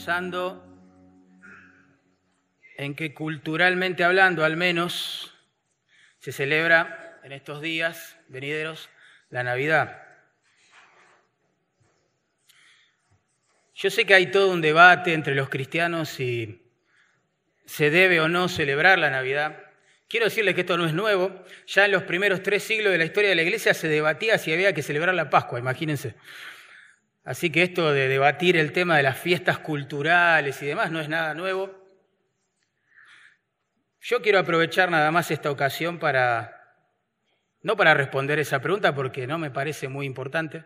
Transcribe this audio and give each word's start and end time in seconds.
pensando 0.00 0.64
en 2.78 2.94
que 2.94 3.12
culturalmente 3.12 4.02
hablando, 4.02 4.46
al 4.46 4.56
menos, 4.56 5.34
se 6.20 6.32
celebra 6.32 7.20
en 7.22 7.32
estos 7.32 7.60
días 7.60 8.16
venideros 8.28 8.88
la 9.28 9.44
Navidad. 9.44 10.02
Yo 13.74 13.90
sé 13.90 14.06
que 14.06 14.14
hay 14.14 14.30
todo 14.30 14.50
un 14.50 14.62
debate 14.62 15.12
entre 15.12 15.34
los 15.34 15.50
cristianos 15.50 16.08
si 16.08 16.62
se 17.66 17.90
debe 17.90 18.20
o 18.20 18.28
no 18.28 18.48
celebrar 18.48 18.98
la 18.98 19.10
Navidad. 19.10 19.64
Quiero 20.08 20.24
decirles 20.24 20.54
que 20.54 20.62
esto 20.62 20.78
no 20.78 20.86
es 20.86 20.94
nuevo. 20.94 21.44
Ya 21.66 21.84
en 21.84 21.92
los 21.92 22.04
primeros 22.04 22.42
tres 22.42 22.62
siglos 22.62 22.90
de 22.90 22.96
la 22.96 23.04
historia 23.04 23.28
de 23.28 23.36
la 23.36 23.42
Iglesia 23.42 23.74
se 23.74 23.86
debatía 23.86 24.38
si 24.38 24.50
había 24.50 24.72
que 24.72 24.82
celebrar 24.82 25.14
la 25.14 25.28
Pascua, 25.28 25.58
imagínense. 25.58 26.14
Así 27.24 27.50
que 27.50 27.62
esto 27.62 27.92
de 27.92 28.08
debatir 28.08 28.56
el 28.56 28.72
tema 28.72 28.96
de 28.96 29.02
las 29.02 29.18
fiestas 29.18 29.58
culturales 29.58 30.60
y 30.62 30.66
demás 30.66 30.90
no 30.90 31.00
es 31.00 31.08
nada 31.08 31.34
nuevo. 31.34 31.80
Yo 34.00 34.22
quiero 34.22 34.38
aprovechar 34.38 34.90
nada 34.90 35.10
más 35.10 35.30
esta 35.30 35.50
ocasión 35.50 35.98
para, 35.98 36.58
no 37.62 37.76
para 37.76 37.92
responder 37.92 38.38
esa 38.38 38.60
pregunta 38.60 38.94
porque 38.94 39.26
no 39.26 39.38
me 39.38 39.50
parece 39.50 39.88
muy 39.88 40.06
importante, 40.06 40.64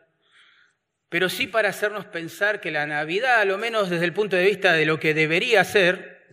pero 1.09 1.29
sí 1.29 1.49
para 1.49 1.69
hacernos 1.69 2.07
pensar 2.07 2.61
que 2.61 2.71
la 2.71 2.87
Navidad, 2.87 3.41
a 3.41 3.45
lo 3.45 3.59
menos 3.59 3.91
desde 3.91 4.05
el 4.05 4.13
punto 4.13 4.37
de 4.37 4.45
vista 4.45 4.73
de 4.73 4.87
lo 4.87 5.01
que 5.01 5.15
debería 5.15 5.65
ser, 5.65 6.29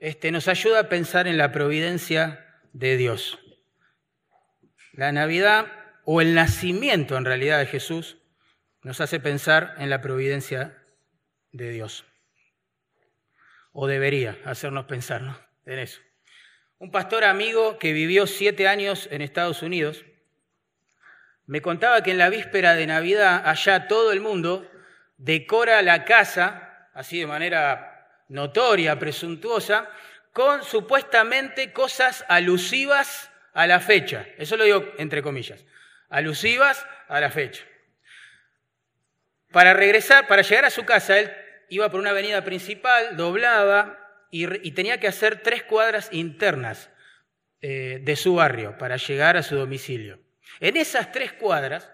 este, 0.00 0.32
nos 0.32 0.48
ayuda 0.48 0.80
a 0.80 0.88
pensar 0.88 1.28
en 1.28 1.38
la 1.38 1.52
providencia 1.52 2.46
de 2.72 2.96
Dios. 2.96 3.38
La 4.92 5.12
Navidad, 5.12 5.66
o 6.04 6.20
el 6.20 6.34
nacimiento 6.34 7.16
en 7.16 7.24
realidad 7.24 7.60
de 7.60 7.66
Jesús, 7.66 8.19
nos 8.82 9.00
hace 9.00 9.20
pensar 9.20 9.74
en 9.78 9.90
la 9.90 10.00
providencia 10.00 10.76
de 11.52 11.70
Dios. 11.70 12.04
O 13.72 13.86
debería 13.86 14.38
hacernos 14.44 14.86
pensar 14.86 15.48
en 15.66 15.78
eso. 15.78 16.00
Un 16.78 16.90
pastor 16.90 17.24
amigo 17.24 17.78
que 17.78 17.92
vivió 17.92 18.26
siete 18.26 18.66
años 18.66 19.08
en 19.10 19.22
Estados 19.22 19.62
Unidos 19.62 20.04
me 21.46 21.60
contaba 21.60 22.02
que 22.02 22.12
en 22.12 22.18
la 22.18 22.30
víspera 22.30 22.74
de 22.74 22.86
Navidad, 22.86 23.42
allá 23.44 23.88
todo 23.88 24.12
el 24.12 24.20
mundo 24.20 24.70
decora 25.16 25.82
la 25.82 26.04
casa, 26.04 26.88
así 26.94 27.18
de 27.18 27.26
manera 27.26 28.24
notoria, 28.28 28.98
presuntuosa, 28.98 29.90
con 30.32 30.62
supuestamente 30.62 31.72
cosas 31.72 32.24
alusivas 32.28 33.30
a 33.52 33.66
la 33.66 33.80
fecha. 33.80 34.26
Eso 34.38 34.56
lo 34.56 34.64
digo 34.64 34.92
entre 34.98 35.22
comillas, 35.22 35.64
alusivas 36.08 36.86
a 37.08 37.20
la 37.20 37.30
fecha. 37.30 37.64
Para 39.52 39.74
regresar, 39.74 40.26
para 40.26 40.42
llegar 40.42 40.64
a 40.64 40.70
su 40.70 40.84
casa, 40.84 41.18
él 41.18 41.30
iba 41.68 41.90
por 41.90 42.00
una 42.00 42.10
avenida 42.10 42.44
principal, 42.44 43.16
doblaba 43.16 43.98
y, 44.30 44.70
tenía 44.72 45.00
que 45.00 45.08
hacer 45.08 45.42
tres 45.42 45.64
cuadras 45.64 46.08
internas 46.12 46.90
eh, 47.60 48.00
de 48.02 48.16
su 48.16 48.34
barrio 48.34 48.78
para 48.78 48.96
llegar 48.96 49.36
a 49.36 49.42
su 49.42 49.56
domicilio. 49.56 50.20
En 50.60 50.76
esas 50.76 51.12
tres 51.12 51.32
cuadras, 51.32 51.90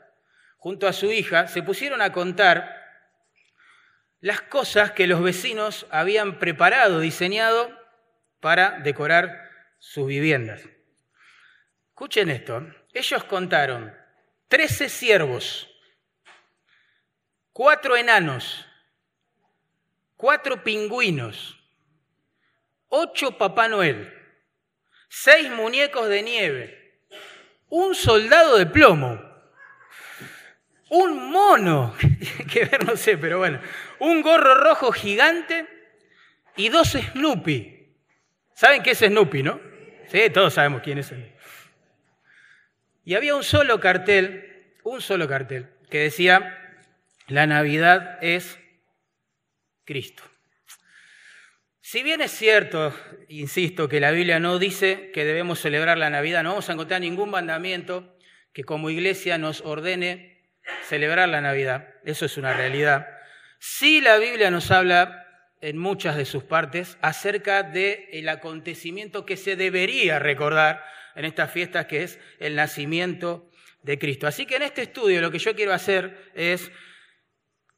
junto 0.58 0.86
a 0.86 0.92
su 0.92 1.12
hija, 1.12 1.48
se 1.48 1.62
pusieron 1.62 2.02
a 2.02 2.12
contar 2.12 2.84
las 4.20 4.40
cosas 4.42 4.92
que 4.92 5.06
los 5.06 5.22
vecinos 5.22 5.86
habían 5.90 6.38
preparado, 6.38 7.00
diseñado 7.00 7.70
para 8.40 8.80
decorar 8.80 9.50
sus 9.78 10.06
viviendas. 10.06 10.62
Escuchen 11.90 12.30
esto, 12.30 12.66
ellos 12.92 13.24
contaron 13.24 13.94
13 14.48 14.88
ciervos, 14.88 15.70
cuatro 17.56 17.96
enanos, 17.96 18.66
cuatro 20.14 20.62
pingüinos, 20.62 21.58
ocho 22.90 23.38
Papá 23.38 23.66
Noel, 23.66 24.12
seis 25.08 25.50
muñecos 25.50 26.06
de 26.10 26.22
nieve, 26.22 27.00
un 27.70 27.94
soldado 27.94 28.58
de 28.58 28.66
plomo, 28.66 29.18
un 30.90 31.30
mono, 31.30 31.96
que 32.52 32.66
ver 32.66 32.84
no 32.84 32.94
sé, 32.94 33.16
pero 33.16 33.38
bueno, 33.38 33.58
un 34.00 34.20
gorro 34.20 34.56
rojo 34.56 34.92
gigante 34.92 35.66
y 36.56 36.68
dos 36.68 36.88
Snoopy. 36.88 37.96
¿Saben 38.54 38.82
qué 38.82 38.90
es 38.90 38.98
Snoopy, 38.98 39.42
no? 39.42 39.58
Sí, 40.08 40.28
todos 40.28 40.52
sabemos 40.52 40.82
quién 40.82 40.98
es 40.98 41.06
Snoopy. 41.06 41.32
Y 43.06 43.14
había 43.14 43.34
un 43.34 43.44
solo 43.44 43.80
cartel, 43.80 44.74
un 44.82 45.00
solo 45.00 45.26
cartel, 45.26 45.70
que 45.88 46.00
decía, 46.00 46.65
la 47.28 47.46
Navidad 47.46 48.18
es 48.20 48.58
Cristo. 49.84 50.22
Si 51.80 52.02
bien 52.02 52.20
es 52.20 52.32
cierto, 52.32 52.92
insisto, 53.28 53.88
que 53.88 54.00
la 54.00 54.10
Biblia 54.10 54.40
no 54.40 54.58
dice 54.58 55.10
que 55.12 55.24
debemos 55.24 55.60
celebrar 55.60 55.98
la 55.98 56.10
Navidad, 56.10 56.42
no 56.42 56.50
vamos 56.50 56.68
a 56.68 56.72
encontrar 56.72 57.00
ningún 57.00 57.30
mandamiento 57.30 58.16
que 58.52 58.64
como 58.64 58.90
iglesia 58.90 59.38
nos 59.38 59.60
ordene 59.60 60.42
celebrar 60.88 61.28
la 61.28 61.40
Navidad. 61.40 61.94
Eso 62.04 62.26
es 62.26 62.36
una 62.38 62.54
realidad. 62.54 63.06
Sí 63.60 64.00
la 64.00 64.18
Biblia 64.18 64.50
nos 64.50 64.70
habla 64.70 65.26
en 65.60 65.78
muchas 65.78 66.16
de 66.16 66.24
sus 66.24 66.42
partes 66.42 66.98
acerca 67.02 67.62
del 67.62 68.28
acontecimiento 68.28 69.24
que 69.24 69.36
se 69.36 69.56
debería 69.56 70.18
recordar 70.18 70.84
en 71.14 71.24
estas 71.24 71.50
fiestas, 71.50 71.86
que 71.86 72.02
es 72.02 72.18
el 72.38 72.56
nacimiento 72.56 73.50
de 73.82 73.98
Cristo. 73.98 74.26
Así 74.26 74.44
que 74.44 74.56
en 74.56 74.62
este 74.62 74.82
estudio 74.82 75.20
lo 75.20 75.30
que 75.30 75.38
yo 75.38 75.54
quiero 75.54 75.72
hacer 75.72 76.30
es 76.34 76.70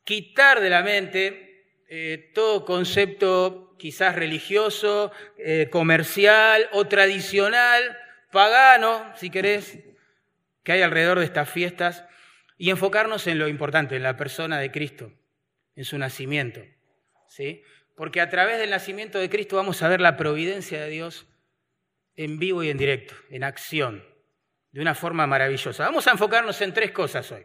quitar 0.08 0.62
de 0.62 0.70
la 0.70 0.82
mente 0.82 1.82
eh, 1.86 2.30
todo 2.32 2.64
concepto 2.64 3.76
quizás 3.78 4.14
religioso, 4.16 5.12
eh, 5.36 5.69
comercial 5.70 6.66
o 6.72 6.86
tradicional, 6.86 7.94
pagano, 8.32 9.04
si 9.16 9.28
querés, 9.28 9.80
que 10.62 10.72
hay 10.72 10.80
alrededor 10.80 11.19
de 11.19 11.26
estas 11.26 11.50
fiestas, 11.50 12.06
y 12.56 12.70
enfocarnos 12.70 13.26
en 13.26 13.38
lo 13.38 13.48
importante, 13.48 13.96
en 13.96 14.02
la 14.02 14.16
persona 14.16 14.58
de 14.58 14.70
Cristo, 14.70 15.12
en 15.76 15.84
su 15.84 15.98
nacimiento. 15.98 16.62
¿sí? 17.28 17.62
Porque 17.94 18.22
a 18.22 18.30
través 18.30 18.56
del 18.58 18.70
nacimiento 18.70 19.19
de 19.19 19.28
Cristo 19.28 19.56
vamos 19.56 19.82
a 19.82 19.88
ver 19.88 20.00
la 20.00 20.16
providencia 20.16 20.80
de 20.80 20.88
Dios 20.88 21.26
en 22.16 22.38
vivo 22.38 22.62
y 22.62 22.70
en 22.70 22.78
directo, 22.78 23.14
en 23.28 23.44
acción, 23.44 24.02
de 24.72 24.80
una 24.80 24.94
forma 24.94 25.26
maravillosa. 25.26 25.84
Vamos 25.84 26.06
a 26.06 26.12
enfocarnos 26.12 26.62
en 26.62 26.72
tres 26.72 26.92
cosas 26.92 27.30
hoy 27.30 27.44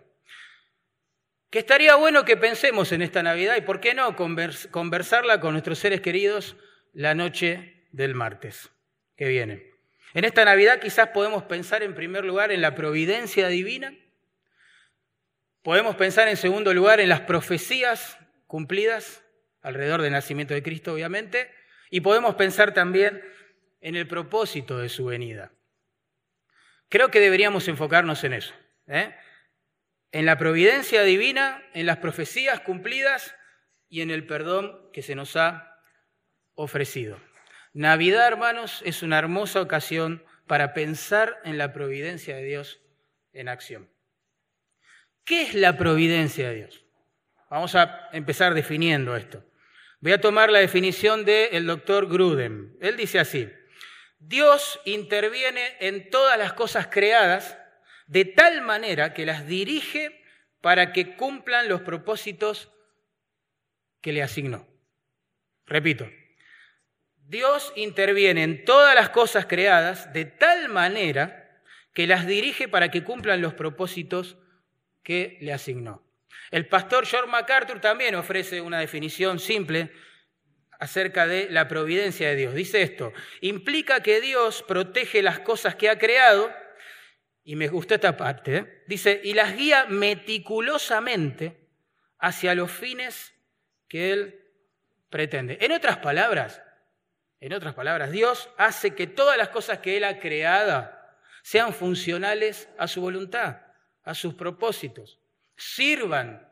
que 1.54 1.60
estaría 1.60 1.94
bueno 1.94 2.26
que 2.26 2.36
pensemos 2.36 2.92
en 2.94 3.04
esta 3.04 3.22
Navidad 3.22 3.56
y, 3.56 3.62
¿por 3.62 3.80
qué 3.80 3.94
no?, 3.94 4.16
conversarla 4.16 5.40
con 5.40 5.52
nuestros 5.52 5.78
seres 5.78 6.02
queridos 6.02 6.56
la 6.94 7.14
noche 7.14 7.86
del 7.92 8.16
martes 8.16 8.72
que 9.16 9.28
viene. 9.28 9.72
En 10.16 10.26
esta 10.26 10.46
Navidad 10.46 10.80
quizás 10.80 11.10
podemos 11.10 11.44
pensar 11.44 11.84
en 11.84 11.94
primer 11.94 12.26
lugar 12.26 12.52
en 12.52 12.60
la 12.60 12.74
providencia 12.74 13.50
divina, 13.50 13.94
podemos 15.62 15.96
pensar 15.96 16.28
en 16.28 16.38
segundo 16.38 16.74
lugar 16.74 17.00
en 17.00 17.08
las 17.08 17.22
profecías 17.22 18.18
cumplidas 18.48 19.24
alrededor 19.62 20.02
del 20.02 20.14
nacimiento 20.14 20.56
de 20.56 20.64
Cristo, 20.64 20.92
obviamente, 20.94 21.52
y 21.92 22.02
podemos 22.02 22.34
pensar 22.34 22.74
también 22.74 23.22
en 23.80 23.96
el 23.96 24.08
propósito 24.08 24.80
de 24.80 24.90
su 24.90 25.06
venida. 25.06 25.52
Creo 26.90 27.12
que 27.12 27.20
deberíamos 27.20 27.68
enfocarnos 27.68 28.24
en 28.24 28.34
eso. 28.34 28.56
¿eh? 28.88 29.14
En 30.14 30.28
la 30.28 30.38
providencia 30.38 31.02
divina, 31.02 31.62
en 31.74 31.88
las 31.88 31.98
profecías 31.98 32.60
cumplidas 32.62 33.36
y 33.90 34.02
en 34.02 34.12
el 34.12 34.26
perdón 34.26 34.90
que 34.94 35.02
se 35.02 35.16
nos 35.16 35.36
ha 35.36 35.82
ofrecido. 36.54 37.20
Navidad, 37.74 38.28
hermanos, 38.28 38.84
es 38.86 39.02
una 39.02 39.18
hermosa 39.18 39.60
ocasión 39.60 40.24
para 40.46 40.74
pensar 40.76 41.42
en 41.44 41.58
la 41.58 41.74
providencia 41.74 42.36
de 42.36 42.44
Dios 42.44 42.80
en 43.34 43.50
acción. 43.50 43.90
¿Qué 45.26 45.42
es 45.42 45.56
la 45.56 45.78
providencia 45.78 46.50
de 46.50 46.56
Dios? 46.56 46.86
Vamos 47.50 47.74
a 47.74 48.10
empezar 48.14 48.54
definiendo 48.54 49.16
esto. 49.16 49.44
Voy 50.00 50.12
a 50.12 50.22
tomar 50.22 50.52
la 50.52 50.60
definición 50.60 51.26
del 51.26 51.66
doctor 51.66 52.08
Gruden. 52.08 52.78
Él 52.82 52.98
dice 52.98 53.20
así, 53.20 53.52
Dios 54.20 54.80
interviene 54.86 55.76
en 55.80 56.12
todas 56.12 56.38
las 56.38 56.54
cosas 56.54 56.88
creadas 56.88 57.58
de 58.14 58.26
tal 58.26 58.62
manera 58.62 59.16
que 59.16 59.26
las 59.26 59.48
dirige 59.48 60.24
para 60.62 60.94
que 60.94 61.16
cumplan 61.16 61.68
los 61.68 61.82
propósitos 61.82 62.72
que 64.02 64.14
le 64.14 64.22
asignó. 64.22 64.68
Repito, 65.66 66.08
Dios 67.28 67.74
interviene 67.76 68.44
en 68.44 68.66
todas 68.66 68.94
las 68.94 69.10
cosas 69.10 69.48
creadas 69.48 70.14
de 70.14 70.26
tal 70.26 70.70
manera 70.70 71.60
que 71.96 72.06
las 72.06 72.28
dirige 72.28 72.68
para 72.68 72.92
que 72.92 73.04
cumplan 73.04 73.42
los 73.42 73.56
propósitos 73.56 74.38
que 75.02 75.40
le 75.42 75.52
asignó. 75.52 76.04
El 76.52 76.68
pastor 76.68 77.08
George 77.08 77.32
MacArthur 77.32 77.82
también 77.82 78.14
ofrece 78.14 78.62
una 78.62 78.80
definición 78.80 79.40
simple 79.40 79.92
acerca 80.80 81.26
de 81.26 81.50
la 81.50 81.68
providencia 81.68 82.30
de 82.30 82.36
Dios. 82.36 82.54
Dice 82.54 82.84
esto, 82.84 83.12
implica 83.42 84.04
que 84.04 84.22
Dios 84.22 84.64
protege 84.68 85.24
las 85.24 85.40
cosas 85.40 85.74
que 85.74 85.90
ha 85.90 85.98
creado 85.98 86.54
y 87.44 87.56
me 87.56 87.68
gustó 87.68 87.96
esta 87.96 88.16
parte, 88.16 88.58
¿eh? 88.58 88.84
dice, 88.88 89.20
y 89.24 89.34
las 89.34 89.56
guía 89.56 89.86
meticulosamente 89.90 91.68
hacia 92.20 92.56
los 92.56 92.72
fines 92.72 93.34
que 93.88 94.14
Él 94.14 94.42
pretende. 95.10 95.58
En 95.60 95.74
otras 95.74 95.98
palabras, 95.98 96.62
en 97.42 97.54
otras 97.54 97.74
palabras, 97.74 98.12
Dios 98.12 98.50
hace 98.58 98.96
que 98.96 99.08
todas 99.08 99.38
las 99.38 99.50
cosas 99.50 99.80
que 99.80 99.98
Él 99.98 100.06
ha 100.06 100.20
creado 100.20 100.90
sean 101.42 101.74
funcionales 101.74 102.70
a 102.78 102.88
su 102.88 103.02
voluntad, 103.02 103.58
a 104.04 104.16
sus 104.16 104.34
propósitos, 104.36 105.20
sirvan 105.58 106.50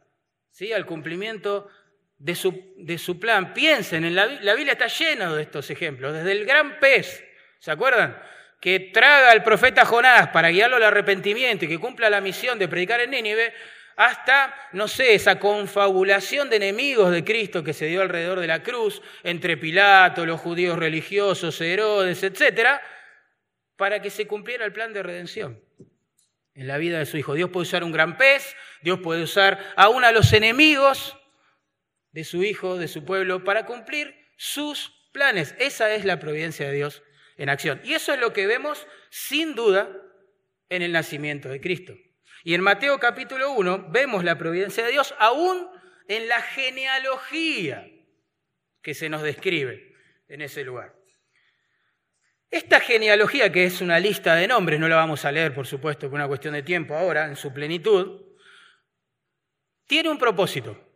¿sí? 0.52 0.74
al 0.74 0.86
cumplimiento 0.86 1.70
de 2.18 2.36
su, 2.36 2.74
de 2.76 2.98
su 2.98 3.18
plan. 3.18 3.54
Piensen, 3.54 4.04
en 4.04 4.16
la, 4.16 4.26
la 4.26 4.54
Biblia 4.54 4.74
está 4.74 4.88
llena 4.88 5.34
de 5.34 5.44
estos 5.44 5.70
ejemplos, 5.70 6.14
desde 6.14 6.34
el 6.34 6.46
gran 6.46 6.80
pez, 6.80 7.24
¿se 7.60 7.72
acuerdan? 7.72 8.22
Que 8.62 8.80
traga 8.80 9.32
al 9.32 9.44
profeta 9.44 9.86
Jonás 9.86 10.30
para 10.30 10.50
guiarlo 10.50 10.78
al 10.78 10.84
arrepentimiento 10.84 11.66
y 11.66 11.68
que 11.68 11.80
cumpla 11.80 12.12
la 12.12 12.22
misión 12.22 12.60
de 12.60 12.68
predicar 12.68 13.02
en 13.02 13.10
Nínive, 13.10 13.54
hasta, 13.98 14.56
no 14.72 14.88
sé, 14.88 15.16
esa 15.16 15.40
confabulación 15.40 16.50
de 16.50 16.58
enemigos 16.58 17.12
de 17.12 17.24
Cristo 17.26 17.64
que 17.64 17.74
se 17.74 17.88
dio 17.88 18.02
alrededor 18.02 18.40
de 18.40 18.48
la 18.48 18.62
cruz, 18.62 19.02
entre 19.24 19.58
Pilato, 19.58 20.26
los 20.28 20.40
judíos 20.40 20.78
religiosos, 20.78 21.60
Herodes, 21.60 22.24
etc., 22.24 22.80
para 23.76 24.00
que 24.00 24.12
se 24.12 24.28
cumpliera 24.28 24.64
el 24.64 24.72
plan 24.72 24.94
de 24.94 25.02
redención 25.02 25.60
en 26.54 26.68
la 26.68 26.78
vida 26.78 27.00
de 27.00 27.08
su 27.08 27.18
Hijo. 27.18 27.34
Dios 27.34 27.50
puede 27.50 27.64
usar 27.64 27.84
un 27.84 27.92
gran 27.92 28.16
pez, 28.16 28.56
Dios 28.84 29.00
puede 29.00 29.24
usar 29.24 29.60
aún 29.76 30.04
a 30.04 30.12
los 30.12 30.34
enemigos 30.34 31.18
de 32.12 32.24
su 32.24 32.44
Hijo, 32.44 32.78
de 32.78 32.88
su 32.88 33.06
pueblo, 33.06 33.44
para 33.44 33.66
cumplir 33.66 34.16
sus 34.38 35.10
planes. 35.12 35.56
Esa 35.58 35.92
es 35.96 36.06
la 36.06 36.20
providencia 36.20 36.68
de 36.68 36.74
Dios 36.74 37.02
en 37.38 37.50
acción. 37.50 37.82
Y 37.84 37.94
eso 37.94 38.14
es 38.14 38.20
lo 38.20 38.34
que 38.34 38.48
vemos 38.48 38.88
sin 39.10 39.56
duda 39.56 39.90
en 40.70 40.82
el 40.82 40.92
nacimiento 40.92 41.50
de 41.50 41.60
Cristo. 41.62 41.94
Y 42.44 42.54
en 42.54 42.62
Mateo 42.62 43.00
capítulo 43.00 43.52
1 43.52 43.90
vemos 43.90 44.24
la 44.24 44.38
providencia 44.38 44.86
de 44.86 44.92
Dios 44.92 45.14
aún 45.20 45.68
en 46.08 46.28
la 46.28 46.42
genealogía 46.42 47.88
que 48.82 48.94
se 48.94 49.10
nos 49.10 49.22
describe 49.22 49.96
en 50.28 50.42
ese 50.42 50.64
lugar. 50.64 50.96
Esta 52.50 52.82
genealogía, 52.82 53.52
que 53.52 53.64
es 53.64 53.80
una 53.80 54.00
lista 54.00 54.36
de 54.36 54.48
nombres, 54.48 54.80
no 54.80 54.90
la 54.90 54.98
vamos 54.98 55.24
a 55.24 55.32
leer, 55.32 55.54
por 55.54 55.66
supuesto, 55.66 56.10
por 56.10 56.16
una 56.16 56.28
cuestión 56.28 56.54
de 56.54 56.64
tiempo 56.64 56.96
ahora, 56.96 57.28
en 57.28 57.38
su 57.38 57.54
plenitud, 57.54 58.22
tiene 59.86 60.10
un 60.10 60.18
propósito. 60.18 60.91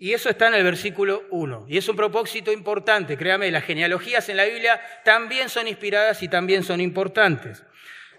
Y 0.00 0.12
eso 0.12 0.30
está 0.30 0.46
en 0.46 0.54
el 0.54 0.62
versículo 0.62 1.26
1. 1.30 1.66
Y 1.68 1.76
es 1.76 1.88
un 1.88 1.96
propósito 1.96 2.52
importante, 2.52 3.18
créame, 3.18 3.50
las 3.50 3.64
genealogías 3.64 4.28
en 4.28 4.36
la 4.36 4.44
Biblia 4.44 4.80
también 5.04 5.48
son 5.48 5.66
inspiradas 5.66 6.22
y 6.22 6.28
también 6.28 6.62
son 6.62 6.80
importantes. 6.80 7.64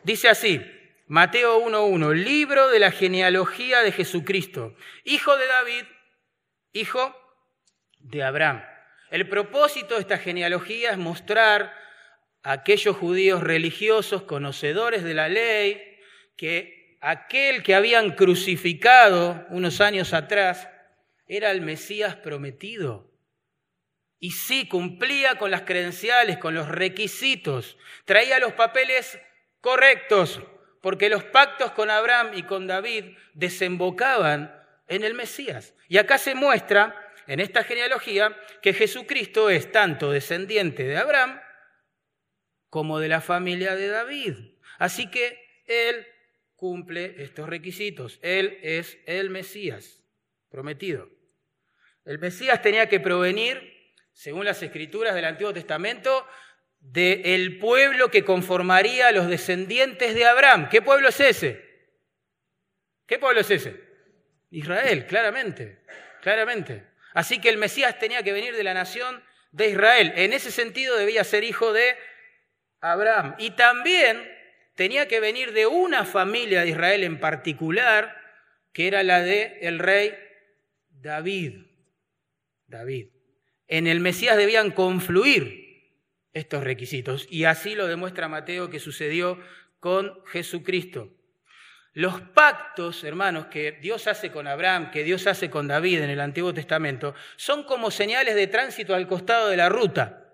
Dice 0.03 0.27
así, 0.27 0.61
Mateo 1.07 1.65
1.1, 1.65 2.13
libro 2.13 2.67
de 2.67 2.79
la 2.79 2.91
genealogía 2.91 3.81
de 3.81 3.93
Jesucristo, 3.93 4.75
hijo 5.05 5.37
de 5.37 5.47
David, 5.47 5.85
hijo 6.73 7.15
de 7.99 8.23
Abraham. 8.23 8.63
El 9.09 9.27
propósito 9.29 9.95
de 9.95 10.01
esta 10.01 10.17
genealogía 10.17 10.91
es 10.91 10.97
mostrar 10.97 11.73
a 12.43 12.51
aquellos 12.51 12.95
judíos 12.97 13.41
religiosos, 13.41 14.23
conocedores 14.23 15.03
de 15.03 15.13
la 15.13 15.29
ley, 15.29 15.81
que 16.35 16.97
aquel 17.01 17.63
que 17.63 17.73
habían 17.73 18.11
crucificado 18.11 19.45
unos 19.49 19.81
años 19.81 20.13
atrás, 20.13 20.67
era 21.29 21.51
el 21.51 21.61
Mesías 21.61 22.15
prometido. 22.17 23.09
Y 24.17 24.31
sí, 24.31 24.67
cumplía 24.67 25.37
con 25.37 25.51
las 25.51 25.61
credenciales, 25.61 26.39
con 26.39 26.53
los 26.53 26.67
requisitos, 26.67 27.77
traía 28.03 28.39
los 28.39 28.51
papeles 28.53 29.17
correctos, 29.61 30.41
porque 30.81 31.07
los 31.07 31.23
pactos 31.23 31.71
con 31.71 31.89
Abraham 31.89 32.31
y 32.33 32.43
con 32.43 32.67
David 32.67 33.15
desembocaban 33.33 34.53
en 34.87 35.03
el 35.03 35.13
Mesías. 35.13 35.75
Y 35.87 35.97
acá 35.97 36.17
se 36.17 36.35
muestra, 36.35 37.13
en 37.27 37.39
esta 37.39 37.63
genealogía, 37.63 38.35
que 38.61 38.73
Jesucristo 38.73 39.49
es 39.51 39.71
tanto 39.71 40.11
descendiente 40.11 40.83
de 40.83 40.97
Abraham 40.97 41.39
como 42.69 42.99
de 42.99 43.07
la 43.07 43.21
familia 43.21 43.75
de 43.75 43.87
David. 43.87 44.35
Así 44.79 45.11
que 45.11 45.39
Él 45.65 46.07
cumple 46.55 47.21
estos 47.21 47.47
requisitos. 47.47 48.19
Él 48.23 48.57
es 48.63 48.97
el 49.05 49.29
Mesías 49.29 50.01
prometido. 50.49 51.18
El 52.09 52.17
Mesías 52.17 52.59
tenía 52.63 52.89
que 52.89 52.99
provenir, 52.99 53.93
según 54.13 54.43
las 54.43 54.63
escrituras 54.63 55.13
del 55.13 55.25
Antiguo 55.25 55.53
Testamento, 55.53 56.27
del 56.79 57.59
pueblo 57.59 58.09
que 58.09 58.25
conformaría 58.25 59.09
a 59.09 59.11
los 59.11 59.27
descendientes 59.27 60.15
de 60.15 60.25
Abraham. 60.25 60.69
¿Qué 60.69 60.81
pueblo 60.81 61.09
es 61.09 61.19
ese? 61.19 61.63
¿Qué 63.05 63.19
pueblo 63.19 63.41
es 63.41 63.51
ese? 63.51 63.79
Israel, 64.49 65.05
claramente, 65.05 65.83
claramente. 66.23 66.83
Así 67.13 67.39
que 67.39 67.49
el 67.49 67.59
Mesías 67.59 67.99
tenía 67.99 68.23
que 68.23 68.33
venir 68.33 68.55
de 68.55 68.63
la 68.63 68.73
nación 68.73 69.23
de 69.51 69.69
Israel. 69.69 70.11
En 70.15 70.33
ese 70.33 70.49
sentido 70.49 70.97
debía 70.97 71.23
ser 71.23 71.43
hijo 71.43 71.73
de 71.73 71.95
Abraham. 72.81 73.35
Y 73.37 73.51
también 73.51 74.27
tenía 74.73 75.07
que 75.07 75.19
venir 75.19 75.53
de 75.53 75.67
una 75.67 76.05
familia 76.05 76.61
de 76.61 76.69
Israel 76.69 77.03
en 77.03 77.19
particular, 77.19 78.19
que 78.73 78.87
era 78.87 79.03
la 79.03 79.21
de 79.21 79.59
el 79.61 79.77
rey 79.77 80.17
David. 80.89 81.68
David. 82.69 83.07
En 83.67 83.87
el 83.87 83.99
Mesías 83.99 84.37
debían 84.37 84.71
confluir 84.71 85.69
estos 86.33 86.63
requisitos 86.63 87.27
y 87.29 87.45
así 87.45 87.75
lo 87.75 87.87
demuestra 87.87 88.27
Mateo 88.27 88.69
que 88.69 88.79
sucedió 88.79 89.39
con 89.79 90.23
Jesucristo. 90.25 91.13
Los 91.93 92.21
pactos, 92.21 93.03
hermanos, 93.03 93.47
que 93.47 93.73
Dios 93.73 94.07
hace 94.07 94.31
con 94.31 94.47
Abraham, 94.47 94.91
que 94.91 95.03
Dios 95.03 95.25
hace 95.27 95.49
con 95.49 95.67
David 95.67 96.01
en 96.01 96.11
el 96.11 96.21
Antiguo 96.21 96.53
Testamento, 96.53 97.15
son 97.35 97.63
como 97.63 97.91
señales 97.91 98.35
de 98.35 98.47
tránsito 98.47 98.93
al 98.93 99.07
costado 99.07 99.49
de 99.49 99.57
la 99.57 99.69
ruta. 99.69 100.33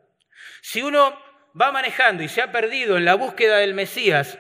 Si 0.61 0.81
uno 0.81 1.17
va 1.59 1.71
manejando 1.71 2.23
y 2.23 2.27
se 2.27 2.41
ha 2.41 2.51
perdido 2.51 2.97
en 2.97 3.05
la 3.05 3.15
búsqueda 3.15 3.57
del 3.57 3.73
Mesías 3.73 4.37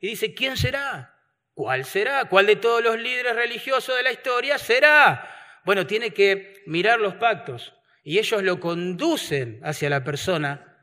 y 0.00 0.08
dice, 0.08 0.34
¿quién 0.34 0.56
será? 0.56 1.14
¿Cuál 1.52 1.84
será? 1.84 2.24
¿Cuál 2.24 2.46
de 2.46 2.56
todos 2.56 2.82
los 2.82 2.98
líderes 2.98 3.36
religiosos 3.36 3.96
de 3.96 4.02
la 4.02 4.12
historia 4.12 4.58
será? 4.58 5.33
Bueno, 5.64 5.86
tiene 5.86 6.12
que 6.12 6.62
mirar 6.66 7.00
los 7.00 7.14
pactos 7.14 7.74
y 8.02 8.18
ellos 8.18 8.42
lo 8.42 8.60
conducen 8.60 9.60
hacia 9.64 9.88
la 9.90 10.04
persona 10.04 10.78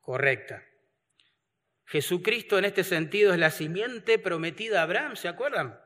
correcta. 0.00 0.62
Jesucristo 1.86 2.58
en 2.58 2.64
este 2.64 2.84
sentido 2.84 3.32
es 3.32 3.38
la 3.38 3.50
simiente 3.50 4.18
prometida 4.18 4.80
a 4.80 4.84
Abraham, 4.84 5.16
¿se 5.16 5.28
acuerdan? 5.28 5.78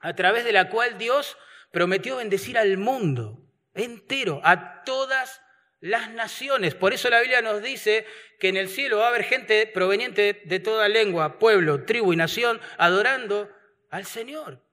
A 0.00 0.14
través 0.14 0.44
de 0.44 0.52
la 0.52 0.68
cual 0.68 0.98
Dios 0.98 1.36
prometió 1.72 2.16
bendecir 2.16 2.58
al 2.58 2.76
mundo 2.78 3.44
entero, 3.74 4.40
a 4.44 4.82
todas 4.84 5.40
las 5.80 6.10
naciones. 6.10 6.74
Por 6.74 6.92
eso 6.92 7.08
la 7.08 7.20
Biblia 7.20 7.42
nos 7.42 7.62
dice 7.62 8.04
que 8.40 8.48
en 8.48 8.56
el 8.56 8.68
cielo 8.68 8.98
va 8.98 9.06
a 9.06 9.08
haber 9.08 9.24
gente 9.24 9.66
proveniente 9.66 10.42
de 10.44 10.60
toda 10.60 10.88
lengua, 10.88 11.38
pueblo, 11.38 11.84
tribu 11.84 12.12
y 12.12 12.16
nación 12.16 12.60
adorando 12.76 13.50
al 13.90 14.04
Señor. 14.04 14.67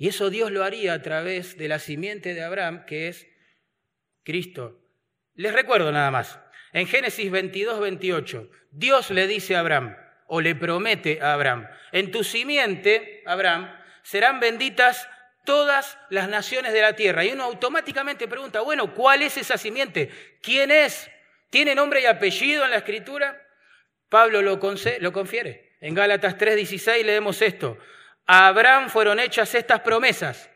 Y 0.00 0.08
eso 0.08 0.30
Dios 0.30 0.50
lo 0.50 0.64
haría 0.64 0.94
a 0.94 1.02
través 1.02 1.58
de 1.58 1.68
la 1.68 1.78
simiente 1.78 2.32
de 2.32 2.42
Abraham, 2.42 2.86
que 2.86 3.08
es 3.08 3.26
Cristo. 4.24 4.80
Les 5.34 5.52
recuerdo 5.52 5.92
nada 5.92 6.10
más. 6.10 6.40
En 6.72 6.86
Génesis 6.86 7.30
22, 7.30 7.78
28, 7.78 8.50
Dios 8.70 9.10
le 9.10 9.26
dice 9.26 9.56
a 9.56 9.60
Abraham, 9.60 9.94
o 10.26 10.40
le 10.40 10.54
promete 10.54 11.20
a 11.20 11.34
Abraham, 11.34 11.68
en 11.92 12.10
tu 12.10 12.24
simiente, 12.24 13.22
Abraham, 13.26 13.70
serán 14.02 14.40
benditas 14.40 15.06
todas 15.44 15.98
las 16.08 16.30
naciones 16.30 16.72
de 16.72 16.80
la 16.80 16.96
tierra. 16.96 17.22
Y 17.26 17.32
uno 17.32 17.44
automáticamente 17.44 18.26
pregunta, 18.26 18.62
bueno, 18.62 18.94
¿cuál 18.94 19.20
es 19.20 19.36
esa 19.36 19.58
simiente? 19.58 20.10
¿Quién 20.40 20.70
es? 20.70 21.10
¿Tiene 21.50 21.74
nombre 21.74 22.00
y 22.00 22.06
apellido 22.06 22.64
en 22.64 22.70
la 22.70 22.78
escritura? 22.78 23.38
Pablo 24.08 24.40
lo, 24.40 24.58
lo 25.00 25.12
confiere. 25.12 25.76
En 25.82 25.94
Gálatas 25.94 26.38
3:16 26.38 27.04
leemos 27.04 27.42
esto. 27.42 27.76
A 28.32 28.46
Abraham 28.46 28.90
fueron 28.90 29.18
hechas 29.18 29.56
estas 29.56 29.80
promesas 29.80 30.52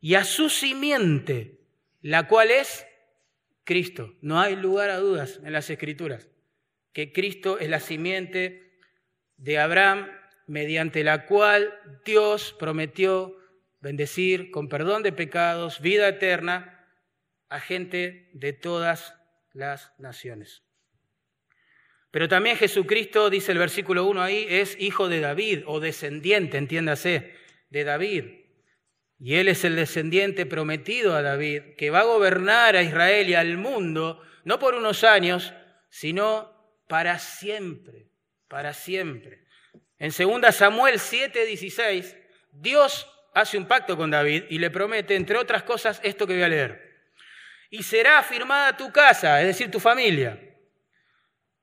y 0.00 0.14
a 0.14 0.22
su 0.22 0.48
simiente, 0.48 1.58
la 2.00 2.28
cual 2.28 2.52
es 2.52 2.86
Cristo. 3.64 4.14
No 4.20 4.40
hay 4.40 4.54
lugar 4.54 4.90
a 4.90 4.98
dudas 4.98 5.40
en 5.42 5.52
las 5.52 5.68
escrituras 5.68 6.28
que 6.92 7.12
Cristo 7.12 7.58
es 7.58 7.68
la 7.68 7.80
simiente 7.80 8.78
de 9.36 9.58
Abraham 9.58 10.08
mediante 10.46 11.02
la 11.02 11.26
cual 11.26 11.74
Dios 12.04 12.54
prometió 12.56 13.36
bendecir 13.80 14.52
con 14.52 14.68
perdón 14.68 15.02
de 15.02 15.10
pecados, 15.10 15.80
vida 15.80 16.06
eterna 16.06 16.86
a 17.48 17.58
gente 17.58 18.30
de 18.32 18.52
todas 18.52 19.16
las 19.52 19.92
naciones. 19.98 20.67
Pero 22.10 22.28
también 22.28 22.56
Jesucristo, 22.56 23.28
dice 23.28 23.52
el 23.52 23.58
versículo 23.58 24.06
1 24.06 24.22
ahí, 24.22 24.46
es 24.48 24.76
hijo 24.80 25.08
de 25.08 25.20
David 25.20 25.64
o 25.66 25.78
descendiente, 25.78 26.56
entiéndase, 26.56 27.34
de 27.68 27.84
David. 27.84 28.24
Y 29.18 29.34
él 29.34 29.48
es 29.48 29.64
el 29.64 29.76
descendiente 29.76 30.46
prometido 30.46 31.14
a 31.14 31.22
David, 31.22 31.74
que 31.76 31.90
va 31.90 32.00
a 32.00 32.04
gobernar 32.04 32.76
a 32.76 32.82
Israel 32.82 33.28
y 33.28 33.34
al 33.34 33.58
mundo, 33.58 34.22
no 34.44 34.58
por 34.58 34.74
unos 34.74 35.04
años, 35.04 35.52
sino 35.90 36.50
para 36.88 37.18
siempre, 37.18 38.10
para 38.48 38.72
siempre. 38.72 39.44
En 39.98 40.10
2 40.10 40.54
Samuel 40.54 40.98
7, 40.98 41.44
16, 41.44 42.16
Dios 42.52 43.06
hace 43.34 43.58
un 43.58 43.66
pacto 43.66 43.96
con 43.96 44.10
David 44.10 44.44
y 44.48 44.58
le 44.58 44.70
promete, 44.70 45.14
entre 45.14 45.36
otras 45.36 45.62
cosas, 45.64 46.00
esto 46.02 46.26
que 46.26 46.34
voy 46.34 46.42
a 46.42 46.48
leer. 46.48 46.88
y 47.70 47.82
será 47.82 48.20
afirmada 48.20 48.78
tu 48.78 48.90
casa, 48.90 49.42
es 49.42 49.46
decir, 49.48 49.70
tu 49.70 49.78
familia, 49.78 50.47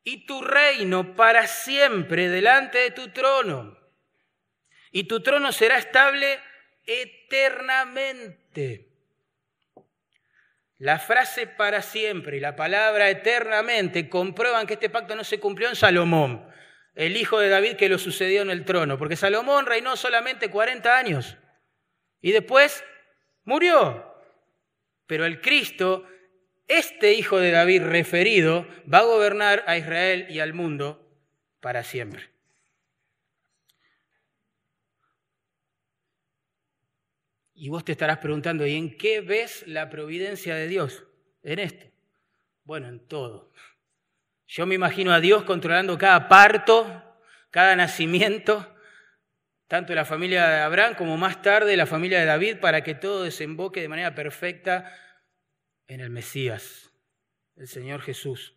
y 0.05 0.25
tu 0.25 0.41
reino 0.41 1.15
para 1.15 1.47
siempre 1.47 2.29
delante 2.29 2.77
de 2.77 2.91
tu 2.91 3.09
trono. 3.09 3.77
Y 4.91 5.05
tu 5.05 5.21
trono 5.21 5.51
será 5.51 5.79
estable 5.79 6.39
eternamente. 6.85 8.91
La 10.77 10.99
frase 10.99 11.47
para 11.47 11.81
siempre 11.81 12.37
y 12.37 12.39
la 12.39 12.55
palabra 12.55 13.09
eternamente 13.09 14.07
comprueban 14.07 14.67
que 14.67 14.75
este 14.75 14.91
pacto 14.91 15.15
no 15.15 15.23
se 15.23 15.39
cumplió 15.39 15.69
en 15.69 15.75
Salomón, 15.75 16.47
el 16.93 17.17
hijo 17.17 17.39
de 17.39 17.49
David 17.49 17.75
que 17.75 17.89
lo 17.89 17.97
sucedió 17.97 18.43
en 18.43 18.51
el 18.51 18.63
trono, 18.63 18.99
porque 18.99 19.15
Salomón 19.15 19.65
reinó 19.65 19.95
solamente 19.95 20.51
40 20.51 20.97
años 20.97 21.35
y 22.21 22.31
después 22.31 22.83
murió. 23.43 24.13
Pero 25.07 25.25
el 25.25 25.41
Cristo, 25.41 26.05
este 26.67 27.13
hijo 27.13 27.39
de 27.39 27.51
David 27.51 27.83
referido, 27.83 28.67
va 28.91 28.99
a 28.99 29.03
gobernar 29.03 29.63
a 29.67 29.77
Israel 29.77 30.27
y 30.29 30.39
al 30.39 30.53
mundo 30.53 31.07
para 31.59 31.83
siempre. 31.83 32.29
Y 37.53 37.69
vos 37.69 37.85
te 37.85 37.93
estarás 37.93 38.17
preguntando, 38.17 38.67
¿y 38.67 38.75
en 38.75 38.97
qué 38.97 39.21
ves 39.21 39.65
la 39.65 39.89
providencia 39.89 40.55
de 40.55 40.67
Dios? 40.67 41.05
En 41.41 41.59
esto. 41.59 41.85
Bueno, 42.63 42.89
en 42.89 42.99
todo. 42.99 43.51
Yo 44.47 44.65
me 44.65 44.75
imagino 44.75 45.13
a 45.13 45.21
Dios 45.21 45.43
controlando 45.43 45.97
cada 45.97 46.27
parto, 46.27 47.17
cada 47.51 47.75
nacimiento, 47.75 48.75
tanto 49.67 49.95
la 49.95 50.05
familia 50.05 50.47
de 50.47 50.59
Abraham 50.59 50.95
como 50.95 51.17
más 51.17 51.41
tarde 51.41 51.77
la 51.77 51.85
familia 51.85 52.19
de 52.19 52.25
David, 52.25 52.57
para 52.59 52.83
que 52.83 52.93
todo 52.93 53.23
desemboque 53.23 53.81
de 53.81 53.87
manera 53.87 54.13
perfecta 54.13 54.93
en 55.87 55.99
el 55.99 56.09
Mesías, 56.09 56.91
el 57.55 57.67
Señor 57.67 58.01
Jesús. 58.01 58.53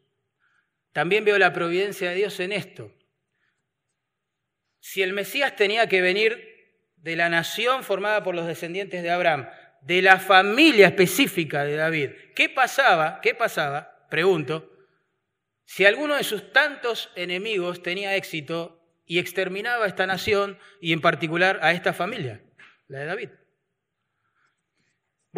También 0.93 1.25
veo 1.25 1.39
la 1.39 1.53
providencia 1.53 2.11
de 2.11 2.17
Dios 2.17 2.41
en 2.41 2.53
esto. 2.53 2.95
Si 4.81 5.03
el 5.03 5.13
Mesías 5.13 5.57
tenía 5.57 5.89
que 5.89 6.01
venir 6.01 6.49
de 6.97 7.17
la 7.17 7.29
nación 7.29 7.85
formada 7.85 8.23
por 8.23 8.35
los 8.35 8.47
descendientes 8.47 9.03
de 9.03 9.11
Abraham, 9.11 9.49
de 9.83 10.03
la 10.03 10.19
familia 10.19 10.89
específica 10.89 11.65
de 11.65 11.77
David. 11.77 12.11
¿Qué 12.35 12.49
pasaba? 12.49 13.21
¿Qué 13.23 13.35
pasaba? 13.35 14.07
Pregunto. 14.11 14.73
Si 15.65 15.85
alguno 15.85 16.17
de 16.17 16.25
sus 16.25 16.53
tantos 16.53 17.11
enemigos 17.15 17.83
tenía 17.83 18.17
éxito 18.17 18.83
y 19.05 19.19
exterminaba 19.19 19.85
a 19.85 19.89
esta 19.89 20.07
nación 20.07 20.59
y 20.81 20.93
en 20.93 21.01
particular 21.01 21.61
a 21.63 21.73
esta 21.73 21.93
familia, 21.93 22.43
la 22.89 23.01
de 23.01 23.07
David. 23.07 23.29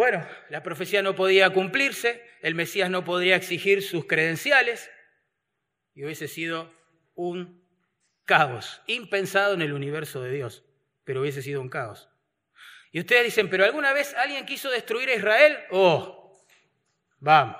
Bueno, 0.01 0.27
la 0.49 0.63
profecía 0.63 1.03
no 1.03 1.15
podía 1.15 1.51
cumplirse, 1.51 2.27
el 2.41 2.55
Mesías 2.55 2.89
no 2.89 3.05
podría 3.05 3.37
exigir 3.37 3.83
sus 3.83 4.07
credenciales 4.07 4.91
y 5.95 6.07
hubiese 6.07 6.27
sido 6.27 6.73
un 7.15 7.63
caos 8.25 8.81
impensado 8.87 9.53
en 9.53 9.61
el 9.61 9.75
universo 9.75 10.23
de 10.23 10.33
Dios 10.33 10.65
pero 11.05 11.21
hubiese 11.21 11.43
sido 11.43 11.61
un 11.61 11.69
caos. 11.69 12.09
Y 12.93 13.01
ustedes 13.01 13.25
dicen, 13.25 13.51
pero 13.51 13.67
¿alguna 13.67 13.93
vez 13.93 14.15
alguien 14.15 14.47
quiso 14.47 14.71
destruir 14.71 15.11
a 15.11 15.17
Israel? 15.17 15.59
Oh, 15.71 16.47
vamos. 17.19 17.57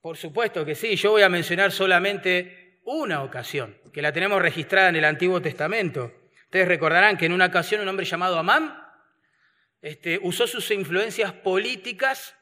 Por 0.00 0.16
supuesto 0.16 0.64
que 0.64 0.74
sí, 0.74 0.96
yo 0.96 1.12
voy 1.12 1.22
a 1.22 1.28
mencionar 1.28 1.70
solamente 1.70 2.80
una 2.82 3.22
ocasión, 3.22 3.78
que 3.92 4.02
la 4.02 4.12
tenemos 4.12 4.42
registrada 4.42 4.88
en 4.88 4.96
el 4.96 5.04
Antiguo 5.04 5.40
Testamento. 5.40 6.12
Ustedes 6.46 6.66
recordarán 6.66 7.16
que 7.16 7.26
en 7.26 7.32
una 7.34 7.46
ocasión 7.46 7.82
un 7.82 7.88
hombre 7.88 8.04
llamado 8.04 8.36
Amán 8.36 8.81
este, 9.82 10.20
usó 10.22 10.46
sus 10.46 10.70
influencias 10.70 11.32
políticas 11.32 12.36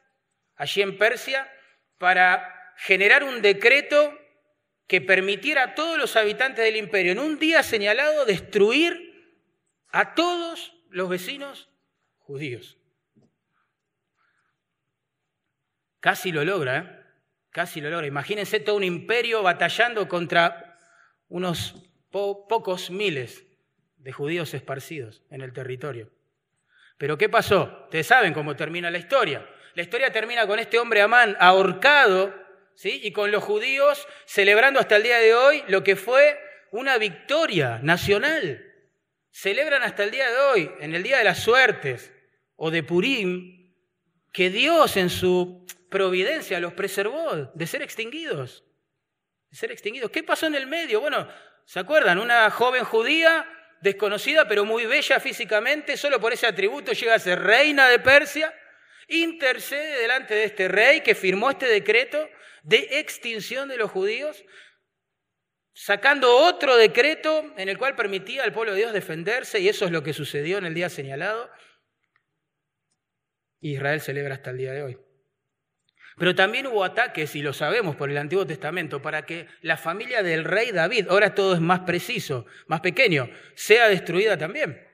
allí 0.55 0.81
en 0.83 0.97
Persia 0.97 1.51
para 1.97 2.73
generar 2.77 3.23
un 3.23 3.41
decreto 3.41 4.17
que 4.87 5.01
permitiera 5.01 5.63
a 5.63 5.75
todos 5.75 5.97
los 5.97 6.15
habitantes 6.15 6.63
del 6.63 6.75
imperio 6.75 7.13
en 7.13 7.19
un 7.19 7.39
día 7.39 7.63
señalado 7.63 8.25
destruir 8.25 9.11
a 9.89 10.13
todos 10.13 10.73
los 10.89 11.09
vecinos 11.09 11.69
judíos. 12.19 12.77
Casi 15.99 16.31
lo 16.31 16.43
logra, 16.43 16.77
¿eh? 16.77 17.01
Casi 17.51 17.81
lo 17.81 17.89
logra. 17.89 18.07
Imagínense 18.07 18.59
todo 18.59 18.75
un 18.77 18.83
imperio 18.83 19.43
batallando 19.43 20.07
contra 20.07 20.79
unos 21.27 21.75
pocos 22.09 22.89
miles 22.89 23.45
de 23.97 24.11
judíos 24.11 24.53
esparcidos 24.53 25.23
en 25.29 25.41
el 25.41 25.53
territorio. 25.53 26.11
Pero 27.01 27.17
¿qué 27.17 27.29
pasó? 27.29 27.85
Ustedes 27.85 28.05
saben 28.05 28.31
cómo 28.31 28.55
termina 28.55 28.91
la 28.91 28.99
historia. 28.99 29.43
La 29.73 29.81
historia 29.81 30.11
termina 30.11 30.45
con 30.45 30.59
este 30.59 30.77
hombre 30.77 31.01
Amán 31.01 31.35
ahorcado 31.39 32.31
y 32.83 33.11
con 33.11 33.31
los 33.31 33.43
judíos 33.43 34.07
celebrando 34.25 34.79
hasta 34.79 34.97
el 34.97 35.01
día 35.01 35.17
de 35.17 35.33
hoy 35.33 35.63
lo 35.67 35.83
que 35.83 35.95
fue 35.95 36.39
una 36.69 36.99
victoria 36.99 37.79
nacional. 37.81 38.63
Celebran 39.31 39.81
hasta 39.81 40.03
el 40.03 40.11
día 40.11 40.29
de 40.29 40.37
hoy, 40.37 40.71
en 40.79 40.93
el 40.93 41.01
Día 41.01 41.17
de 41.17 41.23
las 41.23 41.39
Suertes 41.39 42.13
o 42.55 42.69
de 42.69 42.83
Purim, 42.83 43.73
que 44.31 44.51
Dios 44.51 44.95
en 44.95 45.09
su 45.09 45.65
providencia 45.89 46.59
los 46.59 46.73
preservó 46.73 47.51
de 47.51 47.65
ser 47.65 47.81
extinguidos. 47.81 48.63
De 49.49 49.57
ser 49.57 49.71
extinguidos. 49.71 50.11
¿Qué 50.11 50.21
pasó 50.21 50.45
en 50.45 50.53
el 50.53 50.67
medio? 50.67 51.01
Bueno, 51.01 51.27
¿se 51.65 51.79
acuerdan? 51.79 52.19
Una 52.19 52.51
joven 52.51 52.83
judía 52.83 53.47
desconocida 53.81 54.47
pero 54.47 54.63
muy 54.63 54.85
bella 54.85 55.19
físicamente, 55.19 55.97
solo 55.97 56.19
por 56.19 56.33
ese 56.33 56.47
atributo 56.47 56.93
llega 56.93 57.15
a 57.15 57.19
ser 57.19 57.39
reina 57.39 57.89
de 57.89 57.99
Persia, 57.99 58.53
intercede 59.07 59.99
delante 59.99 60.33
de 60.33 60.45
este 60.45 60.67
rey 60.67 61.01
que 61.01 61.15
firmó 61.15 61.49
este 61.49 61.67
decreto 61.67 62.29
de 62.63 62.87
extinción 62.99 63.67
de 63.67 63.77
los 63.77 63.91
judíos, 63.91 64.45
sacando 65.73 66.35
otro 66.35 66.77
decreto 66.77 67.53
en 67.57 67.69
el 67.69 67.77
cual 67.77 67.95
permitía 67.95 68.43
al 68.43 68.53
pueblo 68.53 68.73
de 68.73 68.79
Dios 68.79 68.93
defenderse, 68.93 69.59
y 69.59 69.67
eso 69.67 69.85
es 69.85 69.91
lo 69.91 70.03
que 70.03 70.13
sucedió 70.13 70.57
en 70.59 70.65
el 70.65 70.73
día 70.73 70.89
señalado. 70.89 71.51
Israel 73.59 74.01
celebra 74.01 74.35
hasta 74.35 74.51
el 74.51 74.57
día 74.57 74.71
de 74.71 74.83
hoy. 74.83 75.10
Pero 76.21 76.35
también 76.35 76.67
hubo 76.67 76.83
ataques, 76.83 77.35
y 77.35 77.41
lo 77.41 77.51
sabemos 77.51 77.95
por 77.95 78.11
el 78.11 78.17
Antiguo 78.19 78.45
Testamento, 78.45 79.01
para 79.01 79.25
que 79.25 79.47
la 79.63 79.75
familia 79.75 80.21
del 80.21 80.43
rey 80.43 80.71
David, 80.71 81.07
ahora 81.09 81.33
todo 81.33 81.55
es 81.55 81.59
más 81.59 81.79
preciso, 81.79 82.45
más 82.67 82.79
pequeño, 82.79 83.27
sea 83.55 83.87
destruida 83.89 84.37
también. 84.37 84.87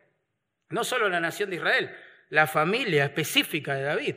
No 0.69 0.86
solo 0.86 1.10
la 1.10 1.19
nación 1.19 1.50
de 1.50 1.57
Israel, 1.57 1.93
la 2.29 2.48
familia 2.48 3.03
específica 3.03 3.74
de 3.74 3.84
David. 3.84 4.15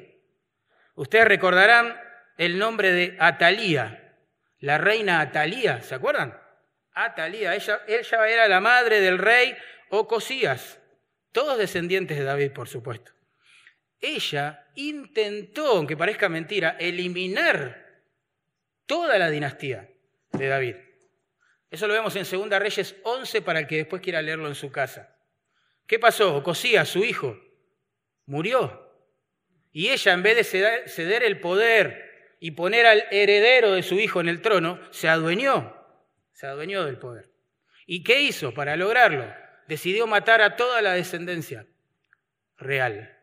Ustedes 0.95 1.26
recordarán 1.26 2.00
el 2.38 2.61
nombre 2.61 2.93
de 2.93 3.17
Atalía, 3.19 4.14
la 4.61 4.79
reina 4.79 5.21
Atalía, 5.21 5.83
¿se 5.83 5.97
acuerdan? 5.97 6.40
Atalía, 6.93 7.57
ella, 7.57 7.81
ella 7.88 8.29
era 8.29 8.47
la 8.47 8.61
madre 8.61 9.00
del 9.00 9.19
rey 9.19 9.57
Ocosías, 9.88 10.79
todos 11.33 11.59
descendientes 11.59 12.17
de 12.17 12.23
David, 12.23 12.52
por 12.52 12.69
supuesto. 12.69 13.11
Ella 14.00 14.66
intentó, 14.76 15.66
aunque 15.76 15.97
parezca 15.97 16.28
mentira, 16.28 16.76
eliminar 16.80 18.04
toda 18.87 19.19
la 19.19 19.30
dinastía 19.30 19.90
de 20.33 20.47
David. 20.47 20.76
Eso 21.71 21.87
lo 21.87 21.95
vemos 21.95 22.16
en 22.16 22.25
2 22.25 22.59
Reyes 22.59 22.97
11 23.04 23.42
para 23.42 23.61
el 23.61 23.66
que 23.66 23.76
después 23.76 24.02
quiera 24.02 24.23
leerlo 24.23 24.49
en 24.49 24.54
su 24.54 24.73
casa. 24.73 25.16
¿Qué 25.87 25.99
pasó? 25.99 26.37
Ocosías, 26.37 26.88
su 26.88 27.04
hijo, 27.04 27.38
murió. 28.26 28.88
Y 29.71 29.90
ella, 29.90 30.12
en 30.12 30.23
vez 30.23 30.37
de 30.37 30.88
ceder 30.88 31.23
el 31.23 31.40
poder 31.40 32.37
y 32.40 32.52
poner 32.52 32.87
al 32.87 33.04
heredero 33.11 33.73
de 33.73 33.83
su 33.83 34.00
hijo 34.00 34.21
en 34.21 34.28
el 34.28 34.40
trono, 34.40 34.80
se 34.90 35.09
adueñó, 35.09 35.76
se 36.33 36.47
adueñó 36.47 36.85
del 36.85 36.99
poder. 36.99 37.30
¿Y 37.87 38.02
qué 38.02 38.23
hizo 38.23 38.54
para 38.54 38.76
lograrlo? 38.76 39.33
Decidió 39.69 40.07
matar 40.07 40.42
a 40.42 40.57
toda 40.57 40.83
la 40.83 40.95
descendencia 40.95 41.66
real. 42.57 43.20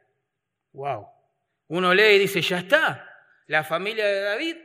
Wow. 0.77 1.07
Uno 1.69 1.91
lee 1.91 2.15
y 2.15 2.19
dice, 2.19 2.39
ya 2.39 2.59
está, 2.59 3.09
la 3.47 3.63
familia 3.63 4.05
de 4.05 4.21
David 4.21 4.57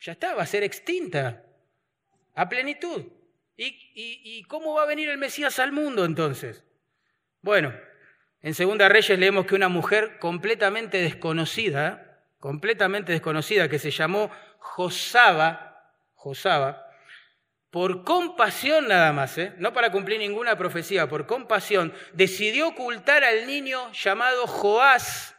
ya 0.00 0.12
está, 0.12 0.34
va 0.34 0.42
a 0.42 0.46
ser 0.46 0.64
extinta 0.64 1.44
a 2.34 2.48
plenitud. 2.48 3.04
¿Y, 3.56 4.42
cómo 4.48 4.74
va 4.74 4.82
a 4.82 4.86
venir 4.86 5.08
el 5.08 5.16
Mesías 5.16 5.60
al 5.60 5.70
mundo 5.70 6.04
entonces? 6.04 6.64
Bueno, 7.40 7.72
en 8.42 8.54
Segunda 8.54 8.88
Reyes 8.88 9.16
leemos 9.16 9.46
que 9.46 9.54
una 9.54 9.68
mujer 9.68 10.18
completamente 10.18 10.98
desconocida, 10.98 12.20
completamente 12.40 13.12
desconocida 13.12 13.68
que 13.68 13.78
se 13.78 13.92
llamó 13.92 14.32
Josaba, 14.58 15.94
Josaba, 16.14 16.90
por 17.70 18.02
compasión 18.02 18.88
nada 18.88 19.12
más, 19.12 19.38
¿eh? 19.38 19.52
no 19.58 19.72
para 19.72 19.92
cumplir 19.92 20.18
ninguna 20.18 20.58
profecía, 20.58 21.08
por 21.08 21.26
compasión, 21.26 21.94
decidió 22.12 22.68
ocultar 22.68 23.22
al 23.22 23.46
niño 23.46 23.92
llamado 23.92 24.48
Joás, 24.48 25.33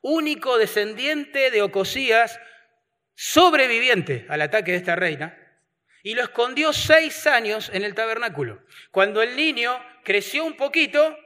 único 0.00 0.58
descendiente 0.58 1.50
de 1.50 1.62
Ocosías, 1.62 2.40
sobreviviente 3.14 4.26
al 4.28 4.42
ataque 4.42 4.72
de 4.72 4.78
esta 4.78 4.96
reina, 4.96 5.36
y 6.02 6.14
lo 6.14 6.22
escondió 6.22 6.72
seis 6.72 7.26
años 7.26 7.70
en 7.72 7.84
el 7.84 7.94
tabernáculo. 7.94 8.64
Cuando 8.90 9.22
el 9.22 9.36
niño 9.36 9.78
creció 10.04 10.44
un 10.44 10.56
poquito, 10.56 11.16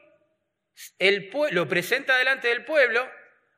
el 0.99 1.31
lo 1.53 1.69
presenta 1.69 2.17
delante 2.17 2.49
del 2.49 2.65
pueblo 2.65 3.09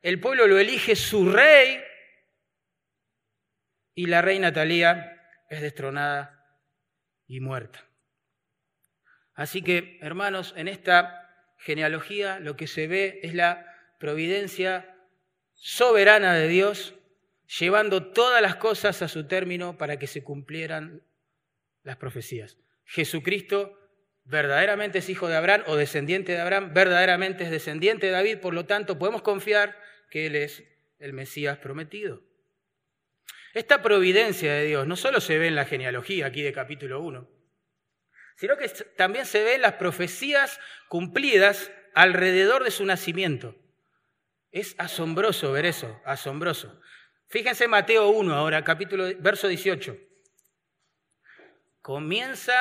el 0.06 0.20
pueblo 0.20 0.46
lo 0.46 0.56
elige 0.56 0.94
su 0.94 1.32
rey 1.32 1.82
y 3.92 4.06
la 4.06 4.22
reina 4.22 4.52
Talía 4.52 5.20
es 5.50 5.60
destronada 5.60 6.46
y 7.26 7.40
muerta. 7.40 7.84
Así 9.34 9.62
que, 9.62 9.98
hermanos, 10.02 10.54
en 10.56 10.68
esta 10.68 11.28
genealogía 11.58 12.38
lo 12.38 12.56
que 12.56 12.68
se 12.68 12.86
ve 12.86 13.18
es 13.24 13.34
la 13.34 13.66
providencia 13.98 14.95
soberana 15.56 16.34
de 16.34 16.48
Dios, 16.48 16.94
llevando 17.58 18.12
todas 18.12 18.40
las 18.40 18.56
cosas 18.56 19.02
a 19.02 19.08
su 19.08 19.26
término 19.26 19.76
para 19.76 19.98
que 19.98 20.06
se 20.06 20.22
cumplieran 20.22 21.02
las 21.82 21.96
profecías. 21.96 22.56
Jesucristo 22.84 23.78
verdaderamente 24.24 24.98
es 24.98 25.08
hijo 25.08 25.28
de 25.28 25.36
Abraham 25.36 25.62
o 25.66 25.76
descendiente 25.76 26.32
de 26.32 26.40
Abraham, 26.40 26.72
verdaderamente 26.74 27.44
es 27.44 27.50
descendiente 27.50 28.06
de 28.06 28.12
David, 28.12 28.38
por 28.38 28.54
lo 28.54 28.66
tanto 28.66 28.98
podemos 28.98 29.22
confiar 29.22 29.78
que 30.10 30.26
Él 30.26 30.36
es 30.36 30.64
el 30.98 31.12
Mesías 31.12 31.58
prometido. 31.58 32.22
Esta 33.54 33.82
providencia 33.82 34.52
de 34.52 34.66
Dios 34.66 34.86
no 34.86 34.96
solo 34.96 35.20
se 35.20 35.38
ve 35.38 35.46
en 35.46 35.54
la 35.54 35.64
genealogía 35.64 36.26
aquí 36.26 36.42
de 36.42 36.52
capítulo 36.52 37.00
1, 37.00 37.28
sino 38.36 38.56
que 38.56 38.68
también 38.96 39.24
se 39.24 39.42
ve 39.42 39.54
en 39.54 39.62
las 39.62 39.74
profecías 39.74 40.60
cumplidas 40.88 41.72
alrededor 41.94 42.64
de 42.64 42.70
su 42.70 42.84
nacimiento. 42.84 43.56
Es 44.56 44.74
asombroso 44.78 45.52
ver 45.52 45.66
eso, 45.66 46.00
asombroso. 46.06 46.80
Fíjense 47.28 47.68
Mateo 47.68 48.08
1 48.08 48.34
ahora, 48.34 48.64
capítulo, 48.64 49.04
verso 49.18 49.48
18. 49.48 49.94
Comienza 51.82 52.54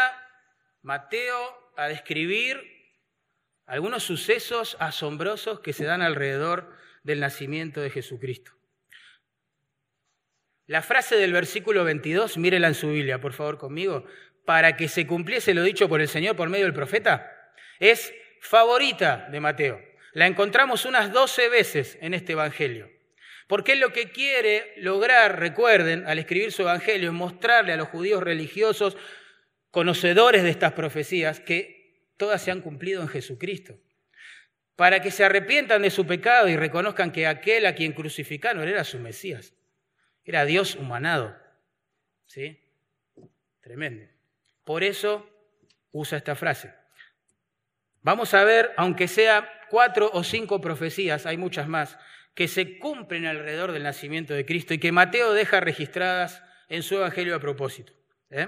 Mateo 0.82 1.72
a 1.78 1.88
describir 1.88 2.62
algunos 3.66 4.04
sucesos 4.04 4.76
asombrosos 4.82 5.62
que 5.62 5.72
se 5.72 5.86
dan 5.86 6.02
alrededor 6.02 6.76
del 7.04 7.22
nacimiento 7.22 7.80
de 7.80 7.90
Jesucristo. 7.90 8.52
La 10.66 10.82
frase 10.82 11.16
del 11.16 11.32
versículo 11.32 11.86
22, 11.86 12.38
mírela 12.38 12.68
en 12.68 12.76
su 12.76 12.90
Biblia, 12.90 13.22
por 13.22 13.32
favor, 13.32 13.58
conmigo, 13.58 14.06
para 14.46 14.76
que 14.76 14.90
se 14.90 15.08
cumpliese 15.08 15.54
lo 15.54 15.64
dicho 15.64 15.88
por 15.88 16.02
el 16.02 16.10
Señor 16.10 16.36
por 16.36 16.50
medio 16.50 16.66
del 16.66 16.74
profeta, 16.74 17.54
es 17.80 18.14
favorita 18.42 19.30
de 19.32 19.40
Mateo. 19.40 19.95
La 20.16 20.28
encontramos 20.28 20.86
unas 20.86 21.12
doce 21.12 21.50
veces 21.50 21.98
en 22.00 22.14
este 22.14 22.32
Evangelio. 22.32 22.90
Porque 23.48 23.76
lo 23.76 23.92
que 23.92 24.12
quiere 24.12 24.72
lograr, 24.78 25.42
recuerden, 25.42 26.08
al 26.08 26.20
escribir 26.20 26.54
su 26.54 26.62
Evangelio, 26.62 27.10
es 27.10 27.14
mostrarle 27.14 27.74
a 27.74 27.76
los 27.76 27.90
judíos 27.90 28.24
religiosos, 28.24 28.96
conocedores 29.72 30.44
de 30.44 30.52
estas 30.52 30.72
profecías, 30.72 31.42
que 31.42 32.14
todas 32.16 32.42
se 32.42 32.50
han 32.50 32.62
cumplido 32.62 33.02
en 33.02 33.10
Jesucristo. 33.10 33.78
Para 34.78 35.02
que 35.02 35.12
se 35.12 35.26
arrepientan 35.26 35.82
de 35.82 35.92
su 35.92 36.08
pecado 36.08 36.48
y 36.48 36.56
reconozcan 36.56 37.12
que 37.12 37.28
aquel 37.28 37.66
a 37.66 37.76
quien 37.76 37.92
crucificaron 37.92 38.66
era 38.70 38.86
su 38.86 39.00
Mesías. 39.00 39.54
Era 40.24 40.46
Dios 40.46 40.76
humanado. 40.76 41.36
¿Sí? 42.26 42.64
Tremendo. 43.60 44.06
Por 44.64 44.82
eso 44.82 45.30
usa 45.92 46.18
esta 46.18 46.38
frase. 46.38 46.74
Vamos 48.06 48.36
a 48.36 48.44
ver, 48.44 48.72
aunque 48.78 49.08
sea 49.08 49.52
cuatro 49.68 50.12
o 50.14 50.24
cinco 50.24 50.62
profecías, 50.62 51.26
hay 51.26 51.38
muchas 51.38 51.68
más, 51.68 51.98
que 52.36 52.48
se 52.48 52.78
cumplen 52.78 53.26
alrededor 53.26 53.72
del 53.72 53.82
nacimiento 53.82 54.36
de 54.36 54.46
Cristo 54.46 54.76
y 54.76 54.78
que 54.78 54.92
Mateo 54.92 55.34
deja 55.34 55.60
registradas 55.60 56.44
en 56.70 56.84
su 56.84 56.98
Evangelio 56.98 57.36
a 57.36 57.40
propósito. 57.40 57.94
¿eh? 58.30 58.48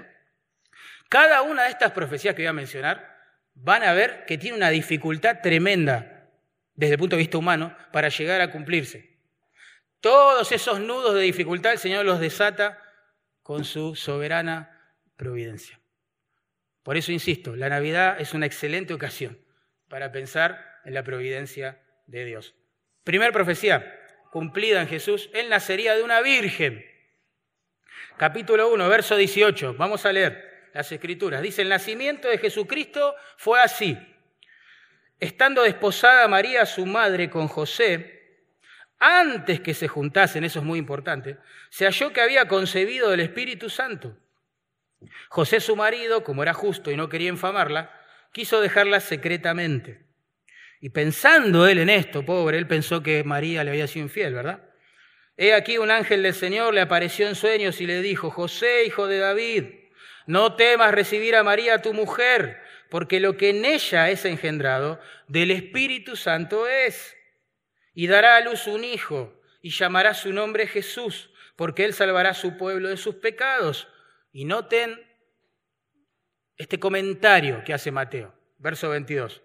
Cada 1.08 1.42
una 1.42 1.64
de 1.64 1.70
estas 1.70 1.90
profecías 1.90 2.36
que 2.36 2.42
voy 2.42 2.46
a 2.46 2.52
mencionar 2.52 3.18
van 3.54 3.82
a 3.82 3.92
ver 3.94 4.26
que 4.26 4.38
tiene 4.38 4.56
una 4.56 4.70
dificultad 4.70 5.40
tremenda 5.42 6.30
desde 6.74 6.92
el 6.92 7.00
punto 7.00 7.16
de 7.16 7.22
vista 7.22 7.38
humano 7.38 7.76
para 7.90 8.10
llegar 8.10 8.40
a 8.40 8.52
cumplirse. 8.52 9.18
Todos 9.98 10.52
esos 10.52 10.78
nudos 10.78 11.14
de 11.16 11.22
dificultad 11.22 11.72
el 11.72 11.78
Señor 11.80 12.04
los 12.04 12.20
desata 12.20 12.80
con 13.42 13.64
su 13.64 13.96
soberana 13.96 14.94
providencia. 15.16 15.80
Por 16.84 16.96
eso 16.96 17.10
insisto, 17.10 17.56
la 17.56 17.68
Navidad 17.68 18.20
es 18.20 18.34
una 18.34 18.46
excelente 18.46 18.94
ocasión 18.94 19.47
para 19.88 20.12
pensar 20.12 20.80
en 20.84 20.94
la 20.94 21.02
providencia 21.02 21.80
de 22.06 22.24
Dios. 22.24 22.54
Primer 23.04 23.32
profecía 23.32 23.94
cumplida 24.30 24.80
en 24.80 24.88
Jesús, 24.88 25.30
Él 25.32 25.48
nacería 25.48 25.96
de 25.96 26.02
una 26.02 26.20
virgen. 26.20 26.84
Capítulo 28.16 28.68
1, 28.72 28.88
verso 28.88 29.16
18. 29.16 29.74
Vamos 29.74 30.04
a 30.04 30.12
leer 30.12 30.70
las 30.74 30.90
escrituras. 30.92 31.42
Dice, 31.42 31.62
el 31.62 31.68
nacimiento 31.68 32.28
de 32.28 32.38
Jesucristo 32.38 33.14
fue 33.36 33.60
así. 33.60 33.96
Estando 35.20 35.62
desposada 35.62 36.28
María, 36.28 36.66
su 36.66 36.86
madre, 36.86 37.30
con 37.30 37.48
José, 37.48 38.18
antes 38.98 39.60
que 39.60 39.74
se 39.74 39.88
juntasen, 39.88 40.44
eso 40.44 40.58
es 40.58 40.64
muy 40.64 40.78
importante, 40.78 41.38
se 41.70 41.84
halló 41.86 42.12
que 42.12 42.20
había 42.20 42.48
concebido 42.48 43.10
del 43.10 43.20
Espíritu 43.20 43.70
Santo. 43.70 44.16
José, 45.28 45.60
su 45.60 45.76
marido, 45.76 46.24
como 46.24 46.42
era 46.42 46.52
justo 46.52 46.90
y 46.90 46.96
no 46.96 47.08
quería 47.08 47.28
infamarla, 47.28 47.97
quiso 48.38 48.60
dejarla 48.60 49.00
secretamente. 49.00 50.06
Y 50.80 50.90
pensando 50.90 51.66
él 51.66 51.78
en 51.78 51.90
esto, 51.90 52.24
pobre, 52.24 52.56
él 52.56 52.68
pensó 52.68 53.02
que 53.02 53.24
María 53.24 53.64
le 53.64 53.70
había 53.70 53.88
sido 53.88 54.04
infiel, 54.04 54.32
¿verdad? 54.32 54.62
He 55.36 55.54
aquí 55.54 55.76
un 55.76 55.90
ángel 55.90 56.22
del 56.22 56.34
Señor 56.34 56.72
le 56.72 56.80
apareció 56.80 57.26
en 57.26 57.34
sueños 57.34 57.80
y 57.80 57.86
le 57.88 58.00
dijo, 58.00 58.30
José, 58.30 58.84
hijo 58.84 59.08
de 59.08 59.18
David, 59.18 59.64
no 60.28 60.54
temas 60.54 60.94
recibir 60.94 61.34
a 61.34 61.42
María 61.42 61.82
tu 61.82 61.92
mujer, 61.92 62.62
porque 62.90 63.18
lo 63.18 63.36
que 63.36 63.50
en 63.50 63.64
ella 63.64 64.08
es 64.08 64.24
engendrado 64.24 65.00
del 65.26 65.50
Espíritu 65.50 66.14
Santo 66.14 66.68
es. 66.68 67.16
Y 67.92 68.06
dará 68.06 68.36
a 68.36 68.40
luz 68.40 68.68
un 68.68 68.84
hijo 68.84 69.42
y 69.62 69.70
llamará 69.70 70.14
su 70.14 70.32
nombre 70.32 70.68
Jesús, 70.68 71.30
porque 71.56 71.84
él 71.84 71.92
salvará 71.92 72.30
a 72.30 72.34
su 72.34 72.56
pueblo 72.56 72.88
de 72.88 72.98
sus 72.98 73.16
pecados. 73.16 73.88
Y 74.30 74.44
noten 74.44 75.07
este 76.58 76.80
comentario 76.80 77.62
que 77.64 77.72
hace 77.72 77.92
Mateo, 77.92 78.34
verso 78.58 78.90
22. 78.90 79.42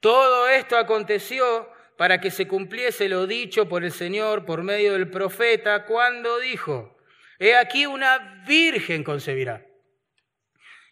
Todo 0.00 0.48
esto 0.48 0.76
aconteció 0.76 1.70
para 1.96 2.20
que 2.20 2.30
se 2.30 2.48
cumpliese 2.48 3.08
lo 3.08 3.26
dicho 3.26 3.68
por 3.68 3.84
el 3.84 3.92
Señor 3.92 4.46
por 4.46 4.62
medio 4.62 4.94
del 4.94 5.10
profeta 5.10 5.84
cuando 5.84 6.38
dijo, 6.40 6.96
He 7.38 7.54
aquí 7.54 7.86
una 7.86 8.42
virgen 8.46 9.04
concebirá 9.04 9.66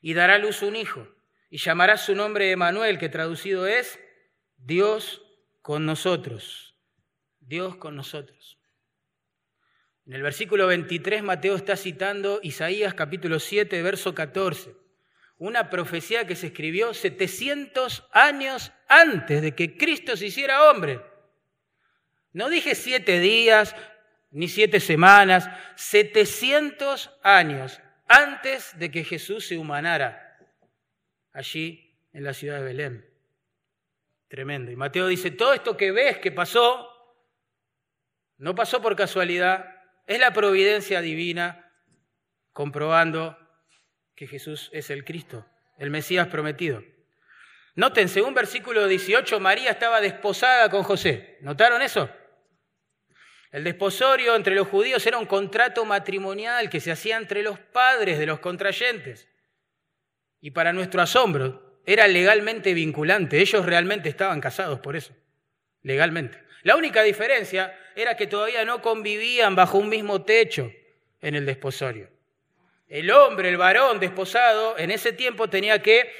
y 0.02 0.14
dará 0.14 0.34
a 0.34 0.38
luz 0.38 0.62
un 0.62 0.76
hijo 0.76 1.08
y 1.48 1.58
llamará 1.58 1.96
su 1.96 2.14
nombre 2.14 2.50
Emanuel, 2.50 2.98
que 2.98 3.08
traducido 3.08 3.66
es 3.66 3.98
Dios 4.56 5.22
con 5.62 5.86
nosotros. 5.86 6.76
Dios 7.40 7.76
con 7.76 7.96
nosotros. 7.96 8.58
En 10.06 10.14
el 10.14 10.22
versículo 10.22 10.66
23 10.66 11.22
Mateo 11.22 11.54
está 11.54 11.76
citando 11.76 12.40
Isaías 12.42 12.94
capítulo 12.94 13.38
7, 13.38 13.82
verso 13.82 14.14
14 14.14 14.81
una 15.42 15.70
profecía 15.70 16.24
que 16.24 16.36
se 16.36 16.46
escribió 16.46 16.94
700 16.94 18.06
años 18.12 18.72
antes 18.86 19.42
de 19.42 19.56
que 19.56 19.76
Cristo 19.76 20.16
se 20.16 20.26
hiciera 20.26 20.70
hombre. 20.70 21.00
No 22.32 22.48
dije 22.48 22.76
siete 22.76 23.18
días 23.18 23.74
ni 24.30 24.46
siete 24.46 24.78
semanas, 24.78 25.50
700 25.74 27.10
años 27.24 27.80
antes 28.06 28.78
de 28.78 28.92
que 28.92 29.02
Jesús 29.02 29.48
se 29.48 29.58
humanara 29.58 30.38
allí 31.32 31.92
en 32.12 32.22
la 32.22 32.34
ciudad 32.34 32.58
de 32.58 32.64
Belén. 32.64 33.10
Tremendo. 34.28 34.70
Y 34.70 34.76
Mateo 34.76 35.08
dice, 35.08 35.32
todo 35.32 35.54
esto 35.54 35.76
que 35.76 35.90
ves 35.90 36.18
que 36.18 36.30
pasó, 36.30 36.88
no 38.38 38.54
pasó 38.54 38.80
por 38.80 38.94
casualidad, 38.94 39.74
es 40.06 40.20
la 40.20 40.32
providencia 40.32 41.00
divina 41.00 41.68
comprobando 42.52 43.41
que 44.14 44.26
Jesús 44.26 44.70
es 44.72 44.90
el 44.90 45.04
Cristo, 45.04 45.46
el 45.78 45.90
Mesías 45.90 46.28
prometido. 46.28 46.82
Noten, 47.74 48.08
según 48.08 48.34
versículo 48.34 48.86
18, 48.86 49.40
María 49.40 49.70
estaba 49.70 50.00
desposada 50.00 50.68
con 50.68 50.82
José. 50.82 51.38
¿Notaron 51.40 51.80
eso? 51.80 52.10
El 53.50 53.64
desposorio 53.64 54.34
entre 54.36 54.54
los 54.54 54.68
judíos 54.68 55.06
era 55.06 55.18
un 55.18 55.26
contrato 55.26 55.84
matrimonial 55.84 56.68
que 56.68 56.80
se 56.80 56.92
hacía 56.92 57.16
entre 57.16 57.42
los 57.42 57.58
padres 57.58 58.18
de 58.18 58.26
los 58.26 58.40
contrayentes. 58.40 59.28
Y 60.40 60.50
para 60.50 60.72
nuestro 60.72 61.00
asombro, 61.00 61.80
era 61.86 62.06
legalmente 62.08 62.74
vinculante. 62.74 63.40
Ellos 63.40 63.64
realmente 63.64 64.08
estaban 64.08 64.40
casados 64.40 64.80
por 64.80 64.96
eso, 64.96 65.14
legalmente. 65.82 66.42
La 66.62 66.76
única 66.76 67.02
diferencia 67.02 67.76
era 67.96 68.16
que 68.16 68.26
todavía 68.26 68.64
no 68.64 68.82
convivían 68.82 69.54
bajo 69.54 69.78
un 69.78 69.88
mismo 69.88 70.24
techo 70.24 70.70
en 71.20 71.34
el 71.34 71.46
desposorio 71.46 72.10
el 72.92 73.10
hombre, 73.10 73.48
el 73.48 73.56
varón 73.56 74.00
desposado, 74.00 74.78
en 74.78 74.90
ese 74.90 75.14
tiempo 75.14 75.48
tenía 75.48 75.80
que 75.80 76.12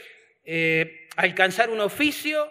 eh, 0.43 1.07
alcanzar 1.17 1.69
un 1.69 1.81
oficio 1.81 2.51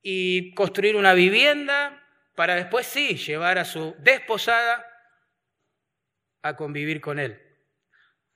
y 0.00 0.54
construir 0.54 0.96
una 0.96 1.12
vivienda 1.12 2.02
para 2.34 2.54
después 2.54 2.86
sí 2.86 3.16
llevar 3.18 3.58
a 3.58 3.66
su 3.66 3.94
desposada 3.98 4.82
a 6.40 6.56
convivir 6.56 7.02
con 7.02 7.18
él. 7.18 7.38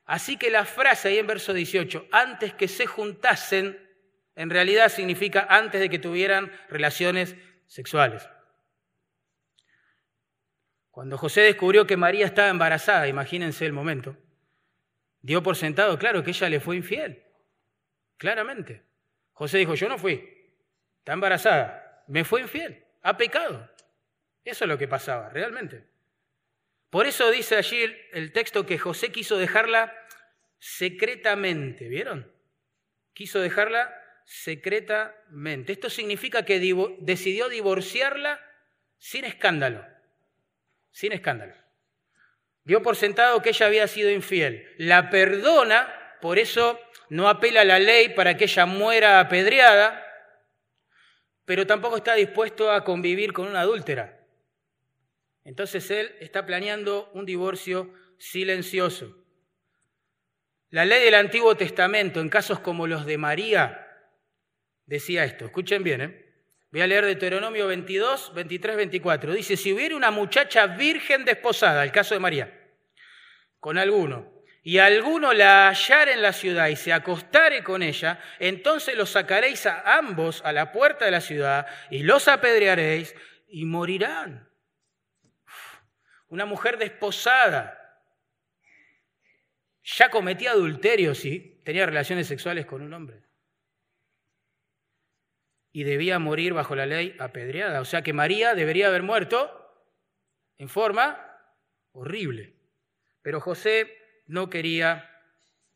Así 0.05 0.37
que 0.37 0.51
la 0.51 0.67
frase 0.67 1.09
ahí 1.09 1.19
en 1.19 1.27
verso 1.27 1.55
18, 1.55 2.09
antes 2.13 2.53
que 2.53 2.69
se 2.69 2.85
juntasen, 2.85 3.79
en 4.37 4.51
realidad 4.51 4.91
significa 4.91 5.47
antes 5.49 5.81
de 5.81 5.89
que 5.89 6.01
tuvieran 6.01 6.53
relaciones 6.69 7.35
sexuales. 7.67 8.29
Cuando 10.91 11.17
José 11.17 11.41
descubrió 11.41 11.87
que 11.87 11.97
María 11.97 12.27
estaba 12.27 12.51
embarazada, 12.51 13.09
imagínense 13.09 13.65
el 13.65 13.73
momento, 13.73 14.19
dio 15.23 15.43
por 15.43 15.57
sentado, 15.57 15.99
claro, 15.99 16.23
que 16.23 16.31
ella 16.31 16.49
le 16.49 16.61
fue 16.61 16.77
infiel. 16.77 17.25
Claramente. 18.19 18.83
José 19.33 19.59
dijo, 19.59 19.75
yo 19.75 19.89
no 19.89 19.99
fui, 19.99 20.29
está 20.99 21.15
embarazada, 21.15 22.05
me 22.07 22.25
fue 22.25 22.43
infiel, 22.43 22.85
ha 23.03 23.17
pecado. 23.17 23.69
Eso 24.45 24.65
es 24.65 24.69
lo 24.69 24.79
que 24.79 24.89
pasaba, 24.89 25.31
realmente. 25.31 25.87
Por 26.91 27.07
eso 27.07 27.31
dice 27.31 27.57
allí 27.57 27.83
el, 28.13 28.33
texto 28.33 28.67
que 28.67 28.79
José 28.79 29.11
quiso 29.11 29.39
dejarla 29.39 29.97
secretamente, 30.59 31.89
¿vieron? 31.89 32.31
Quiso 33.15 33.41
dejarla 33.41 33.93
secretamente. 34.27 35.73
Esto 35.73 35.89
significa 35.89 36.45
que 36.45 36.61
decidió 37.01 37.49
divorciarla 37.49 38.41
sin 38.99 39.25
escándalo, 39.25 39.87
sin 40.91 41.13
escándalo. 41.13 41.55
Dio 42.65 42.83
por 42.83 42.97
sentado 42.97 43.43
que 43.43 43.51
ella 43.51 43.67
había 43.67 43.87
sido 43.89 44.11
infiel. 44.11 44.73
La 44.79 45.11
perdona, 45.11 45.93
por 46.21 46.39
eso 46.39 46.79
no 47.09 47.29
apela 47.29 47.63
a 47.63 47.65
la 47.65 47.79
ley 47.79 48.11
para 48.11 48.37
que 48.37 48.45
ella 48.45 48.67
muera 48.67 49.21
apedreada, 49.21 50.03
pero 51.45 51.67
tampoco 51.67 51.97
está 51.97 52.15
dispuesto 52.15 52.71
a 52.71 52.85
convivir 52.85 53.33
con 53.33 53.49
una 53.49 53.61
adúltera. 53.61 54.21
Entonces 55.45 55.91
él 55.91 56.15
está 56.21 56.47
planeando 56.47 57.11
un 57.15 57.27
divorcio 57.27 57.93
silencioso. 58.19 59.19
La 60.71 60.85
ley 60.85 61.05
del 61.05 61.17
Antiguo 61.17 61.57
Testamento, 61.57 62.21
en 62.21 62.29
casos 62.29 62.61
como 62.61 62.87
los 62.87 63.05
de 63.05 63.19
María, 63.19 63.89
decía 64.87 65.25
esto. 65.25 65.45
Escuchen 65.45 65.83
bien, 65.83 66.01
¿eh? 66.01 66.22
Voy 66.73 66.81
a 66.81 66.87
leer 66.87 67.05
Deuteronomio 67.05 67.67
22, 67.67 68.33
23, 68.33 68.77
24. 68.77 69.35
Dice, 69.35 69.59
si 69.59 69.75
hubiera 69.75 69.95
una 69.95 70.11
muchacha 70.11 70.67
virgen 70.67 71.23
desposada, 71.27 71.85
el 71.85 71.93
caso 71.93 72.15
de 72.15 72.21
María, 72.21 72.51
con 73.61 73.77
alguno, 73.77 74.33
y 74.63 74.79
alguno 74.79 75.35
la 75.35 75.69
hallara 75.69 76.13
en 76.13 76.23
la 76.23 76.33
ciudad 76.33 76.69
y 76.69 76.77
se 76.77 76.95
acostare 76.95 77.63
con 77.63 77.83
ella, 77.83 78.19
entonces 78.39 78.97
los 78.97 79.11
sacaréis 79.11 79.67
a 79.67 79.99
ambos 79.99 80.41
a 80.47 80.53
la 80.53 80.73
puerta 80.73 81.05
de 81.05 81.11
la 81.11 81.21
ciudad 81.21 81.67
y 81.91 82.05
los 82.05 82.27
apedrearéis 82.27 83.15
y 83.49 83.67
morirán. 83.67 84.49
Una 86.29 86.47
mujer 86.47 86.79
desposada 86.79 87.79
ya 89.83 90.09
cometía 90.09 90.53
adulterio 90.53 91.15
si 91.15 91.61
tenía 91.67 91.85
relaciones 91.85 92.29
sexuales 92.29 92.65
con 92.65 92.81
un 92.81 92.95
hombre 92.95 93.32
y 95.73 95.85
debía 95.85 96.19
morir 96.19 96.53
bajo 96.53 96.77
la 96.77 96.87
ley 96.87 97.17
apedreada. 97.19 97.81
O 97.81 97.85
sea 97.85 98.03
que 98.03 98.13
María 98.13 98.55
debería 98.55 98.89
haber 98.89 99.03
muerto 99.03 99.51
en 100.59 100.69
forma 100.69 101.19
horrible. 101.93 102.55
Pero 103.23 103.41
José 103.41 103.97
no 104.27 104.51
quería 104.51 105.09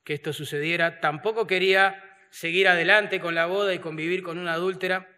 que 0.05 0.15
esto 0.15 0.33
sucediera, 0.33 1.01
tampoco 1.01 1.47
quería 1.47 2.03
seguir 2.31 2.69
adelante 2.69 3.21
con 3.21 3.35
la 3.35 3.47
boda 3.47 3.75
y 3.75 3.79
convivir 3.79 4.23
con 4.23 4.39
una 4.39 4.53
adúltera. 4.53 5.09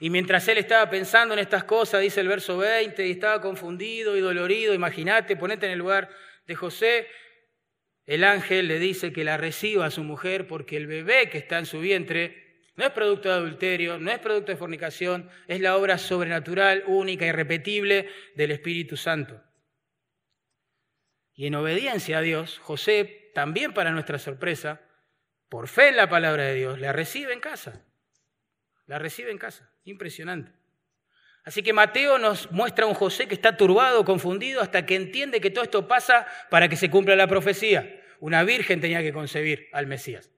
Y 0.00 0.10
mientras 0.10 0.46
él 0.48 0.58
estaba 0.58 0.90
pensando 0.90 1.34
en 1.34 1.40
estas 1.40 1.64
cosas, 1.64 2.00
dice 2.00 2.20
el 2.20 2.28
verso 2.28 2.58
20, 2.58 3.06
y 3.06 3.12
estaba 3.12 3.40
confundido 3.40 4.16
y 4.16 4.20
dolorido, 4.20 4.74
imagínate, 4.74 5.36
ponete 5.36 5.66
en 5.66 5.72
el 5.72 5.78
lugar 5.78 6.10
de 6.46 6.54
José, 6.54 7.08
el 8.06 8.24
ángel 8.24 8.68
le 8.68 8.78
dice 8.78 9.12
que 9.12 9.24
la 9.24 9.36
reciba 9.36 9.86
a 9.86 9.90
su 9.90 10.02
mujer 10.02 10.46
porque 10.46 10.76
el 10.76 10.86
bebé 10.86 11.28
que 11.28 11.38
está 11.38 11.58
en 11.58 11.66
su 11.66 11.80
vientre 11.80 12.47
no 12.78 12.84
es 12.84 12.92
producto 12.92 13.28
de 13.28 13.34
adulterio, 13.34 13.98
no 13.98 14.08
es 14.12 14.20
producto 14.20 14.52
de 14.52 14.56
fornicación, 14.56 15.28
es 15.48 15.60
la 15.60 15.76
obra 15.76 15.98
sobrenatural, 15.98 16.84
única, 16.86 17.26
irrepetible 17.26 18.08
del 18.36 18.52
Espíritu 18.52 18.96
Santo. 18.96 19.42
Y 21.34 21.48
en 21.48 21.56
obediencia 21.56 22.18
a 22.18 22.20
Dios, 22.20 22.60
José, 22.60 23.32
también 23.34 23.74
para 23.74 23.90
nuestra 23.90 24.20
sorpresa, 24.20 24.80
por 25.48 25.66
fe 25.66 25.88
en 25.88 25.96
la 25.96 26.08
palabra 26.08 26.44
de 26.44 26.54
Dios, 26.54 26.78
la 26.78 26.92
recibe 26.92 27.32
en 27.32 27.40
casa. 27.40 27.84
La 28.86 29.00
recibe 29.00 29.32
en 29.32 29.38
casa. 29.38 29.72
Impresionante. 29.82 30.52
Así 31.42 31.64
que 31.64 31.72
Mateo 31.72 32.16
nos 32.18 32.52
muestra 32.52 32.84
a 32.84 32.88
un 32.88 32.94
José 32.94 33.26
que 33.26 33.34
está 33.34 33.56
turbado, 33.56 34.04
confundido, 34.04 34.60
hasta 34.60 34.86
que 34.86 34.94
entiende 34.94 35.40
que 35.40 35.50
todo 35.50 35.64
esto 35.64 35.88
pasa 35.88 36.28
para 36.48 36.68
que 36.68 36.76
se 36.76 36.90
cumpla 36.90 37.16
la 37.16 37.26
profecía. 37.26 38.04
Una 38.20 38.44
virgen 38.44 38.80
tenía 38.80 39.02
que 39.02 39.12
concebir 39.12 39.68
al 39.72 39.88
Mesías. 39.88 40.30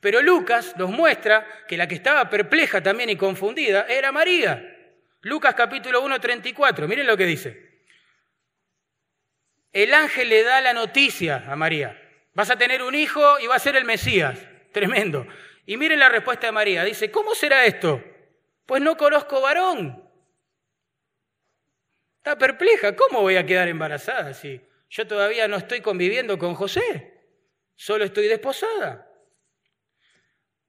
Pero 0.00 0.22
Lucas 0.22 0.74
nos 0.76 0.90
muestra 0.90 1.46
que 1.68 1.76
la 1.76 1.86
que 1.86 1.94
estaba 1.94 2.28
perpleja 2.30 2.82
también 2.82 3.10
y 3.10 3.16
confundida 3.16 3.86
era 3.88 4.10
María. 4.10 4.76
Lucas 5.20 5.54
capítulo 5.54 6.00
1, 6.00 6.18
34. 6.18 6.88
Miren 6.88 7.06
lo 7.06 7.16
que 7.16 7.26
dice. 7.26 7.70
El 9.72 9.92
ángel 9.92 10.30
le 10.30 10.42
da 10.42 10.60
la 10.62 10.72
noticia 10.72 11.44
a 11.46 11.54
María. 11.54 12.00
Vas 12.32 12.50
a 12.50 12.56
tener 12.56 12.82
un 12.82 12.94
hijo 12.94 13.38
y 13.38 13.46
va 13.46 13.56
a 13.56 13.60
ser 13.60 13.76
el 13.76 13.84
Mesías. 13.84 14.38
Tremendo. 14.72 15.26
Y 15.66 15.76
miren 15.76 15.98
la 15.98 16.08
respuesta 16.08 16.46
de 16.46 16.52
María. 16.52 16.82
Dice, 16.84 17.10
¿cómo 17.10 17.34
será 17.34 17.66
esto? 17.66 18.02
Pues 18.64 18.80
no 18.80 18.96
conozco 18.96 19.42
varón. 19.42 20.08
Está 22.16 22.38
perpleja. 22.38 22.96
¿Cómo 22.96 23.20
voy 23.20 23.36
a 23.36 23.44
quedar 23.44 23.68
embarazada 23.68 24.32
si 24.32 24.60
yo 24.88 25.06
todavía 25.06 25.46
no 25.46 25.56
estoy 25.56 25.82
conviviendo 25.82 26.38
con 26.38 26.54
José? 26.54 27.20
Solo 27.76 28.04
estoy 28.04 28.28
desposada. 28.28 29.09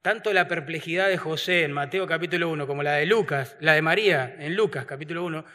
Tanto 0.01 0.33
la 0.33 0.47
perplejidad 0.47 1.09
de 1.09 1.17
José 1.17 1.63
en 1.63 1.73
Mateo 1.73 2.07
capítulo 2.07 2.49
1 2.49 2.65
como 2.65 2.81
la 2.81 2.93
de 2.93 3.05
Lucas, 3.05 3.55
la 3.59 3.73
de 3.73 3.83
María 3.83 4.35
en 4.39 4.55
Lucas 4.55 4.85
capítulo 4.85 5.23
1, 5.25 5.45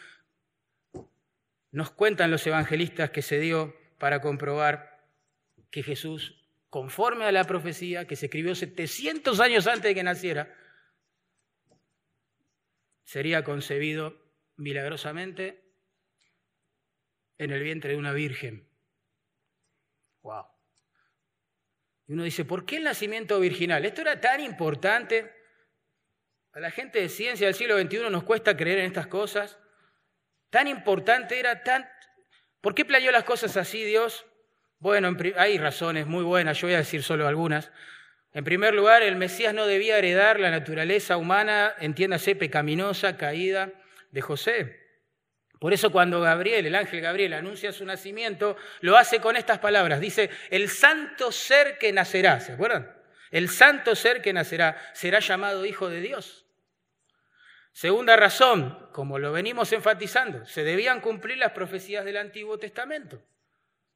nos 1.73 1.91
cuentan 1.91 2.31
los 2.31 2.47
evangelistas 2.47 3.11
que 3.11 3.23
se 3.23 3.41
dio 3.41 3.75
para 3.99 4.21
comprobar 4.21 5.05
que 5.73 5.83
Jesús, 5.83 6.47
conforme 6.71 7.25
a 7.25 7.33
la 7.33 7.43
profecía 7.43 8.07
que 8.07 8.15
se 8.15 8.27
escribió 8.27 8.55
700 8.55 9.41
años 9.41 9.67
antes 9.67 9.83
de 9.83 9.95
que 9.97 10.05
naciera, 10.05 10.55
sería 13.03 13.43
concebido 13.43 14.17
milagrosamente 14.55 15.73
en 17.39 17.51
el 17.51 17.65
vientre 17.65 17.93
de 17.93 17.99
una 17.99 18.13
virgen. 18.13 18.69
Wow. 20.23 20.47
Y 22.07 22.13
uno 22.13 22.23
dice, 22.23 22.45
¿por 22.45 22.65
qué 22.65 22.77
el 22.77 22.85
nacimiento 22.85 23.41
virginal? 23.41 23.85
Esto 23.85 24.03
era 24.03 24.21
tan 24.21 24.41
importante. 24.41 25.33
A 26.53 26.61
la 26.61 26.71
gente 26.71 27.01
de 27.01 27.09
ciencia 27.09 27.47
del 27.47 27.55
siglo 27.55 27.79
XXI 27.79 28.11
nos 28.11 28.23
cuesta 28.23 28.57
creer 28.57 28.79
en 28.79 28.87
estas 28.87 29.09
cosas. 29.09 29.59
Tan 30.51 30.69
importante 30.69 31.39
era, 31.39 31.63
tan... 31.63 31.89
¿Por 32.61 32.75
qué 32.75 32.85
planeó 32.85 33.11
las 33.11 33.25
cosas 33.25 33.57
así 33.57 33.85
Dios? 33.85 34.27
Bueno, 34.79 35.17
hay 35.37 35.59
razones 35.59 36.07
muy 36.07 36.23
buenas, 36.23 36.61
yo 36.61 36.69
voy 36.69 36.75
a 36.75 36.79
decir 36.79 37.03
solo 37.03 37.27
algunas. 37.27 37.71
En 38.33 38.45
primer 38.45 38.75
lugar, 38.75 39.03
el 39.03 39.17
Mesías 39.17 39.55
no 39.55 39.67
debía 39.67 39.99
heredar 39.99 40.39
la 40.39 40.51
naturaleza 40.51 41.17
humana, 41.17 41.75
entiéndase, 41.79 42.37
pecaminosa, 42.37 43.17
caída 43.17 43.73
de 44.11 44.21
José. 44.21 44.86
Por 45.59 45.73
eso 45.73 45.91
cuando 45.91 46.21
Gabriel, 46.21 46.67
el 46.67 46.75
ángel 46.75 47.01
Gabriel, 47.01 47.33
anuncia 47.33 47.73
su 47.73 47.85
nacimiento, 47.85 48.57
lo 48.81 48.97
hace 48.97 49.21
con 49.21 49.37
estas 49.37 49.59
palabras. 49.59 50.01
Dice, 50.01 50.31
el 50.51 50.69
santo 50.69 51.33
ser 51.33 51.79
que 51.79 51.93
nacerá, 51.93 52.41
¿se 52.41 52.53
acuerdan? 52.53 52.95
El 53.31 53.49
santo 53.49 53.95
ser 53.95 54.21
que 54.21 54.33
nacerá 54.33 54.77
será 54.93 55.21
llamado 55.21 55.65
Hijo 55.65 55.89
de 55.89 56.01
Dios. 56.01 56.45
Segunda 57.73 58.17
razón, 58.17 58.89
como 58.93 59.19
lo 59.19 59.33
venimos 59.33 59.73
enfatizando, 59.73 60.47
se 60.47 60.63
debían 60.63 61.01
cumplir 61.01 61.39
las 61.39 61.53
profecías 61.53 62.05
del 62.05 62.17
Antiguo 62.17 62.59
Testamento, 62.59 63.23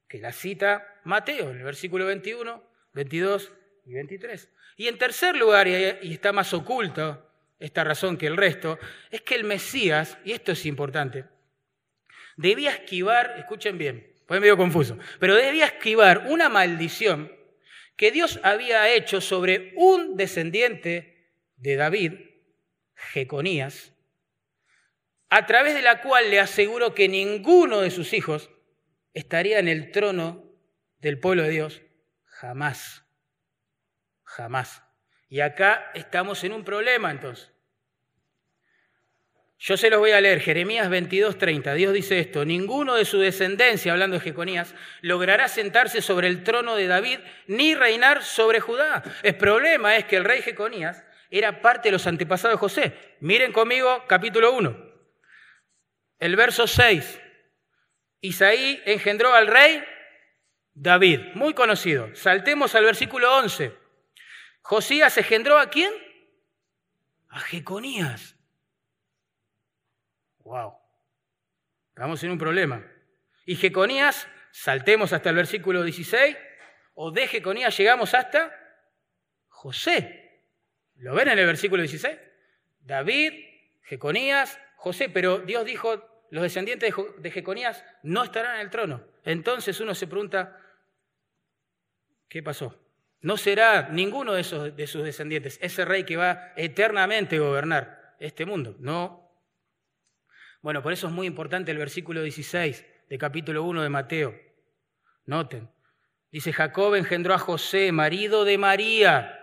que 0.08 0.18
la 0.18 0.32
cita 0.32 1.00
Mateo 1.04 1.50
en 1.50 1.58
el 1.58 1.64
versículo 1.64 2.06
21, 2.06 2.62
22 2.92 3.52
y 3.86 3.94
23. 3.94 4.50
Y 4.76 4.88
en 4.88 4.98
tercer 4.98 5.36
lugar, 5.36 5.68
y 5.68 6.12
está 6.12 6.32
más 6.32 6.52
oculto 6.52 7.26
esta 7.58 7.84
razón 7.84 8.16
que 8.16 8.26
el 8.26 8.36
resto, 8.36 8.78
es 9.10 9.22
que 9.22 9.34
el 9.34 9.44
Mesías, 9.44 10.18
y 10.24 10.32
esto 10.32 10.52
es 10.52 10.66
importante, 10.66 11.24
debía 12.40 12.70
esquivar, 12.70 13.34
escuchen 13.38 13.78
bien, 13.78 14.14
fue 14.26 14.40
medio 14.40 14.56
confuso, 14.56 14.98
pero 15.18 15.34
debía 15.34 15.66
esquivar 15.66 16.26
una 16.28 16.48
maldición 16.48 17.32
que 17.96 18.10
Dios 18.10 18.40
había 18.42 18.88
hecho 18.88 19.20
sobre 19.20 19.72
un 19.76 20.16
descendiente 20.16 21.34
de 21.56 21.76
David, 21.76 22.12
Jeconías, 22.94 23.92
a 25.28 25.46
través 25.46 25.74
de 25.74 25.82
la 25.82 26.00
cual 26.00 26.30
le 26.30 26.40
aseguró 26.40 26.94
que 26.94 27.08
ninguno 27.08 27.80
de 27.80 27.90
sus 27.90 28.12
hijos 28.12 28.50
estaría 29.12 29.58
en 29.58 29.68
el 29.68 29.90
trono 29.92 30.50
del 30.98 31.18
pueblo 31.18 31.42
de 31.42 31.50
Dios 31.50 31.82
jamás, 32.24 33.04
jamás. 34.24 34.82
Y 35.28 35.40
acá 35.40 35.90
estamos 35.94 36.42
en 36.44 36.52
un 36.52 36.64
problema 36.64 37.10
entonces. 37.10 37.52
Yo 39.62 39.76
se 39.76 39.90
los 39.90 39.98
voy 39.98 40.12
a 40.12 40.22
leer, 40.22 40.40
Jeremías 40.40 40.88
22:30. 40.88 41.74
Dios 41.74 41.92
dice 41.92 42.18
esto, 42.18 42.46
ninguno 42.46 42.94
de 42.94 43.04
su 43.04 43.18
descendencia, 43.18 43.92
hablando 43.92 44.14
de 44.14 44.24
Jeconías, 44.24 44.74
logrará 45.02 45.48
sentarse 45.48 46.00
sobre 46.00 46.28
el 46.28 46.42
trono 46.42 46.76
de 46.76 46.86
David 46.86 47.18
ni 47.46 47.74
reinar 47.74 48.24
sobre 48.24 48.60
Judá. 48.60 49.02
El 49.22 49.36
problema 49.36 49.96
es 49.96 50.06
que 50.06 50.16
el 50.16 50.24
rey 50.24 50.40
Jeconías 50.40 51.04
era 51.30 51.60
parte 51.60 51.88
de 51.88 51.92
los 51.92 52.06
antepasados 52.06 52.56
de 52.56 52.58
José. 52.58 53.16
Miren 53.20 53.52
conmigo 53.52 54.04
capítulo 54.08 54.50
1, 54.54 54.74
el 56.20 56.36
verso 56.36 56.66
6. 56.66 57.20
Isaí 58.22 58.82
engendró 58.86 59.34
al 59.34 59.46
rey 59.46 59.84
David, 60.72 61.20
muy 61.34 61.52
conocido. 61.52 62.08
Saltemos 62.16 62.74
al 62.74 62.84
versículo 62.84 63.36
11. 63.36 63.74
Josías 64.62 65.18
engendró 65.18 65.58
a 65.58 65.68
quién? 65.68 65.92
A 67.28 67.40
Jeconías. 67.40 68.39
Wow. 70.50 70.74
Estamos 71.90 72.24
en 72.24 72.32
un 72.32 72.38
problema. 72.38 72.84
Y 73.46 73.54
Jeconías, 73.54 74.26
saltemos 74.50 75.12
hasta 75.12 75.30
el 75.30 75.36
versículo 75.36 75.84
16, 75.84 76.36
o 76.94 77.12
de 77.12 77.28
Jeconías 77.28 77.78
llegamos 77.78 78.14
hasta 78.14 78.52
José. 79.46 80.42
¿Lo 80.96 81.14
ven 81.14 81.28
en 81.28 81.38
el 81.38 81.46
versículo 81.46 81.82
16? 81.82 82.18
David, 82.80 83.32
Jeconías, 83.84 84.58
José, 84.74 85.08
pero 85.08 85.38
Dios 85.38 85.64
dijo, 85.64 86.26
los 86.30 86.42
descendientes 86.42 86.92
de 87.18 87.30
Jeconías 87.30 87.84
no 88.02 88.24
estarán 88.24 88.56
en 88.56 88.62
el 88.62 88.70
trono. 88.70 89.04
Entonces 89.24 89.78
uno 89.78 89.94
se 89.94 90.08
pregunta, 90.08 90.58
¿qué 92.28 92.42
pasó? 92.42 92.76
No 93.20 93.36
será 93.36 93.88
ninguno 93.88 94.32
de, 94.32 94.40
esos, 94.40 94.74
de 94.74 94.88
sus 94.88 95.04
descendientes 95.04 95.60
ese 95.62 95.84
rey 95.84 96.02
que 96.02 96.16
va 96.16 96.54
eternamente 96.56 97.36
a 97.36 97.40
gobernar 97.40 98.16
este 98.18 98.44
mundo. 98.46 98.74
No. 98.80 99.29
Bueno, 100.62 100.82
por 100.82 100.92
eso 100.92 101.06
es 101.06 101.12
muy 101.12 101.26
importante 101.26 101.70
el 101.70 101.78
versículo 101.78 102.22
16 102.22 102.84
de 103.08 103.18
capítulo 103.18 103.64
1 103.64 103.82
de 103.82 103.88
Mateo. 103.88 104.38
Noten. 105.24 105.70
Dice, 106.30 106.52
Jacob 106.52 106.94
engendró 106.94 107.32
a 107.32 107.38
José, 107.38 107.92
marido 107.92 108.44
de 108.44 108.58
María, 108.58 109.38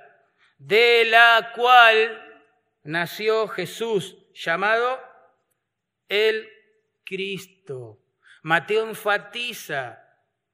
de 0.59 1.05
la 1.05 1.53
cual 1.55 2.45
nació 2.83 3.47
Jesús, 3.47 4.15
llamado 4.33 4.99
el 6.07 6.47
Cristo. 7.03 7.99
Mateo 8.43 8.87
enfatiza 8.87 10.03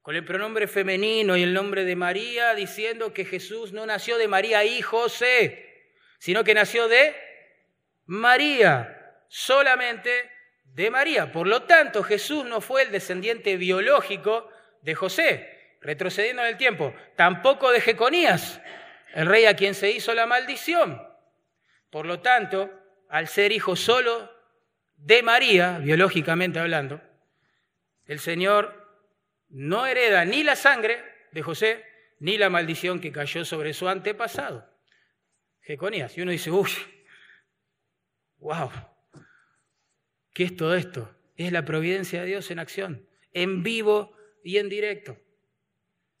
con 0.00 0.16
el 0.16 0.24
pronombre 0.24 0.66
femenino 0.66 1.36
y 1.36 1.42
el 1.42 1.52
nombre 1.52 1.84
de 1.84 1.94
María, 1.94 2.54
diciendo 2.54 3.12
que 3.12 3.26
Jesús 3.26 3.72
no 3.72 3.84
nació 3.84 4.16
de 4.16 4.28
María 4.28 4.64
y 4.64 4.80
José, 4.80 5.92
sino 6.18 6.42
que 6.42 6.54
nació 6.54 6.88
de 6.88 7.14
María, 8.06 9.20
solamente 9.28 10.33
de 10.74 10.90
María. 10.90 11.32
Por 11.32 11.46
lo 11.46 11.62
tanto, 11.62 12.02
Jesús 12.02 12.44
no 12.44 12.60
fue 12.60 12.82
el 12.82 12.90
descendiente 12.90 13.56
biológico 13.56 14.50
de 14.82 14.94
José, 14.94 15.76
retrocediendo 15.80 16.42
en 16.42 16.48
el 16.48 16.56
tiempo, 16.56 16.94
tampoco 17.16 17.70
de 17.70 17.80
Jeconías, 17.80 18.60
el 19.14 19.26
rey 19.26 19.46
a 19.46 19.54
quien 19.54 19.74
se 19.74 19.90
hizo 19.90 20.12
la 20.14 20.26
maldición. 20.26 21.00
Por 21.90 22.06
lo 22.06 22.20
tanto, 22.20 22.70
al 23.08 23.28
ser 23.28 23.52
hijo 23.52 23.76
solo 23.76 24.30
de 24.96 25.22
María, 25.22 25.78
biológicamente 25.78 26.58
hablando, 26.58 27.00
el 28.06 28.18
Señor 28.18 28.84
no 29.48 29.86
hereda 29.86 30.24
ni 30.24 30.42
la 30.42 30.56
sangre 30.56 31.02
de 31.30 31.42
José, 31.42 31.84
ni 32.18 32.36
la 32.36 32.50
maldición 32.50 33.00
que 33.00 33.12
cayó 33.12 33.44
sobre 33.44 33.74
su 33.74 33.88
antepasado, 33.88 34.68
Jeconías. 35.62 36.16
Y 36.18 36.22
uno 36.22 36.32
dice, 36.32 36.50
uy, 36.50 36.70
wow, 38.38 38.70
¿qué 40.34 40.44
es 40.44 40.56
todo 40.56 40.74
esto? 40.74 41.16
Es 41.36 41.50
la 41.52 41.64
providencia 41.64 42.20
de 42.20 42.26
Dios 42.26 42.50
en 42.50 42.58
acción, 42.58 43.08
en 43.32 43.62
vivo 43.62 44.14
y 44.42 44.58
en 44.58 44.68
directo. 44.68 45.16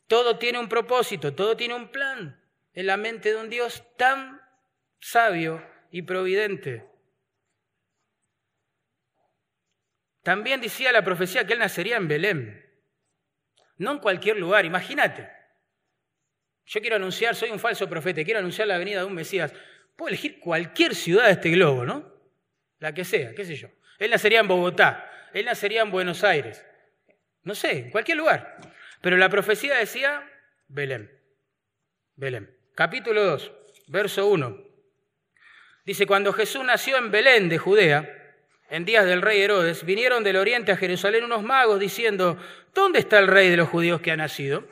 Todo 0.06 0.38
tiene 0.38 0.58
un 0.58 0.68
propósito, 0.68 1.34
todo 1.34 1.56
tiene 1.56 1.74
un 1.74 1.88
plan 1.88 2.42
en 2.72 2.86
la 2.86 2.96
mente 2.96 3.30
de 3.30 3.36
un 3.36 3.50
Dios 3.50 3.84
tan 3.96 4.40
sabio 4.98 5.62
y 5.90 6.02
providente. 6.02 6.88
También 10.22 10.60
decía 10.60 10.90
la 10.90 11.04
profecía 11.04 11.46
que 11.46 11.52
él 11.52 11.58
nacería 11.58 11.96
en 11.96 12.08
Belén, 12.08 12.64
no 13.76 13.92
en 13.92 13.98
cualquier 13.98 14.38
lugar, 14.38 14.64
imagínate. 14.64 15.28
Yo 16.66 16.80
quiero 16.80 16.96
anunciar, 16.96 17.34
soy 17.34 17.50
un 17.50 17.58
falso 17.58 17.88
profeta, 17.88 18.24
quiero 18.24 18.40
anunciar 18.40 18.68
la 18.68 18.78
venida 18.78 19.00
de 19.00 19.04
un 19.04 19.14
Mesías. 19.14 19.52
Puedo 19.96 20.08
elegir 20.08 20.40
cualquier 20.40 20.94
ciudad 20.94 21.26
de 21.26 21.32
este 21.32 21.50
globo, 21.50 21.84
¿no? 21.84 22.10
La 22.78 22.94
que 22.94 23.04
sea, 23.04 23.34
qué 23.34 23.44
sé 23.44 23.56
yo. 23.56 23.68
Él 23.98 24.10
nacería 24.10 24.40
en 24.40 24.48
Bogotá, 24.48 25.10
él 25.32 25.46
nacería 25.46 25.82
en 25.82 25.90
Buenos 25.90 26.24
Aires, 26.24 26.64
no 27.42 27.54
sé, 27.54 27.78
en 27.78 27.90
cualquier 27.90 28.18
lugar. 28.18 28.58
Pero 29.00 29.16
la 29.16 29.28
profecía 29.28 29.76
decía 29.76 30.28
Belén. 30.68 31.10
Belén. 32.16 32.56
Capítulo 32.74 33.24
2, 33.24 33.52
verso 33.88 34.26
1. 34.26 34.64
Dice, 35.84 36.06
cuando 36.06 36.32
Jesús 36.32 36.64
nació 36.64 36.96
en 36.96 37.10
Belén 37.10 37.48
de 37.48 37.58
Judea, 37.58 38.08
en 38.70 38.84
días 38.84 39.04
del 39.04 39.20
rey 39.20 39.40
Herodes, 39.42 39.84
vinieron 39.84 40.24
del 40.24 40.36
oriente 40.36 40.72
a 40.72 40.76
Jerusalén 40.76 41.24
unos 41.24 41.42
magos 41.42 41.78
diciendo, 41.78 42.38
¿dónde 42.72 43.00
está 43.00 43.18
el 43.18 43.28
rey 43.28 43.50
de 43.50 43.56
los 43.56 43.68
judíos 43.68 44.00
que 44.00 44.10
ha 44.10 44.16
nacido? 44.16 44.66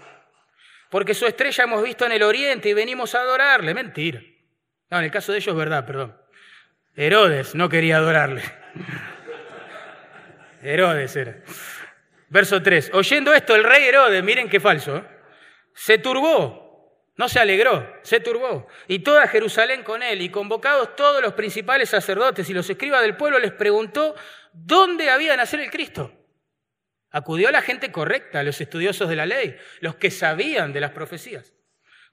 Porque 0.91 1.15
su 1.15 1.27
estrella 1.27 1.65
hemos 1.65 1.83
visto 1.83 2.07
en 2.07 2.13
el 2.13 2.23
oriente 2.23 2.69
y 2.69 2.75
venimos 2.75 3.15
a 3.15 3.21
adorarle. 3.21 3.75
Mentira. 3.75 4.23
No, 4.91 4.99
en 4.99 5.05
el 5.05 5.11
caso 5.11 5.33
de 5.33 5.39
ellos 5.39 5.57
verdad, 5.57 5.87
perdón. 5.87 6.17
Herodes 6.95 7.55
no 7.55 7.69
quería 7.69 7.99
adorarle. 7.99 8.43
Herodes 10.63 11.15
era. 11.17 11.43
Verso 12.29 12.63
3. 12.63 12.93
Oyendo 12.95 13.35
esto, 13.35 13.55
el 13.55 13.65
rey 13.65 13.85
Herodes, 13.85 14.23
miren 14.23 14.49
qué 14.49 14.61
falso, 14.61 14.97
¿eh? 14.97 15.05
se 15.75 15.99
turbó 15.99 16.63
no 17.17 17.29
se 17.29 17.39
alegró, 17.39 18.01
se 18.03 18.21
turbó. 18.21 18.67
Y 18.89 19.01
toda 19.01 19.27
Jerusalén 19.29 19.83
con 19.83 20.03
él, 20.03 20.23
y 20.23 20.31
convocados 20.31 20.97
todos 20.97 21.21
los 21.23 21.35
principales 21.35 21.91
sacerdotes 21.91 22.49
y 22.49 22.55
los 22.55 22.69
escribas 22.69 23.03
del 23.03 23.17
pueblo, 23.17 23.39
les 23.39 23.53
preguntó 23.53 24.15
dónde 24.53 25.11
había 25.11 25.37
nacer 25.37 25.61
el 25.61 25.71
Cristo. 25.71 26.13
Acudió 27.11 27.51
la 27.51 27.61
gente 27.61 27.93
correcta, 27.93 28.43
los 28.43 28.61
estudiosos 28.61 29.09
de 29.09 29.17
la 29.17 29.27
ley, 29.27 29.57
los 29.81 29.97
que 29.97 30.11
sabían 30.11 30.73
de 30.73 30.81
las 30.81 30.93
profecías. 30.93 31.53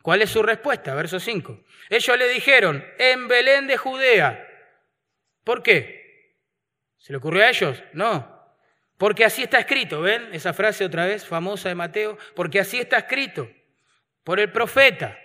¿Cuál 0.01 0.21
es 0.21 0.29
su 0.29 0.43
respuesta? 0.43 0.93
Verso 0.93 1.19
5. 1.19 1.63
Ellos 1.89 2.17
le 2.17 2.27
dijeron, 2.27 2.85
en 2.97 3.27
Belén 3.27 3.67
de 3.67 3.77
Judea. 3.77 4.45
¿Por 5.45 5.63
qué? 5.63 6.35
¿Se 6.97 7.13
le 7.13 7.17
ocurrió 7.17 7.43
a 7.43 7.49
ellos? 7.49 7.81
No. 7.93 8.38
Porque 8.99 9.23
así 9.23 9.43
está 9.43 9.59
escrito, 9.59 10.01
¿ven? 10.01 10.27
Esa 10.33 10.51
frase 10.51 10.83
otra 10.83 11.05
vez 11.05 11.25
famosa 11.25 11.69
de 11.69 11.75
Mateo, 11.75 12.17
porque 12.35 12.59
así 12.59 12.77
está 12.77 12.97
escrito 12.97 13.49
por 14.25 14.41
el 14.41 14.51
profeta. 14.51 15.17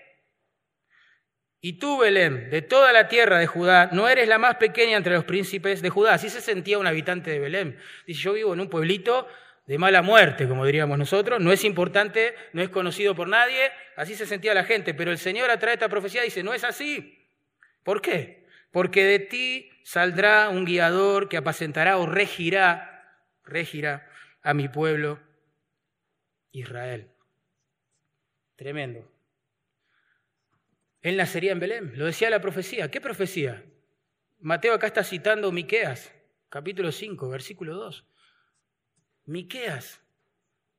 Y 1.61 1.81
tú, 1.81 1.99
Belén, 1.99 2.51
de 2.51 2.63
toda 2.63 2.93
la 2.93 3.09
tierra 3.09 3.41
de 3.41 3.49
Judá, 3.49 3.91
no 3.91 4.09
eres 4.09 4.29
la 4.29 4.39
más 4.39 4.57
pequeña 4.59 4.97
entre 4.97 5.15
los 5.15 5.25
príncipes 5.25 5.83
de 5.83 5.91
Judá. 5.91 6.15
Así 6.15 6.31
se 6.31 6.41
sentía 6.41 6.79
un 6.79 6.87
habitante 6.87 7.33
de 7.33 7.41
Belén. 7.41 7.77
Dice, 8.07 8.21
yo 8.21 8.35
vivo 8.35 8.55
en 8.55 8.61
un 8.61 8.71
pueblito 8.71 9.27
de 9.67 9.77
mala 9.77 10.03
muerte, 10.03 10.47
como 10.47 10.65
diríamos 10.65 10.97
nosotros, 10.97 11.41
no 11.41 11.51
es 11.51 11.65
importante, 11.65 12.37
no 12.53 12.63
es 12.63 12.69
conocido 12.69 13.17
por 13.17 13.27
nadie, 13.27 13.73
así 13.97 14.15
se 14.15 14.27
sentía 14.27 14.55
la 14.55 14.63
gente, 14.63 14.95
pero 14.95 15.11
el 15.11 15.19
Señor 15.19 15.51
a 15.51 15.59
través 15.59 15.81
de 15.81 15.85
esta 15.85 15.89
profecía 15.89 16.23
dice, 16.23 16.45
no 16.45 16.55
es 16.55 16.63
así. 16.63 17.27
¿Por 17.83 18.01
qué? 18.01 18.47
Porque 18.71 19.05
de 19.05 19.19
ti 19.19 19.71
saldrá 19.83 20.49
un 20.49 20.65
guiador 20.65 21.29
que 21.29 21.39
apacentará 21.39 21.97
o 21.97 22.07
regirá, 22.07 22.94
regirá 23.45 24.11
a 24.43 24.55
mi 24.55 24.69
pueblo 24.69 25.21
Israel. 26.53 27.11
Tremendo. 28.57 29.11
Él 31.03 31.17
nacería 31.17 31.53
en 31.53 31.61
Belén, 31.61 31.93
lo 31.99 32.07
decía 32.07 32.31
la 32.31 32.41
profecía. 32.41 32.91
¿Qué 32.91 33.01
profecía? 33.01 33.65
Mateo 34.39 34.75
acá 34.75 34.87
está 34.87 35.05
citando 35.05 35.53
Miqueas, 35.53 36.15
capítulo 36.49 36.93
5, 36.93 37.29
versículo 37.29 37.75
2. 37.75 38.07
Miqueas 39.27 40.03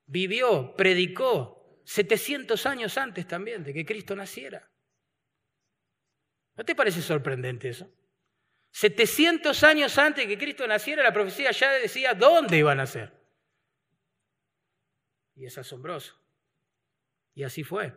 vivió, 0.05 0.75
predicó 0.75 1.81
700 1.85 2.65
años 2.65 2.97
antes 2.97 3.27
también 3.27 3.63
de 3.63 3.73
que 3.73 3.85
Cristo 3.85 4.15
naciera. 4.15 4.69
¿No 6.55 6.63
te 6.63 6.75
parece 6.75 7.01
sorprendente 7.01 7.69
eso? 7.69 7.91
700 8.75 9.63
años 9.63 9.97
antes 9.97 10.27
que 10.27 10.37
Cristo 10.37 10.67
naciera, 10.67 11.01
la 11.01 11.13
profecía 11.13 11.49
ya 11.51 11.71
decía 11.71 12.13
dónde 12.13 12.57
iba 12.57 12.73
a 12.73 12.75
nacer. 12.75 13.09
Y 15.33 15.45
es 15.45 15.57
asombroso. 15.57 16.19
Y 17.33 17.43
así 17.43 17.63
fue. 17.63 17.93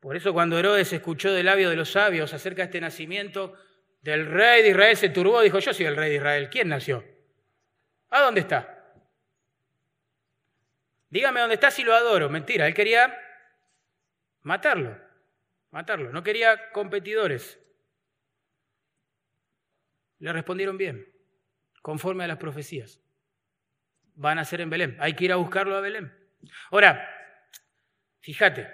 Por 0.00 0.16
eso 0.16 0.32
cuando 0.32 0.58
Herodes 0.58 0.92
escuchó 0.92 1.32
del 1.32 1.46
labio 1.46 1.70
de 1.70 1.76
los 1.76 1.92
sabios 1.92 2.34
acerca 2.34 2.62
de 2.62 2.64
este 2.64 2.80
nacimiento 2.80 3.54
del 4.00 4.26
rey 4.26 4.64
de 4.64 4.70
Israel, 4.70 4.96
se 4.96 5.10
turbó, 5.10 5.40
dijo, 5.40 5.60
yo 5.60 5.72
soy 5.72 5.86
el 5.86 5.94
rey 5.94 6.10
de 6.10 6.16
Israel. 6.16 6.48
¿Quién 6.50 6.68
nació? 6.68 7.04
¿A 8.10 8.20
dónde 8.22 8.40
está? 8.40 8.92
Dígame 11.10 11.38
dónde 11.38 11.54
está 11.54 11.70
si 11.70 11.84
lo 11.84 11.94
adoro. 11.94 12.28
Mentira, 12.28 12.66
él 12.66 12.74
quería 12.74 13.16
matarlo, 14.42 14.98
matarlo. 15.70 16.10
No 16.10 16.24
quería 16.24 16.72
competidores. 16.72 17.60
Le 20.18 20.32
respondieron 20.32 20.78
bien, 20.78 21.06
conforme 21.82 22.24
a 22.24 22.28
las 22.28 22.38
profecías. 22.38 23.00
Van 24.14 24.38
a 24.38 24.44
ser 24.44 24.60
en 24.60 24.70
Belén. 24.70 24.96
Hay 25.00 25.14
que 25.14 25.26
ir 25.26 25.32
a 25.32 25.36
buscarlo 25.36 25.76
a 25.76 25.80
Belén. 25.80 26.12
Ahora, 26.70 27.08
Fíjate, 28.28 28.68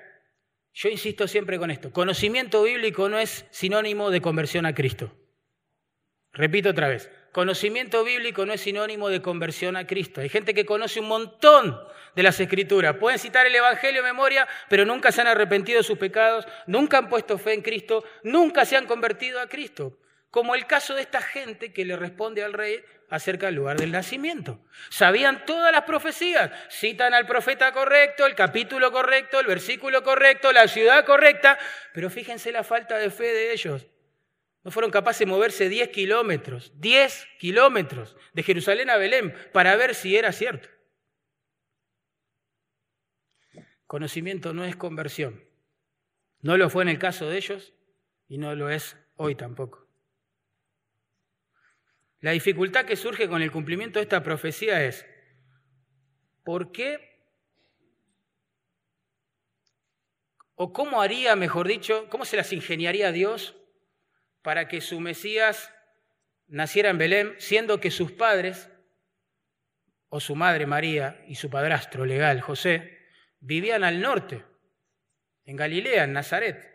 yo 0.73 0.89
insisto 0.89 1.29
siempre 1.29 1.61
con 1.61 1.71
esto, 1.71 1.93
conocimiento 1.93 2.65
bíblico 2.65 3.09
no 3.09 3.21
es 3.21 3.47
sinónimo 3.51 4.11
de 4.11 4.21
conversión 4.21 4.67
a 4.67 4.75
Cristo. 4.75 5.17
Repito 6.33 6.71
otra 6.71 6.89
vez, 6.89 7.09
conocimiento 7.31 8.03
bíblico 8.03 8.45
no 8.47 8.53
es 8.53 8.63
sinónimo 8.63 9.09
de 9.09 9.23
conversión 9.23 9.77
a 9.77 9.87
Cristo. 9.87 10.21
Hay 10.21 10.29
gente 10.29 10.55
que 10.55 10.67
conoce 10.67 10.99
un 10.99 11.07
montón 11.07 11.79
de 12.17 12.23
las 12.25 12.41
escrituras. 12.41 12.97
Pueden 12.97 13.21
citar 13.21 13.47
el 13.47 13.55
Evangelio 13.55 14.01
en 14.01 14.07
memoria, 14.07 14.49
pero 14.69 14.85
nunca 14.85 15.13
se 15.13 15.21
han 15.21 15.29
arrepentido 15.29 15.79
de 15.79 15.85
sus 15.85 15.99
pecados, 15.99 16.45
nunca 16.67 16.99
han 16.99 17.09
puesto 17.09 17.39
fe 17.39 17.55
en 17.55 17.63
Cristo, 17.63 18.03
nunca 18.25 18.65
se 18.65 18.77
han 18.77 18.87
convertido 18.87 19.41
a 19.41 19.49
Cristo. 19.49 20.01
Como 20.35 20.57
el 20.57 20.67
caso 20.67 20.97
de 20.97 21.03
esta 21.03 21.23
gente 21.23 21.73
que 21.73 21.85
le 21.85 21.95
responde 21.95 22.43
al 22.43 22.55
rey 22.55 22.85
acerca 23.09 23.47
del 23.47 23.55
lugar 23.55 23.79
del 23.79 23.93
nacimiento. 23.93 24.59
Sabían 24.89 25.47
todas 25.47 25.71
las 25.71 25.85
profecías, 25.85 26.51
citan 26.69 27.15
al 27.15 27.25
profeta 27.25 27.71
correcto, 27.71 28.27
el 28.27 28.35
capítulo 28.35 28.91
correcto, 28.91 29.39
el 29.39 29.47
versículo 29.47 30.03
correcto, 30.03 30.51
la 30.51 30.67
ciudad 30.67 31.05
correcta, 31.05 31.57
pero 31.93 32.11
fíjense 32.11 32.51
la 32.51 32.65
falta 32.65 32.99
de 32.99 33.11
fe 33.11 33.33
de 33.33 33.53
ellos. 33.53 33.87
No 34.65 34.73
fueron 34.73 34.91
capaces 34.91 35.21
de 35.21 35.27
moverse 35.27 35.69
10 35.69 35.91
kilómetros, 35.91 36.73
10 36.81 37.29
kilómetros 37.39 38.17
de 38.33 38.43
Jerusalén 38.43 38.91
a 38.91 38.97
Belén 38.97 39.33
para 39.53 39.77
ver 39.77 39.95
si 39.95 40.17
era 40.17 40.33
cierto. 40.33 40.69
Conocimiento 43.87 44.53
no 44.53 44.65
es 44.65 44.75
conversión. 44.75 45.45
No 46.41 46.57
lo 46.57 46.71
fue 46.71 46.83
en 46.83 46.89
el 46.89 46.99
caso 46.99 47.31
de 47.31 47.37
ellos 47.37 47.73
y 48.27 48.39
no 48.39 48.57
lo 48.57 48.69
es 48.69 48.97
hoy 49.15 49.37
tampoco. 49.37 49.84
La 52.25 52.31
dificultad 52.31 52.87
que 52.87 52.97
surge 52.97 53.29
con 53.29 53.43
el 53.43 53.53
cumplimiento 53.53 53.99
de 53.99 54.05
esta 54.05 54.23
profecía 54.23 54.83
es, 54.83 55.05
¿por 56.43 56.73
qué? 56.73 57.21
¿O 60.55 60.73
cómo 60.73 61.03
haría, 61.03 61.37
mejor 61.37 61.69
dicho, 61.69 62.09
cómo 62.09 62.25
se 62.25 62.39
las 62.39 62.51
ingeniaría 62.55 63.13
Dios 63.13 63.55
para 64.41 64.69
que 64.69 64.81
su 64.81 65.01
Mesías 65.01 65.71
naciera 66.47 66.89
en 66.89 66.97
Belén, 66.97 67.35
siendo 67.37 67.79
que 67.79 67.91
sus 67.91 68.11
padres, 68.13 68.71
o 70.09 70.19
su 70.19 70.35
madre 70.35 70.65
María 70.65 71.23
y 71.29 71.35
su 71.35 71.51
padrastro 71.51 72.07
legal 72.07 72.41
José, 72.41 73.01
vivían 73.41 73.85
al 73.85 74.01
norte, 74.01 74.47
en 75.45 75.57
Galilea, 75.57 76.05
en 76.05 76.15
Nazaret, 76.15 76.74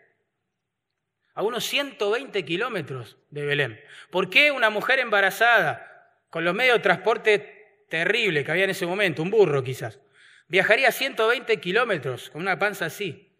a 1.34 1.42
unos 1.42 1.64
120 1.64 2.44
kilómetros 2.44 3.16
de 3.30 3.44
Belén. 3.44 3.80
¿Por 4.10 4.30
qué 4.30 4.50
una 4.50 4.70
mujer 4.70 4.98
embarazada, 4.98 5.86
con 6.30 6.44
los 6.44 6.54
medios 6.54 6.76
de 6.76 6.82
transporte 6.82 7.84
terribles 7.88 8.44
que 8.44 8.50
había 8.50 8.64
en 8.64 8.70
ese 8.70 8.86
momento, 8.86 9.22
un 9.22 9.30
burro 9.30 9.62
quizás, 9.62 10.00
viajaría 10.48 10.92
120 10.92 11.60
kilómetros 11.60 12.30
con 12.30 12.42
una 12.42 12.58
panza 12.58 12.86
así, 12.86 13.36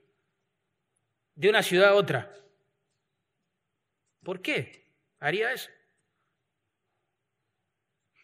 de 1.35 1.48
una 1.48 1.62
ciudad 1.62 1.90
a 1.90 1.94
otra? 1.94 2.35
¿Por 4.22 4.42
qué 4.42 4.87
haría 5.18 5.53
eso? 5.53 5.70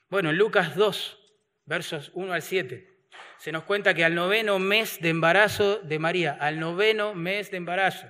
Bueno, 0.09 0.31
en 0.31 0.38
Lucas 0.38 0.76
2, 0.76 1.18
versos 1.64 2.11
1 2.14 2.33
al 2.33 2.42
7, 2.42 2.96
se 3.38 3.52
nos 3.52 3.64
cuenta 3.64 3.94
que 3.94 4.05
al 4.05 4.14
noveno 4.14 4.59
mes 4.59 5.00
de 5.00 5.09
embarazo 5.09 5.79
de 5.79 5.98
María, 5.98 6.37
al 6.40 6.61
noveno 6.61 7.14
mes 7.14 7.50
de 7.50 7.57
embarazo. 7.57 8.07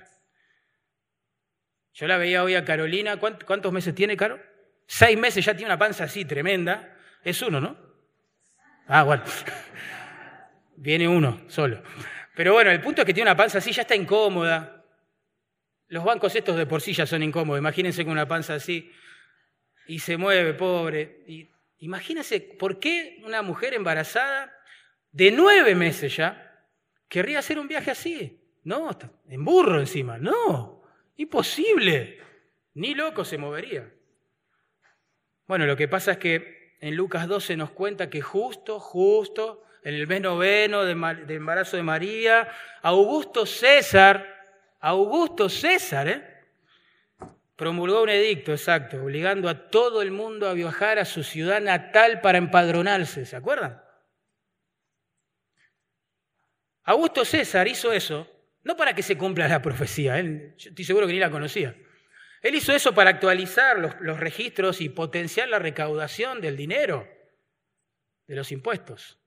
Yo 1.97 2.05
la 2.05 2.17
veía 2.17 2.43
hoy 2.43 2.53
a 2.53 2.63
Carolina, 2.63 3.17
¿cuántos 3.17 3.73
meses 3.73 3.95
tiene, 3.95 4.15
Caro? 4.15 4.39
Seis 4.85 5.17
meses, 5.17 5.43
ya 5.43 5.55
tiene 5.55 5.65
una 5.65 5.79
panza 5.79 6.03
así 6.03 6.25
tremenda. 6.25 6.95
Es 7.23 7.41
uno, 7.41 7.59
¿no? 7.59 7.75
Ah, 8.85 9.01
bueno. 9.01 9.23
Viene 10.75 11.07
uno 11.07 11.41
solo. 11.47 11.81
Pero 12.35 12.53
bueno, 12.53 12.69
el 12.69 12.81
punto 12.81 13.01
es 13.01 13.05
que 13.07 13.15
tiene 13.15 13.31
una 13.31 13.35
panza 13.35 13.57
así, 13.57 13.71
ya 13.71 13.81
está 13.81 13.95
incómoda. 13.95 14.85
Los 15.87 16.03
bancos 16.03 16.35
estos 16.35 16.55
de 16.55 16.67
por 16.67 16.81
sí 16.81 16.93
ya 16.93 17.07
son 17.07 17.23
incómodos. 17.23 17.57
Imagínense 17.57 18.03
con 18.03 18.11
una 18.11 18.27
panza 18.27 18.53
así. 18.53 18.91
Y 19.87 19.97
se 19.97 20.17
mueve, 20.17 20.53
pobre. 20.53 21.23
Y 21.25 21.49
imagínense, 21.79 22.41
¿por 22.41 22.77
qué 22.77 23.23
una 23.25 23.41
mujer 23.41 23.73
embarazada 23.73 24.53
de 25.11 25.31
nueve 25.31 25.73
meses 25.73 26.15
ya, 26.15 26.63
querría 27.09 27.39
hacer 27.39 27.57
un 27.57 27.67
viaje 27.67 27.89
así. 27.89 28.39
No, 28.65 28.95
en 29.27 29.43
burro 29.43 29.79
encima. 29.79 30.19
No, 30.19 30.76
imposible. 31.17 32.19
Ni 32.75 32.93
loco 32.93 33.25
se 33.25 33.37
movería. 33.37 33.91
Bueno, 35.47 35.65
lo 35.65 35.75
que 35.75 35.87
pasa 35.87 36.13
es 36.13 36.17
que 36.17 36.77
en 36.79 36.95
Lucas 36.95 37.27
12 37.27 37.57
nos 37.57 37.71
cuenta 37.71 38.09
que 38.09 38.21
justo, 38.21 38.79
justo, 38.79 39.63
en 39.83 39.95
el 39.95 40.05
mes 40.05 40.21
noveno 40.21 40.83
de, 40.83 40.91
embarazo 40.91 41.77
de 41.77 41.83
María, 41.83 42.49
Augusto 42.81 43.45
César, 43.45 44.25
Augusto 44.79 45.49
César, 45.49 46.07
¿eh? 46.07 46.37
promulgó 47.55 48.03
un 48.03 48.09
edicto, 48.09 48.51
exacto, 48.51 49.01
obligando 49.01 49.49
a 49.49 49.69
todo 49.69 50.01
el 50.01 50.11
mundo 50.11 50.47
a 50.47 50.53
viajar 50.53 50.99
a 50.99 51.05
su 51.05 51.23
ciudad 51.23 51.61
natal 51.61 52.21
para 52.21 52.37
empadronarse, 52.37 53.25
¿se 53.25 53.35
acuerdan? 53.35 53.81
Augusto 56.83 57.25
César 57.25 57.67
hizo 57.67 57.91
eso 57.91 58.36
no 58.67 58.75
para 58.75 58.93
que 58.93 59.01
se 59.01 59.17
cumpla 59.17 59.47
la 59.47 59.61
profecía, 59.61 60.19
él, 60.19 60.53
estoy 60.57 60.83
seguro 60.83 61.07
que 61.07 61.13
ni 61.13 61.19
la 61.19 61.31
conocía. 61.31 61.73
Él 62.41 62.53
hizo 62.53 62.73
eso 62.73 62.93
para 62.93 63.11
actualizar 63.11 63.79
los, 63.79 63.95
los 64.01 64.19
registros 64.19 64.81
y 64.81 64.89
potenciar 64.89 65.47
la 65.47 65.57
recaudación 65.57 66.41
del 66.41 66.57
dinero, 66.57 67.07
de 68.27 68.35
los 68.35 68.51
impuestos. 68.51 69.17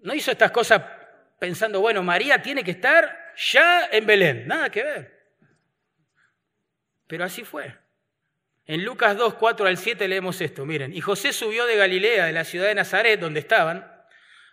No 0.00 0.12
hizo 0.14 0.32
estas 0.32 0.50
cosas 0.50 0.82
pensando, 1.38 1.78
bueno, 1.78 2.02
María 2.02 2.42
tiene 2.42 2.64
que 2.64 2.72
estar 2.72 3.32
ya 3.36 3.86
en 3.92 4.04
Belén, 4.04 4.48
nada 4.48 4.68
que 4.68 4.82
ver. 4.82 5.36
Pero 7.06 7.22
así 7.22 7.44
fue. 7.44 7.72
En 8.66 8.84
Lucas 8.84 9.16
2, 9.16 9.34
4 9.34 9.64
al 9.64 9.76
7 9.76 10.08
leemos 10.08 10.40
esto, 10.40 10.66
miren, 10.66 10.92
y 10.92 11.00
José 11.00 11.32
subió 11.32 11.66
de 11.66 11.76
Galilea, 11.76 12.26
de 12.26 12.32
la 12.32 12.42
ciudad 12.42 12.66
de 12.66 12.74
Nazaret, 12.74 13.20
donde 13.20 13.38
estaban, 13.38 13.97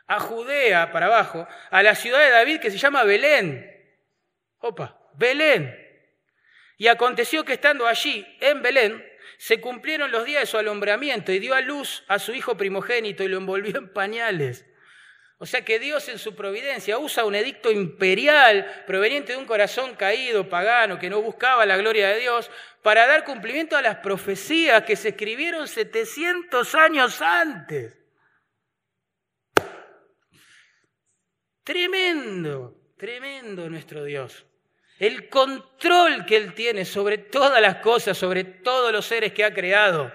a 0.08 0.20
Judea 0.20 0.92
para 0.92 1.08
abajo, 1.08 1.48
a 1.72 1.84
la 1.84 1.96
ciudad 1.96 2.20
de 2.20 2.30
David 2.30 2.60
que 2.60 2.72
se 2.72 2.78
llama 2.78 3.04
Belén. 3.04 3.72
Opa, 4.60 5.00
Belén. 5.14 5.76
Y 6.78 6.88
aconteció 6.88 7.46
que 7.46 7.54
estando 7.54 7.88
allí, 7.88 8.26
en 8.42 8.62
Belén, 8.62 9.06
se 9.38 9.60
cumplieron 9.60 10.12
los 10.12 10.26
días 10.26 10.42
de 10.42 10.48
su 10.48 10.58
alumbramiento 10.58 11.32
y 11.32 11.40
dio 11.40 11.56
a 11.56 11.62
luz 11.62 12.04
a 12.08 12.20
su 12.20 12.34
hijo 12.34 12.56
primogénito 12.58 13.24
y 13.24 13.28
lo 13.28 13.38
envolvió 13.38 13.78
en 13.78 13.92
pañales. 13.92 14.66
O 15.38 15.46
sea 15.46 15.66
que 15.66 15.80
Dios 15.80 16.08
en 16.08 16.18
su 16.18 16.34
providencia 16.34 16.98
usa 16.98 17.26
un 17.26 17.36
edicto 17.36 17.70
imperial 17.70 18.84
proveniente 18.88 19.34
de 19.34 19.38
un 19.38 19.46
corazón 19.46 19.96
caído, 19.96 20.48
pagano, 20.48 20.98
que 20.98 21.10
no 21.10 21.22
buscaba 21.22 21.66
la 21.66 21.76
gloria 21.76 22.10
de 22.10 22.22
Dios, 22.22 22.50
para 22.82 23.06
dar 23.06 23.26
cumplimiento 23.26 23.76
a 23.76 23.82
las 23.82 23.98
profecías 23.98 24.84
que 24.84 24.96
se 24.96 25.10
escribieron 25.10 25.68
700 25.68 26.76
años 26.76 27.22
antes. 27.22 28.05
Tremendo, 31.66 32.94
tremendo 32.96 33.68
nuestro 33.72 34.04
Dios. 34.04 34.46
El 35.00 35.30
control 35.30 36.24
que 36.28 36.38
Él 36.38 36.54
tiene 36.54 36.86
sobre 36.86 37.18
todas 37.18 37.60
las 37.60 37.78
cosas, 37.78 38.16
sobre 38.16 38.44
todos 38.44 38.94
los 38.94 39.08
seres 39.08 39.34
que 39.34 39.44
ha 39.44 39.52
creado. 39.52 40.14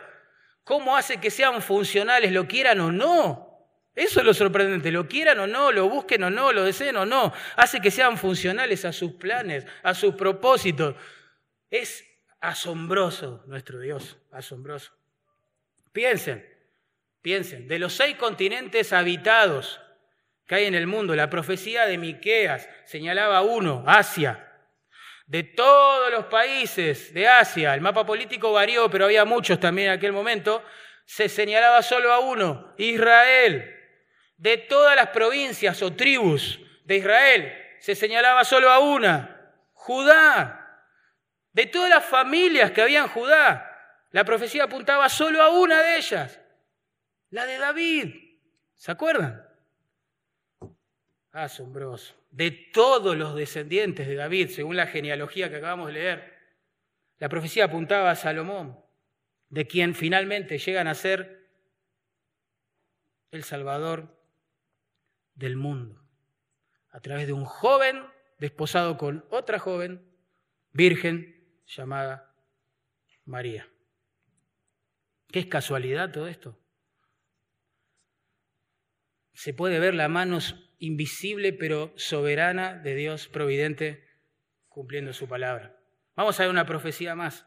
¿Cómo 0.63 0.97
hace 0.97 1.21
que 1.21 1.29
sean 1.29 1.61
funcionales, 1.61 2.31
lo 2.31 2.47
quieran 2.47 2.79
o 2.79 2.93
no? 2.93 3.51
Eso 3.97 4.21
es 4.21 4.27
lo 4.27 4.33
sorprendente, 4.33 4.93
lo 4.93 5.09
quieran 5.09 5.41
o 5.41 5.49
no, 5.49 5.73
lo 5.73 5.89
busquen 5.89 6.23
o 6.23 6.31
no, 6.31 6.53
lo 6.53 6.63
deseen 6.63 6.97
o 6.97 7.05
no. 7.05 7.33
Hace 7.57 7.81
que 7.81 7.91
sean 7.91 8.17
funcionales 8.17 8.85
a 8.85 8.93
sus 8.93 9.15
planes, 9.15 9.67
a 9.83 9.93
sus 9.93 10.15
propósitos. 10.15 10.95
Es 11.69 12.05
asombroso 12.41 13.43
nuestro 13.49 13.81
Dios, 13.81 14.19
asombroso. 14.31 14.93
Piensen, 15.91 16.49
piensen, 17.21 17.67
de 17.67 17.81
los 17.81 17.93
seis 17.93 18.17
continentes 18.17 18.93
habitados, 18.93 19.81
que 20.51 20.57
hay 20.57 20.67
en 20.67 20.75
el 20.75 20.89
mundo. 20.89 21.15
La 21.15 21.31
profecía 21.31 21.87
de 21.87 21.97
Miqueas 21.97 22.69
señalaba 22.85 23.41
uno, 23.43 23.85
Asia. 23.87 24.53
De 25.29 25.45
todos 25.45 26.11
los 26.11 26.25
países 26.25 27.15
de 27.15 27.29
Asia, 27.29 27.73
el 27.73 27.81
mapa 27.81 28.05
político 28.05 28.51
varió, 28.51 28.91
pero 28.91 29.05
había 29.05 29.25
muchos 29.25 29.61
también 29.61 29.87
en 29.87 29.95
aquel 29.95 30.13
momento, 30.13 30.65
se 31.05 31.29
señalaba 31.29 31.83
solo 31.83 32.13
a 32.13 32.19
uno, 32.19 32.75
Israel. 32.79 33.77
De 34.39 34.57
todas 34.57 34.97
las 34.97 35.11
provincias 35.11 35.81
o 35.83 35.93
tribus 35.93 36.59
de 36.85 36.97
Israel, 36.97 37.55
se 37.79 37.95
señalaba 37.95 38.43
solo 38.43 38.73
a 38.73 38.81
una, 38.81 39.53
Judá. 39.73 40.85
De 41.53 41.67
todas 41.67 41.91
las 41.91 42.05
familias 42.05 42.73
que 42.73 42.83
había 42.83 42.99
en 42.99 43.09
Judá, 43.09 43.71
la 44.11 44.25
profecía 44.25 44.65
apuntaba 44.65 45.09
solo 45.09 45.41
a 45.45 45.51
una 45.51 45.81
de 45.81 45.97
ellas, 45.97 46.41
la 47.29 47.47
de 47.47 47.57
David. 47.57 48.15
¿Se 48.75 48.91
acuerdan? 48.91 49.50
Asombroso. 51.33 52.15
De 52.31 52.51
todos 52.51 53.17
los 53.17 53.35
descendientes 53.35 54.07
de 54.07 54.15
David, 54.17 54.49
según 54.51 54.77
la 54.77 54.87
genealogía 54.87 55.49
que 55.49 55.57
acabamos 55.57 55.89
de 55.89 55.93
leer, 55.95 56.39
la 57.19 57.29
profecía 57.29 57.67
apuntaba 57.67 58.11
a 58.11 58.17
Salomón, 58.17 58.79
de 59.49 59.67
quien 59.67 59.95
finalmente 59.95 60.59
llegan 60.59 60.89
a 60.89 60.95
ser 60.95 61.49
el 63.31 63.45
Salvador 63.45 64.17
del 65.35 65.57
mundo, 65.57 66.03
a 66.91 67.01
través 67.01 67.27
de 67.27 67.33
un 67.33 67.45
joven 67.45 68.03
desposado 68.39 68.97
con 68.97 69.25
otra 69.31 69.59
joven, 69.59 70.05
virgen, 70.73 71.63
llamada 71.67 72.35
María. 73.25 73.69
¿Qué 75.29 75.41
es 75.41 75.47
casualidad 75.47 76.11
todo 76.11 76.27
esto? 76.27 76.59
Se 79.33 79.55
puede 79.55 79.79
ver 79.79 79.95
la 79.95 80.09
mano 80.09 80.39
invisible 80.81 81.53
pero 81.53 81.93
soberana 81.97 82.75
de 82.75 82.95
Dios 82.97 83.29
providente 83.29 84.09
cumpliendo 84.69 85.13
su 85.13 85.29
palabra. 85.29 85.77
Vamos 86.17 86.39
a 86.39 86.43
ver 86.43 86.51
una 86.51 86.67
profecía 86.67 87.15
más. 87.15 87.47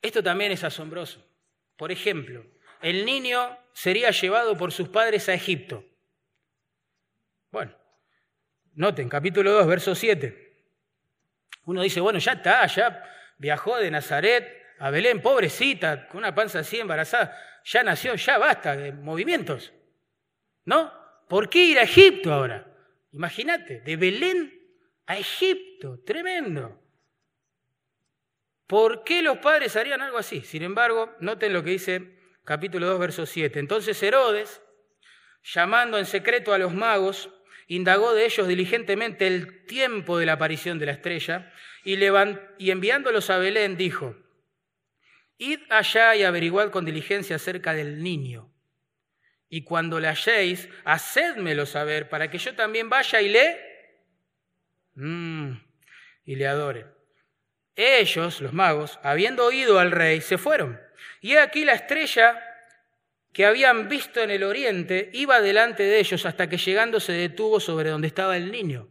Esto 0.00 0.22
también 0.22 0.50
es 0.50 0.64
asombroso. 0.64 1.24
Por 1.76 1.92
ejemplo, 1.92 2.44
el 2.80 3.06
niño 3.06 3.56
sería 3.72 4.10
llevado 4.10 4.56
por 4.56 4.72
sus 4.72 4.88
padres 4.88 5.28
a 5.28 5.34
Egipto. 5.34 5.84
Bueno, 7.50 7.76
noten, 8.74 9.08
capítulo 9.08 9.52
2, 9.52 9.66
verso 9.66 9.94
7. 9.94 10.64
Uno 11.66 11.82
dice, 11.82 12.00
bueno, 12.00 12.18
ya 12.18 12.32
está, 12.32 12.66
ya 12.66 13.04
viajó 13.38 13.76
de 13.76 13.90
Nazaret 13.90 14.62
a 14.78 14.90
Belén, 14.90 15.20
pobrecita, 15.20 16.08
con 16.08 16.18
una 16.18 16.34
panza 16.34 16.60
así 16.60 16.80
embarazada, 16.80 17.36
ya 17.64 17.82
nació, 17.84 18.14
ya 18.16 18.38
basta 18.38 18.74
de 18.74 18.92
movimientos. 18.92 19.72
¿No? 20.64 21.01
¿Por 21.32 21.48
qué 21.48 21.64
ir 21.64 21.78
a 21.78 21.84
Egipto 21.84 22.30
ahora? 22.30 22.70
Imagínate, 23.10 23.80
de 23.80 23.96
Belén 23.96 24.52
a 25.06 25.16
Egipto, 25.16 25.98
tremendo. 26.04 26.78
¿Por 28.66 29.02
qué 29.02 29.22
los 29.22 29.38
padres 29.38 29.74
harían 29.76 30.02
algo 30.02 30.18
así? 30.18 30.42
Sin 30.42 30.62
embargo, 30.62 31.16
noten 31.20 31.54
lo 31.54 31.64
que 31.64 31.70
dice 31.70 32.18
capítulo 32.44 32.86
2, 32.86 33.00
verso 33.00 33.24
7. 33.24 33.58
Entonces 33.60 34.02
Herodes, 34.02 34.60
llamando 35.42 35.96
en 35.96 36.04
secreto 36.04 36.52
a 36.52 36.58
los 36.58 36.74
magos, 36.74 37.30
indagó 37.66 38.12
de 38.12 38.26
ellos 38.26 38.46
diligentemente 38.46 39.26
el 39.26 39.64
tiempo 39.64 40.18
de 40.18 40.26
la 40.26 40.34
aparición 40.34 40.78
de 40.78 40.84
la 40.84 40.92
estrella 40.92 41.50
y, 41.82 41.94
y 42.58 42.70
enviándolos 42.70 43.30
a 43.30 43.38
Belén 43.38 43.78
dijo, 43.78 44.16
Id 45.38 45.60
allá 45.70 46.14
y 46.14 46.24
averiguad 46.24 46.68
con 46.68 46.84
diligencia 46.84 47.36
acerca 47.36 47.72
del 47.72 48.02
niño. 48.02 48.51
Y 49.52 49.64
cuando 49.64 50.00
le 50.00 50.08
halléis, 50.08 50.66
hacedmelo 50.82 51.66
saber 51.66 52.08
para 52.08 52.30
que 52.30 52.38
yo 52.38 52.54
también 52.54 52.88
vaya 52.88 53.20
y 53.20 53.28
le... 53.28 53.60
Mm, 54.94 55.52
y 56.24 56.36
le 56.36 56.46
adore. 56.46 56.86
Ellos, 57.76 58.40
los 58.40 58.54
magos, 58.54 58.98
habiendo 59.02 59.44
oído 59.44 59.78
al 59.78 59.90
rey, 59.90 60.22
se 60.22 60.38
fueron. 60.38 60.80
Y 61.20 61.32
he 61.32 61.38
aquí 61.38 61.66
la 61.66 61.74
estrella 61.74 62.42
que 63.34 63.44
habían 63.44 63.90
visto 63.90 64.22
en 64.22 64.30
el 64.30 64.42
oriente 64.42 65.10
iba 65.12 65.42
delante 65.42 65.82
de 65.82 65.98
ellos 65.98 66.24
hasta 66.24 66.48
que 66.48 66.56
llegando 66.56 66.98
se 66.98 67.12
detuvo 67.12 67.60
sobre 67.60 67.90
donde 67.90 68.06
estaba 68.06 68.38
el 68.38 68.50
niño. 68.50 68.88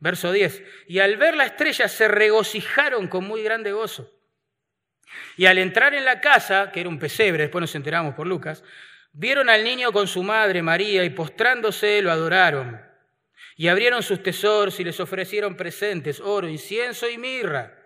Verso 0.00 0.32
10. 0.32 0.64
Y 0.86 0.98
al 0.98 1.16
ver 1.16 1.34
la 1.34 1.46
estrella 1.46 1.88
se 1.88 2.08
regocijaron 2.08 3.08
con 3.08 3.24
muy 3.24 3.42
grande 3.42 3.72
gozo. 3.72 4.12
Y 5.38 5.46
al 5.46 5.56
entrar 5.56 5.94
en 5.94 6.04
la 6.04 6.20
casa, 6.20 6.70
que 6.72 6.80
era 6.80 6.90
un 6.90 6.98
pesebre, 6.98 7.44
después 7.44 7.62
nos 7.62 7.74
enteramos 7.74 8.14
por 8.14 8.26
Lucas, 8.26 8.62
vieron 9.12 9.50
al 9.50 9.64
niño 9.64 9.92
con 9.92 10.08
su 10.08 10.22
madre 10.22 10.62
María 10.62 11.04
y 11.04 11.10
postrándose 11.10 12.02
lo 12.02 12.10
adoraron. 12.10 12.80
Y 13.56 13.68
abrieron 13.68 14.02
sus 14.02 14.22
tesoros 14.22 14.80
y 14.80 14.84
les 14.84 14.98
ofrecieron 14.98 15.56
presentes, 15.56 16.20
oro, 16.20 16.48
incienso 16.48 17.08
y 17.08 17.18
mirra. 17.18 17.78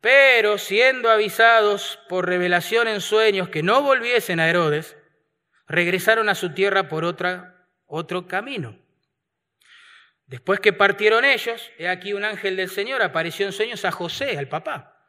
Pero 0.00 0.58
siendo 0.58 1.10
avisados 1.10 1.98
por 2.08 2.26
revelación 2.26 2.88
en 2.88 3.00
sueños 3.00 3.48
que 3.50 3.62
no 3.62 3.82
volviesen 3.82 4.40
a 4.40 4.48
Herodes, 4.48 4.96
regresaron 5.68 6.28
a 6.28 6.34
su 6.34 6.54
tierra 6.54 6.88
por 6.88 7.04
otra, 7.04 7.66
otro 7.86 8.26
camino. 8.26 8.78
Después 10.26 10.60
que 10.60 10.72
partieron 10.72 11.24
ellos, 11.24 11.70
he 11.78 11.88
aquí 11.88 12.14
un 12.14 12.24
ángel 12.24 12.56
del 12.56 12.70
Señor 12.70 13.02
apareció 13.02 13.46
en 13.46 13.52
sueños 13.52 13.84
a 13.84 13.92
José, 13.92 14.38
al 14.38 14.48
papá, 14.48 15.06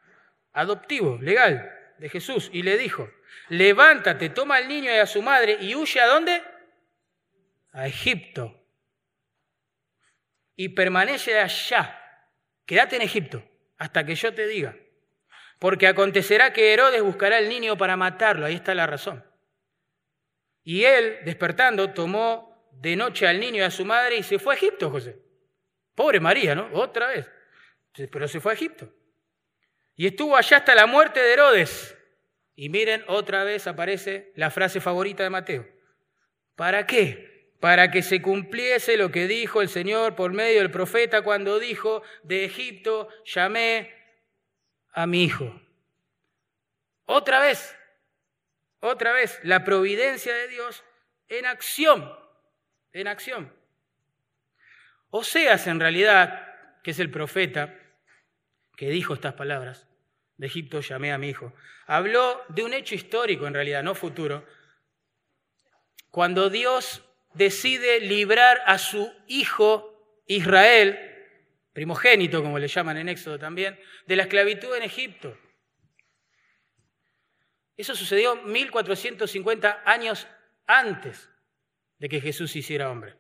adoptivo, 0.52 1.18
legal, 1.22 1.72
de 1.98 2.10
Jesús, 2.10 2.50
y 2.52 2.64
le 2.64 2.78
dijo, 2.78 3.10
levántate, 3.50 4.30
toma 4.30 4.58
al 4.58 4.68
niño 4.68 4.92
y 4.92 4.98
a 4.98 5.06
su 5.06 5.22
madre 5.22 5.58
y 5.60 5.76
huye 5.76 6.00
a 6.00 6.08
dónde? 6.08 6.44
A 7.72 7.88
Egipto. 7.88 8.60
Y 10.56 10.70
permanece 10.70 11.40
allá. 11.40 12.00
Quédate 12.66 12.96
en 12.96 13.02
Egipto 13.02 13.44
hasta 13.78 14.06
que 14.06 14.16
yo 14.16 14.34
te 14.34 14.48
diga. 14.48 14.76
Porque 15.60 15.88
acontecerá 15.88 16.54
que 16.54 16.74
Herodes 16.74 17.02
buscará 17.02 17.38
al 17.38 17.50
niño 17.50 17.78
para 17.78 17.98
matarlo, 17.98 18.46
ahí 18.46 18.56
está 18.56 18.76
la 18.76 18.88
razón. 18.88 19.26
Y 20.64 20.84
él, 20.86 21.20
despertando, 21.26 21.92
tomó 21.92 22.70
de 22.72 22.96
noche 22.96 23.28
al 23.28 23.40
niño 23.40 23.58
y 23.58 23.62
a 23.66 23.72
su 23.72 23.86
madre 23.86 24.18
y 24.18 24.24
se 24.24 24.40
fue 24.40 24.54
a 24.54 24.58
Egipto, 24.58 24.90
José. 24.90 25.20
Pobre 25.96 26.20
María, 26.20 26.56
¿no? 26.56 26.70
Otra 26.74 27.08
vez. 27.08 27.30
Pero 27.94 28.28
se 28.28 28.40
fue 28.40 28.54
a 28.54 28.56
Egipto. 28.56 28.92
Y 29.96 30.08
estuvo 30.08 30.36
allá 30.36 30.58
hasta 30.58 30.74
la 30.74 30.88
muerte 30.88 31.20
de 31.20 31.34
Herodes. 31.34 31.98
Y 32.56 32.70
miren, 32.70 33.04
otra 33.08 33.44
vez 33.44 33.68
aparece 33.68 34.32
la 34.36 34.52
frase 34.52 34.80
favorita 34.80 35.24
de 35.24 35.30
Mateo. 35.30 35.68
¿Para 36.56 36.86
qué? 36.86 37.52
Para 37.60 37.90
que 37.90 38.04
se 38.04 38.22
cumpliese 38.22 38.98
lo 38.98 39.12
que 39.12 39.28
dijo 39.28 39.62
el 39.62 39.70
Señor 39.70 40.16
por 40.16 40.34
medio 40.34 40.60
del 40.60 40.72
profeta 40.72 41.24
cuando 41.24 41.60
dijo, 41.60 42.04
de 42.24 42.46
Egipto 42.46 43.10
llamé 43.26 43.94
a 44.92 45.08
mi 45.08 45.24
hijo. 45.24 45.60
Otra 47.06 47.40
vez, 47.40 47.76
otra 48.80 49.14
vez, 49.14 49.40
la 49.44 49.64
providencia 49.64 50.34
de 50.34 50.48
Dios 50.48 50.84
en 51.30 51.46
acción, 51.46 52.14
en 52.92 53.08
acción. 53.08 53.54
Oseas, 55.10 55.68
en 55.68 55.80
realidad, 55.80 56.48
que 56.84 56.92
es 56.92 57.00
el 57.00 57.10
profeta 57.10 57.80
que 58.76 58.90
dijo 58.90 59.14
estas 59.14 59.34
palabras, 59.34 59.88
de 60.44 60.48
Egipto 60.48 60.82
llamé 60.82 61.14
a 61.14 61.18
mi 61.18 61.30
hijo, 61.30 61.54
habló 61.86 62.44
de 62.50 62.64
un 62.64 62.74
hecho 62.74 62.96
histórico, 62.96 63.48
en 63.48 63.54
realidad, 63.54 63.82
no 63.82 63.96
futuro, 63.96 64.46
cuando 66.12 66.50
Dios 66.50 67.02
decide 67.34 68.02
librar 68.02 68.62
a 68.66 68.78
su 68.78 69.10
hijo 69.28 70.22
Israel 70.28 71.00
primogénito, 71.72 72.44
como 72.44 72.60
le 72.60 72.68
llaman 72.68 72.98
en 72.98 73.08
Éxodo 73.08 73.40
también, 73.40 73.80
de 74.06 74.18
la 74.18 74.24
esclavitud 74.24 74.76
en 74.76 74.84
Egipto. 74.84 75.40
Eso 77.78 77.96
sucedió 77.96 78.36
1450 78.36 79.84
años 79.86 80.28
antes 80.68 81.30
de 82.00 82.10
que 82.10 82.20
Jesús 82.20 82.54
hiciera 82.58 82.92
hombre. 82.92 83.16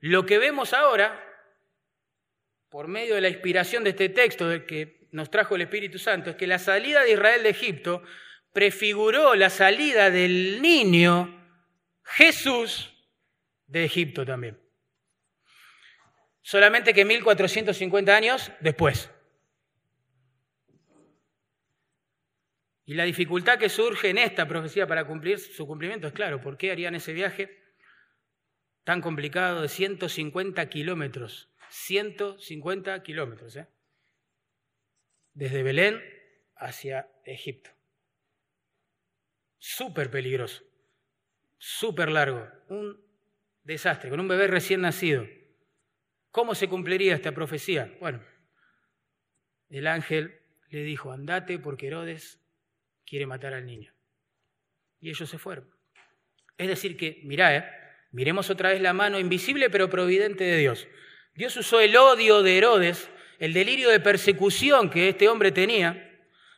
Lo 0.00 0.26
que 0.26 0.38
vemos 0.38 0.72
ahora, 0.72 1.24
por 2.68 2.88
medio 2.88 3.14
de 3.14 3.20
la 3.20 3.28
inspiración 3.28 3.84
de 3.84 3.90
este 3.90 4.08
texto 4.08 4.48
del 4.48 4.66
que 4.66 5.01
nos 5.12 5.30
trajo 5.30 5.54
el 5.54 5.62
Espíritu 5.62 5.98
Santo, 5.98 6.30
es 6.30 6.36
que 6.36 6.46
la 6.46 6.58
salida 6.58 7.02
de 7.02 7.12
Israel 7.12 7.42
de 7.42 7.50
Egipto 7.50 8.02
prefiguró 8.52 9.34
la 9.34 9.50
salida 9.50 10.10
del 10.10 10.60
niño 10.60 11.40
Jesús 12.02 12.92
de 13.66 13.84
Egipto 13.84 14.26
también 14.26 14.62
solamente 16.42 16.92
que 16.92 17.04
1450 17.04 18.14
años 18.14 18.52
después. 18.60 19.10
Y 22.84 22.94
la 22.94 23.04
dificultad 23.04 23.58
que 23.58 23.68
surge 23.68 24.10
en 24.10 24.18
esta 24.18 24.46
profecía 24.46 24.86
para 24.86 25.06
cumplir 25.06 25.38
su 25.38 25.66
cumplimiento 25.66 26.08
es 26.08 26.12
claro, 26.12 26.40
¿por 26.40 26.56
qué 26.56 26.72
harían 26.72 26.94
ese 26.94 27.12
viaje 27.12 27.62
tan 28.84 29.00
complicado 29.00 29.62
de 29.62 29.68
150 29.68 30.68
kilómetros? 30.68 31.48
150 31.70 33.02
kilómetros, 33.02 33.56
¿eh? 33.56 33.68
Desde 35.34 35.62
Belén 35.62 36.02
hacia 36.56 37.08
Egipto. 37.24 37.70
Súper 39.58 40.10
peligroso, 40.10 40.64
súper 41.58 42.10
largo, 42.10 42.48
un 42.68 43.00
desastre, 43.64 44.10
con 44.10 44.20
un 44.20 44.28
bebé 44.28 44.46
recién 44.46 44.80
nacido. 44.80 45.26
¿Cómo 46.30 46.54
se 46.54 46.68
cumpliría 46.68 47.14
esta 47.14 47.32
profecía? 47.32 47.94
Bueno, 48.00 48.22
el 49.70 49.86
ángel 49.86 50.40
le 50.70 50.82
dijo, 50.82 51.12
andate 51.12 51.58
porque 51.58 51.86
Herodes 51.86 52.40
quiere 53.06 53.26
matar 53.26 53.54
al 53.54 53.66
niño. 53.66 53.92
Y 55.00 55.10
ellos 55.10 55.28
se 55.28 55.38
fueron. 55.38 55.68
Es 56.56 56.68
decir, 56.68 56.96
que, 56.96 57.20
mirá, 57.24 57.56
eh, 57.56 57.70
miremos 58.10 58.50
otra 58.50 58.70
vez 58.70 58.80
la 58.80 58.92
mano 58.92 59.18
invisible 59.18 59.68
pero 59.68 59.90
providente 59.90 60.44
de 60.44 60.56
Dios. 60.58 60.88
Dios 61.34 61.56
usó 61.56 61.80
el 61.80 61.96
odio 61.96 62.42
de 62.42 62.58
Herodes, 62.58 63.10
el 63.38 63.52
delirio 63.52 63.90
de 63.90 64.00
persecución 64.00 64.90
que 64.90 65.08
este 65.08 65.28
hombre 65.28 65.52
tenía, 65.52 66.08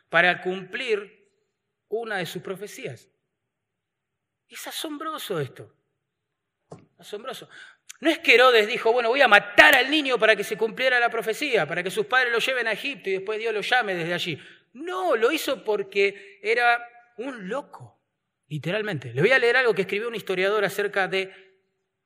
para 0.09 0.41
cumplir 0.41 1.29
una 1.89 2.17
de 2.17 2.25
sus 2.25 2.41
profecías. 2.41 3.09
Es 4.47 4.67
asombroso 4.67 5.39
esto. 5.39 5.75
Asombroso. 6.97 7.49
No 7.99 8.09
es 8.09 8.19
que 8.19 8.35
Herodes 8.35 8.67
dijo, 8.67 8.91
bueno, 8.91 9.09
voy 9.09 9.21
a 9.21 9.27
matar 9.27 9.75
al 9.75 9.89
niño 9.89 10.17
para 10.17 10.35
que 10.35 10.43
se 10.43 10.57
cumpliera 10.57 10.99
la 10.99 11.09
profecía, 11.09 11.67
para 11.67 11.81
que 11.81 11.89
sus 11.89 12.05
padres 12.05 12.31
lo 12.31 12.39
lleven 12.39 12.67
a 12.67 12.73
Egipto 12.73 13.09
y 13.09 13.13
después 13.13 13.39
Dios 13.39 13.53
lo 13.53 13.61
llame 13.61 13.95
desde 13.95 14.13
allí. 14.13 14.39
No, 14.73 15.15
lo 15.15 15.31
hizo 15.31 15.63
porque 15.63 16.39
era 16.41 16.85
un 17.17 17.47
loco, 17.47 18.01
literalmente. 18.47 19.13
Le 19.13 19.21
voy 19.21 19.31
a 19.31 19.39
leer 19.39 19.57
algo 19.57 19.73
que 19.73 19.83
escribió 19.83 20.07
un 20.07 20.15
historiador 20.15 20.65
acerca 20.65 21.07
de 21.07 21.33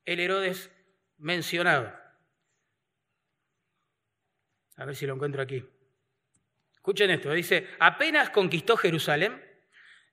el 0.06 0.20
Herodes 0.20 0.72
mencionado. 1.18 1.99
A 4.80 4.86
ver 4.86 4.96
si 4.96 5.06
lo 5.06 5.14
encuentro 5.14 5.42
aquí. 5.42 5.64
Escuchen 6.74 7.12
esto, 7.12 7.32
dice, 7.34 7.68
apenas 7.80 8.30
conquistó 8.30 8.78
Jerusalén, 8.78 9.46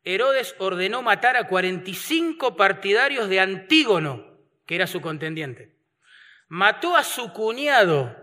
Herodes 0.03 0.55
ordenó 0.59 1.03
matar 1.03 1.37
a 1.37 1.47
45 1.47 2.57
partidarios 2.57 3.29
de 3.29 3.41
Antígono, 3.41 4.39
que 4.67 4.75
era 4.75 4.87
su 4.87 5.01
contendiente. 5.01 5.77
Mató 6.49 6.97
a 6.97 7.05
su 7.05 7.33
cuñado, 7.33 8.14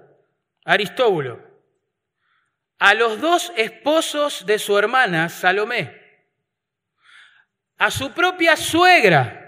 Aristóbulo, 0.65 1.41
a 2.77 2.93
los 2.93 3.21
dos 3.21 3.53
esposos 3.55 4.45
de 4.45 4.59
su 4.59 4.77
hermana, 4.77 5.29
Salomé, 5.29 6.27
a 7.77 7.89
su 7.89 8.13
propia 8.13 8.57
suegra. 8.57 9.42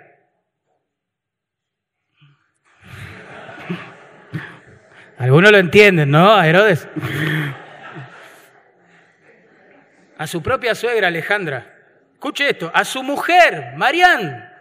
Algunos 5.26 5.52
lo 5.52 5.58
entienden, 5.58 6.12
¿no? 6.12 6.36
A 6.36 6.48
Herodes. 6.48 6.88
A 10.20 10.28
su 10.28 10.44
propia 10.44 10.76
suegra, 10.76 11.08
Alejandra. 11.08 11.76
Escuche 12.14 12.52
esto. 12.52 12.70
A 12.72 12.86
su 12.86 13.02
mujer, 13.02 13.74
Marián. 13.76 14.54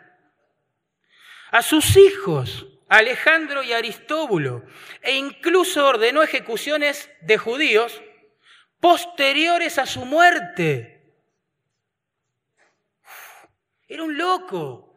A 1.50 1.60
sus 1.60 1.98
hijos, 1.98 2.66
Alejandro 2.88 3.62
y 3.62 3.74
Aristóbulo. 3.74 4.64
E 5.02 5.12
incluso 5.12 5.86
ordenó 5.86 6.22
ejecuciones 6.22 7.10
de 7.20 7.36
judíos 7.36 8.00
posteriores 8.80 9.76
a 9.76 9.84
su 9.84 10.06
muerte. 10.06 11.12
Era 13.86 14.02
un 14.02 14.16
loco. 14.16 14.94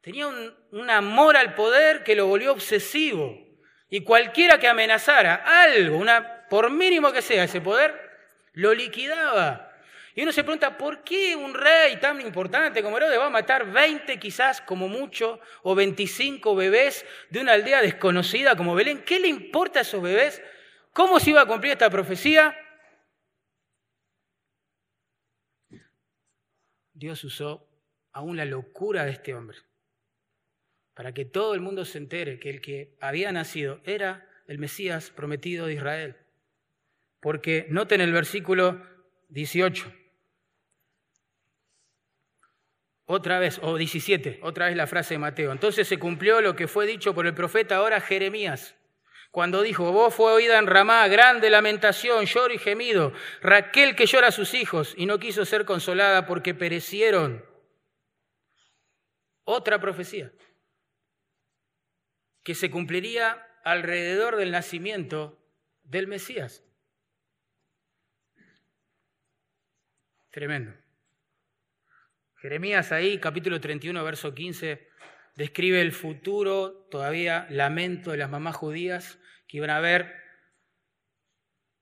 Tenía 0.00 0.28
un, 0.28 0.88
amor 0.88 1.36
al 1.36 1.54
poder 1.54 2.04
que 2.04 2.16
lo 2.16 2.26
volvió 2.26 2.52
obsesivo. 2.52 3.43
Y 3.88 4.02
cualquiera 4.02 4.58
que 4.58 4.68
amenazara 4.68 5.34
algo, 5.62 5.98
una, 5.98 6.46
por 6.48 6.70
mínimo 6.70 7.12
que 7.12 7.22
sea 7.22 7.44
ese 7.44 7.60
poder, 7.60 7.94
lo 8.52 8.74
liquidaba. 8.74 9.70
Y 10.14 10.22
uno 10.22 10.32
se 10.32 10.44
pregunta, 10.44 10.78
¿por 10.78 11.02
qué 11.02 11.34
un 11.34 11.54
rey 11.54 11.96
tan 11.96 12.20
importante 12.20 12.82
como 12.82 12.96
Herodes 12.96 13.18
va 13.18 13.26
a 13.26 13.30
matar 13.30 13.70
20 13.70 14.18
quizás 14.20 14.60
como 14.60 14.86
mucho 14.88 15.40
o 15.62 15.74
25 15.74 16.54
bebés 16.54 17.04
de 17.30 17.40
una 17.40 17.52
aldea 17.52 17.82
desconocida 17.82 18.56
como 18.56 18.74
Belén? 18.74 19.02
¿Qué 19.02 19.18
le 19.18 19.28
importa 19.28 19.80
a 19.80 19.82
esos 19.82 20.00
bebés? 20.00 20.40
¿Cómo 20.92 21.18
se 21.18 21.30
iba 21.30 21.42
a 21.42 21.46
cumplir 21.46 21.72
esta 21.72 21.90
profecía? 21.90 22.56
Dios 26.92 27.24
usó 27.24 27.68
aún 28.12 28.36
la 28.36 28.44
locura 28.44 29.04
de 29.04 29.10
este 29.10 29.34
hombre 29.34 29.58
para 30.94 31.12
que 31.12 31.24
todo 31.24 31.54
el 31.54 31.60
mundo 31.60 31.84
se 31.84 31.98
entere 31.98 32.38
que 32.38 32.50
el 32.50 32.60
que 32.60 32.96
había 33.00 33.32
nacido 33.32 33.80
era 33.84 34.28
el 34.46 34.58
Mesías 34.58 35.10
prometido 35.10 35.66
de 35.66 35.74
Israel. 35.74 36.16
Porque 37.20 37.66
noten 37.68 38.00
el 38.00 38.12
versículo 38.12 38.80
18. 39.28 39.92
Otra 43.06 43.38
vez, 43.38 43.58
o 43.62 43.76
17, 43.76 44.40
otra 44.42 44.66
vez 44.66 44.76
la 44.76 44.86
frase 44.86 45.14
de 45.14 45.18
Mateo. 45.18 45.52
Entonces 45.52 45.86
se 45.86 45.98
cumplió 45.98 46.40
lo 46.40 46.56
que 46.56 46.68
fue 46.68 46.86
dicho 46.86 47.14
por 47.14 47.26
el 47.26 47.34
profeta 47.34 47.76
ahora 47.76 48.00
Jeremías, 48.00 48.76
cuando 49.30 49.62
dijo, 49.62 49.90
vos 49.90 50.14
fue 50.14 50.32
oída 50.32 50.58
en 50.58 50.66
Ramá 50.66 51.06
grande 51.08 51.50
lamentación, 51.50 52.24
lloro 52.24 52.54
y 52.54 52.58
gemido, 52.58 53.12
Raquel 53.42 53.96
que 53.96 54.06
llora 54.06 54.28
a 54.28 54.32
sus 54.32 54.54
hijos 54.54 54.94
y 54.96 55.06
no 55.06 55.18
quiso 55.18 55.44
ser 55.44 55.64
consolada 55.64 56.24
porque 56.24 56.54
perecieron. 56.54 57.44
Otra 59.44 59.80
profecía 59.80 60.32
que 62.44 62.54
se 62.54 62.70
cumpliría 62.70 63.44
alrededor 63.64 64.36
del 64.36 64.52
nacimiento 64.52 65.42
del 65.82 66.06
Mesías. 66.06 66.62
Tremendo. 70.30 70.74
Jeremías 72.36 72.92
ahí, 72.92 73.18
capítulo 73.18 73.60
31, 73.60 74.04
verso 74.04 74.34
15, 74.34 74.86
describe 75.34 75.80
el 75.80 75.92
futuro, 75.92 76.86
todavía 76.90 77.46
lamento 77.48 78.10
de 78.10 78.18
las 78.18 78.30
mamás 78.30 78.54
judías 78.56 79.18
que 79.48 79.56
iban 79.56 79.70
a 79.70 79.80
ver 79.80 80.14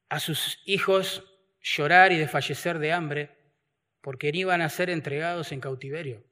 a 0.09 0.21
sus 0.21 0.63
hijos 0.67 1.25
llorar 1.61 2.13
y 2.13 2.19
desfallecer 2.19 2.79
de 2.79 2.93
hambre 2.93 3.37
porque 4.01 4.31
iban 4.33 4.61
a 4.61 4.69
ser 4.69 4.91
entregados 4.91 5.51
en 5.51 5.61
cautiverio. 5.61 6.23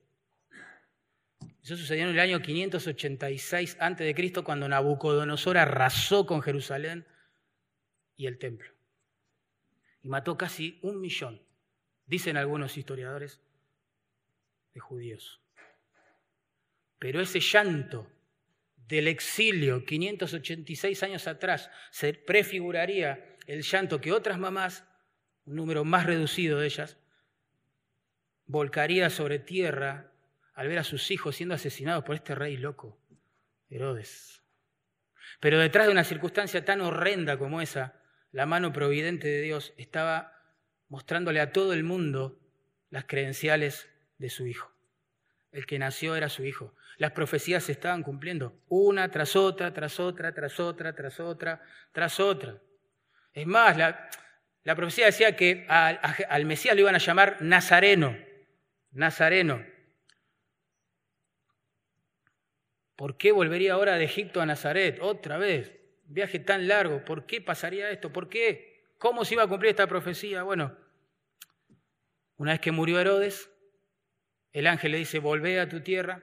Eso 1.63 1.77
sucedió 1.77 2.05
en 2.05 2.11
el 2.11 2.21
año 2.21 2.41
586 2.41 3.77
a.C., 3.81 4.33
cuando 4.43 4.69
Nabucodonosor 4.69 5.59
arrasó 5.59 6.25
con 6.27 6.41
Jerusalén 6.41 7.07
y 8.17 8.27
el 8.27 8.39
templo. 8.39 8.71
Y 10.03 10.09
mató 10.09 10.39
casi 10.39 10.79
un 10.83 11.01
millón, 11.01 11.43
dicen 12.07 12.37
algunos 12.37 12.79
historiadores, 12.79 13.41
de 14.73 14.81
judíos. 14.81 15.41
Pero 16.99 17.21
ese 17.21 17.41
llanto 17.41 18.11
del 18.77 19.09
exilio 19.09 19.85
586 19.85 21.03
años 21.03 21.27
atrás 21.27 21.71
se 21.91 22.15
prefiguraría 22.15 23.37
el 23.47 23.63
llanto 23.63 24.01
que 24.01 24.13
otras 24.13 24.39
mamás, 24.39 24.85
un 25.45 25.57
número 25.57 25.85
más 25.85 26.07
reducido 26.07 26.59
de 26.59 26.67
ellas, 26.67 26.97
volcaría 28.47 29.11
sobre 29.11 29.39
tierra 29.39 30.10
al 30.61 30.69
ver 30.69 30.79
a 30.79 30.85
sus 30.85 31.11
hijos 31.11 31.37
siendo 31.37 31.55
asesinados 31.55 32.05
por 32.05 32.15
este 32.15 32.35
rey 32.35 32.59
loco, 32.59 33.01
Herodes. 33.71 34.45
Pero 35.41 35.59
detrás 35.59 35.87
de 35.87 35.93
una 35.93 36.05
circunstancia 36.05 36.67
tan 36.67 36.83
horrenda 36.83 37.39
como 37.39 37.63
esa, 37.63 37.99
la 38.31 38.45
mano 38.45 38.71
providente 38.71 39.27
de 39.27 39.41
Dios 39.41 39.73
estaba 39.79 40.35
mostrándole 40.89 41.41
a 41.41 41.53
todo 41.53 41.73
el 41.73 41.83
mundo 41.83 42.39
las 42.91 43.07
credenciales 43.07 43.89
de 44.19 44.29
su 44.29 44.47
hijo. 44.47 44.71
El 45.51 45.65
que 45.65 45.79
nació 45.79 46.15
era 46.15 46.29
su 46.29 46.45
hijo. 46.45 46.75
Las 46.99 47.13
profecías 47.13 47.65
se 47.65 47.73
estaban 47.73 48.03
cumpliendo, 48.03 48.63
una 48.69 49.11
tras 49.11 49.37
otra, 49.37 49.73
tras 49.73 49.99
otra, 49.99 50.35
tras 50.35 50.61
otra, 50.61 50.95
tras 50.95 51.21
otra, 51.21 51.63
tras 51.91 52.21
otra. 52.21 52.61
Es 53.33 53.47
más, 53.47 53.79
la, 53.79 54.77
profecía 54.77 55.07
decía 55.07 55.35
que 55.37 55.65
al 55.67 56.45
Mesías 56.45 56.75
lo 56.75 56.83
iban 56.83 56.97
a 56.97 56.99
llamar 56.99 57.39
Nazareno, 57.41 58.15
Nazareno. 58.91 59.70
¿Por 63.01 63.16
qué 63.16 63.32
volvería 63.32 63.72
ahora 63.72 63.96
de 63.96 64.05
Egipto 64.05 64.42
a 64.42 64.46
Nazaret? 64.46 64.98
Otra 65.01 65.38
vez, 65.38 65.72
viaje 66.05 66.38
tan 66.38 66.68
largo, 66.68 67.03
¿por 67.03 67.24
qué 67.24 67.40
pasaría 67.40 67.90
esto? 67.90 68.12
¿Por 68.12 68.28
qué? 68.28 68.92
¿Cómo 68.98 69.24
se 69.24 69.32
iba 69.32 69.42
a 69.42 69.46
cumplir 69.46 69.70
esta 69.70 69.86
profecía? 69.86 70.42
Bueno, 70.42 70.76
una 72.36 72.53
vez 72.53 72.61
que 72.61 72.72
murió 72.72 73.01
Herodes, 73.01 73.51
el 74.53 74.66
ángel 74.66 74.92
le 74.92 74.98
dice, 74.98 75.18
volvé 75.18 75.61
a 75.61 75.66
tu 75.66 75.80
tierra. 75.80 76.22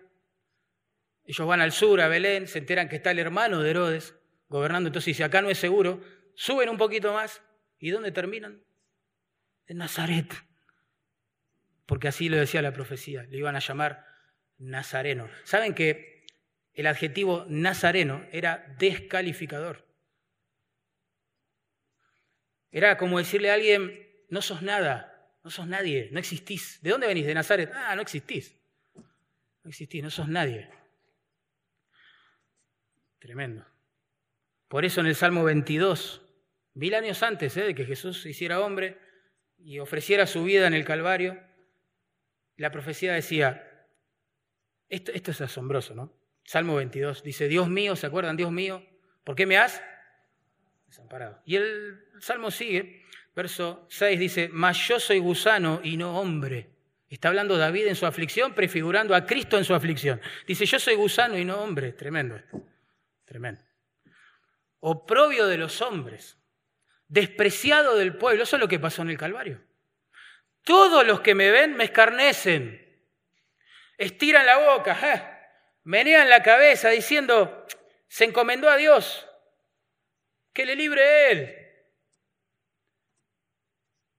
Ellos 1.26 1.48
van 1.48 1.62
al 1.62 1.72
sur, 1.72 2.00
a 2.00 2.10
Belén, 2.10 2.46
se 2.46 2.60
enteran 2.60 2.90
que 2.90 2.98
está 2.98 3.10
el 3.10 3.18
hermano 3.18 3.64
de 3.64 3.72
Herodes 3.72 4.14
gobernando. 4.48 4.90
Entonces 4.90 5.08
dice, 5.08 5.24
acá 5.24 5.42
no 5.42 5.50
es 5.50 5.58
seguro, 5.58 6.00
suben 6.36 6.70
un 6.70 6.78
poquito 6.78 7.12
más. 7.12 7.42
¿Y 7.80 7.90
dónde 7.90 8.12
terminan? 8.12 8.62
En 9.66 9.78
Nazaret. 9.78 10.32
Porque 11.88 12.08
así 12.08 12.30
lo 12.30 12.38
decía 12.38 12.62
la 12.62 12.72
profecía, 12.72 13.24
le 13.24 13.40
iban 13.40 13.56
a 13.56 13.62
llamar 13.62 14.06
Nazareno. 14.60 15.28
¿Saben 15.44 15.74
que 15.74 16.17
el 16.78 16.86
adjetivo 16.86 17.46
Nazareno 17.50 18.24
era 18.32 18.76
descalificador? 18.78 19.84
Era 22.72 22.98
como 22.98 23.18
decirle 23.18 23.50
a 23.50 23.56
alguien, 23.56 24.08
no 24.30 24.44
sos 24.44 24.62
nada, 24.62 25.34
no 25.44 25.50
sos 25.50 25.66
nadie, 25.66 26.10
no 26.12 26.20
existís. 26.20 26.80
¿De 26.84 26.92
dónde 26.92 27.08
venís? 27.08 27.26
¿De 27.26 27.34
Nazaret? 27.34 27.72
Ah, 27.74 27.96
no 27.96 28.04
existís. 28.04 28.56
No 29.64 29.70
existís, 29.70 30.04
no 30.04 30.12
sos 30.12 30.28
nadie. 30.28 30.70
Tremendo. 33.18 33.66
Por 34.68 34.86
eso 34.86 35.02
en 35.02 35.08
el 35.08 35.16
Salmo 35.16 35.44
22, 35.44 36.22
mil 36.76 36.94
años 36.94 37.24
antes 37.24 37.58
¿eh? 37.58 37.64
de 37.64 37.74
que 37.74 37.86
Jesús 37.86 38.22
se 38.22 38.30
hiciera 38.30 38.60
hombre 38.60 39.00
y 39.58 39.80
ofreciera 39.80 40.28
su 40.28 40.44
vida 40.44 40.68
en 40.68 40.76
el 40.76 40.86
Calvario, 40.86 41.42
la 42.56 42.72
profecía 42.72 43.14
decía, 43.14 43.88
esto, 44.90 45.12
esto 45.12 45.32
es 45.32 45.42
asombroso, 45.42 45.96
¿no? 45.96 46.17
Salmo 46.48 46.76
22 46.78 47.22
dice, 47.22 47.48
Dios 47.48 47.70
mío, 47.70 47.96
¿se 47.96 48.08
acuerdan? 48.08 48.38
Dios 48.38 48.52
mío, 48.52 48.84
¿por 49.24 49.36
qué 49.36 49.46
me 49.46 49.58
has 49.58 49.84
desamparado? 50.88 51.40
Y 51.46 51.58
el 51.58 52.04
Salmo 52.20 52.50
sigue, 52.50 53.06
Verso 53.38 53.86
6 53.92 54.20
dice, 54.20 54.50
mas 54.52 54.88
yo 54.88 55.00
soy 55.00 55.20
gusano 55.20 55.80
y 55.84 55.96
no 55.96 56.20
hombre. 56.20 56.72
Está 57.08 57.28
hablando 57.28 57.56
David 57.56 57.86
en 57.86 57.96
su 57.96 58.08
aflicción, 58.08 58.56
prefigurando 58.56 59.14
a 59.14 59.28
Cristo 59.28 59.60
en 59.60 59.64
su 59.64 59.76
aflicción. 59.76 60.20
Dice, 60.48 60.66
yo 60.66 60.80
soy 60.80 60.96
gusano 60.96 61.38
y 61.38 61.46
no 61.46 61.62
hombre. 61.62 61.92
Tremendo 61.92 62.36
esto. 62.36 62.64
Tremendo. 63.26 63.62
Oprobio 64.80 65.46
de 65.46 65.60
los 65.60 65.84
hombres. 65.84 66.40
Despreciado 67.08 67.96
del 67.96 68.18
pueblo. 68.18 68.42
Eso 68.42 68.56
es 68.56 68.60
lo 68.60 68.68
que 68.68 68.80
pasó 68.80 69.04
en 69.04 69.12
el 69.12 69.20
Calvario. 69.20 69.62
Todos 70.64 71.06
los 71.06 71.20
que 71.22 71.36
me 71.36 71.52
ven 71.52 71.78
me 71.78 71.84
escarnecen. 71.84 73.06
Estiran 74.00 74.48
la 74.48 74.58
boca, 74.58 74.98
¿eh? 75.14 75.37
Menean 75.88 76.30
la 76.30 76.44
cabeza 76.44 76.90
diciendo, 76.90 77.66
se 78.10 78.26
encomendó 78.26 78.70
a 78.70 78.76
Dios. 78.76 79.26
Que 80.54 80.66
le 80.66 80.76
libre 80.76 81.32
Él. 81.32 81.56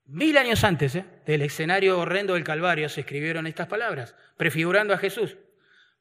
Mil 0.07 0.39
años 0.39 0.65
antes 0.65 0.95
¿eh? 0.95 1.05
del 1.27 1.43
escenario 1.43 1.99
horrendo 1.99 2.35
del 2.35 2.45
Calvario 2.45 2.89
se 2.89 3.01
escribieron 3.01 3.47
estas 3.47 3.67
palabras, 3.67 4.17
prefigurando 4.39 4.95
a 4.95 4.99
Jesús. 4.99 5.37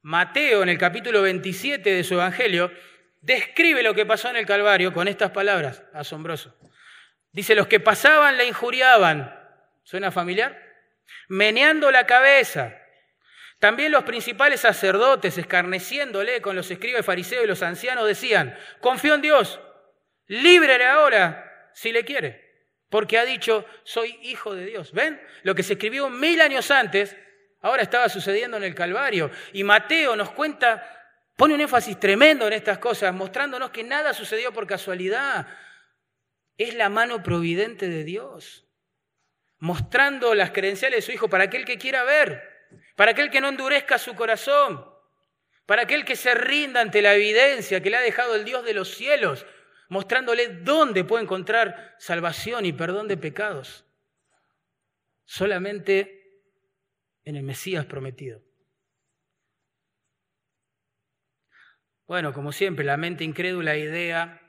Mateo, 0.01 0.63
en 0.63 0.69
el 0.69 0.77
capítulo 0.77 1.21
27 1.23 1.93
de 1.93 2.03
su 2.05 2.13
Evangelio, 2.13 2.71
describe 3.19 3.83
lo 3.83 3.93
que 3.93 4.05
pasó 4.05 4.29
en 4.29 4.37
el 4.37 4.45
Calvario 4.45 4.93
con 4.93 5.09
estas 5.09 5.31
palabras, 5.31 5.83
asombroso. 5.93 6.57
Dice, 7.33 7.55
los 7.55 7.67
que 7.67 7.81
pasaban 7.81 8.37
la 8.37 8.45
injuriaban, 8.45 9.37
¿suena 9.83 10.11
familiar? 10.11 10.57
Meneando 11.27 11.91
la 11.91 12.05
cabeza. 12.05 12.73
También 13.59 13.91
los 13.91 14.03
principales 14.03 14.61
sacerdotes, 14.61 15.37
escarneciéndole 15.37 16.41
con 16.41 16.55
los 16.55 16.69
escribas 16.69 17.05
fariseos 17.05 17.43
y 17.43 17.47
los 17.47 17.63
ancianos, 17.63 18.07
decían, 18.07 18.57
confío 18.81 19.15
en 19.15 19.21
Dios, 19.21 19.59
líbrele 20.27 20.85
ahora 20.85 21.71
si 21.73 21.91
le 21.91 22.05
quiere 22.05 22.47
porque 22.89 23.17
ha 23.17 23.25
dicho, 23.25 23.65
soy 23.83 24.17
hijo 24.21 24.55
de 24.55 24.65
Dios. 24.65 24.91
¿Ven? 24.93 25.21
Lo 25.43 25.55
que 25.55 25.63
se 25.63 25.73
escribió 25.73 26.09
mil 26.09 26.39
años 26.41 26.71
antes, 26.71 27.15
ahora 27.61 27.83
estaba 27.83 28.09
sucediendo 28.09 28.57
en 28.57 28.63
el 28.63 28.75
Calvario. 28.75 29.29
Y 29.53 29.63
Mateo 29.63 30.15
nos 30.15 30.31
cuenta, 30.31 30.83
pone 31.35 31.53
un 31.53 31.61
énfasis 31.61 31.99
tremendo 31.99 32.47
en 32.47 32.53
estas 32.53 32.77
cosas, 32.77 33.13
mostrándonos 33.13 33.71
que 33.71 33.83
nada 33.83 34.13
sucedió 34.13 34.53
por 34.53 34.67
casualidad. 34.67 35.47
Es 36.57 36.75
la 36.75 36.89
mano 36.89 37.21
providente 37.21 37.89
de 37.89 38.03
Dios, 38.03 38.65
mostrando 39.59 40.33
las 40.33 40.51
credenciales 40.51 40.99
de 40.99 41.01
su 41.01 41.11
Hijo 41.11 41.29
para 41.29 41.45
aquel 41.45 41.65
que 41.65 41.77
quiera 41.77 42.03
ver, 42.03 42.56
para 42.97 43.11
aquel 43.11 43.29
que 43.29 43.41
no 43.41 43.49
endurezca 43.49 43.99
su 43.99 44.15
corazón, 44.15 44.83
para 45.67 45.83
aquel 45.83 46.03
que 46.03 46.15
se 46.15 46.33
rinda 46.33 46.81
ante 46.81 47.03
la 47.03 47.13
evidencia 47.13 47.79
que 47.79 47.91
le 47.91 47.97
ha 47.97 48.01
dejado 48.01 48.33
el 48.33 48.43
Dios 48.43 48.65
de 48.65 48.73
los 48.73 48.89
cielos 48.89 49.45
mostrándole 49.89 50.47
dónde 50.47 51.03
puede 51.03 51.23
encontrar 51.23 51.95
salvación 51.99 52.65
y 52.65 52.73
perdón 52.73 53.07
de 53.07 53.15
pecados. 53.15 53.85
Solamente 55.25 56.41
en 57.23 57.35
el 57.35 57.43
Mesías 57.43 57.85
prometido. 57.85 58.41
Bueno, 62.07 62.33
como 62.33 62.51
siempre, 62.51 62.83
la 62.83 62.97
mente 62.97 63.23
incrédula 63.23 63.77
idea, 63.77 64.41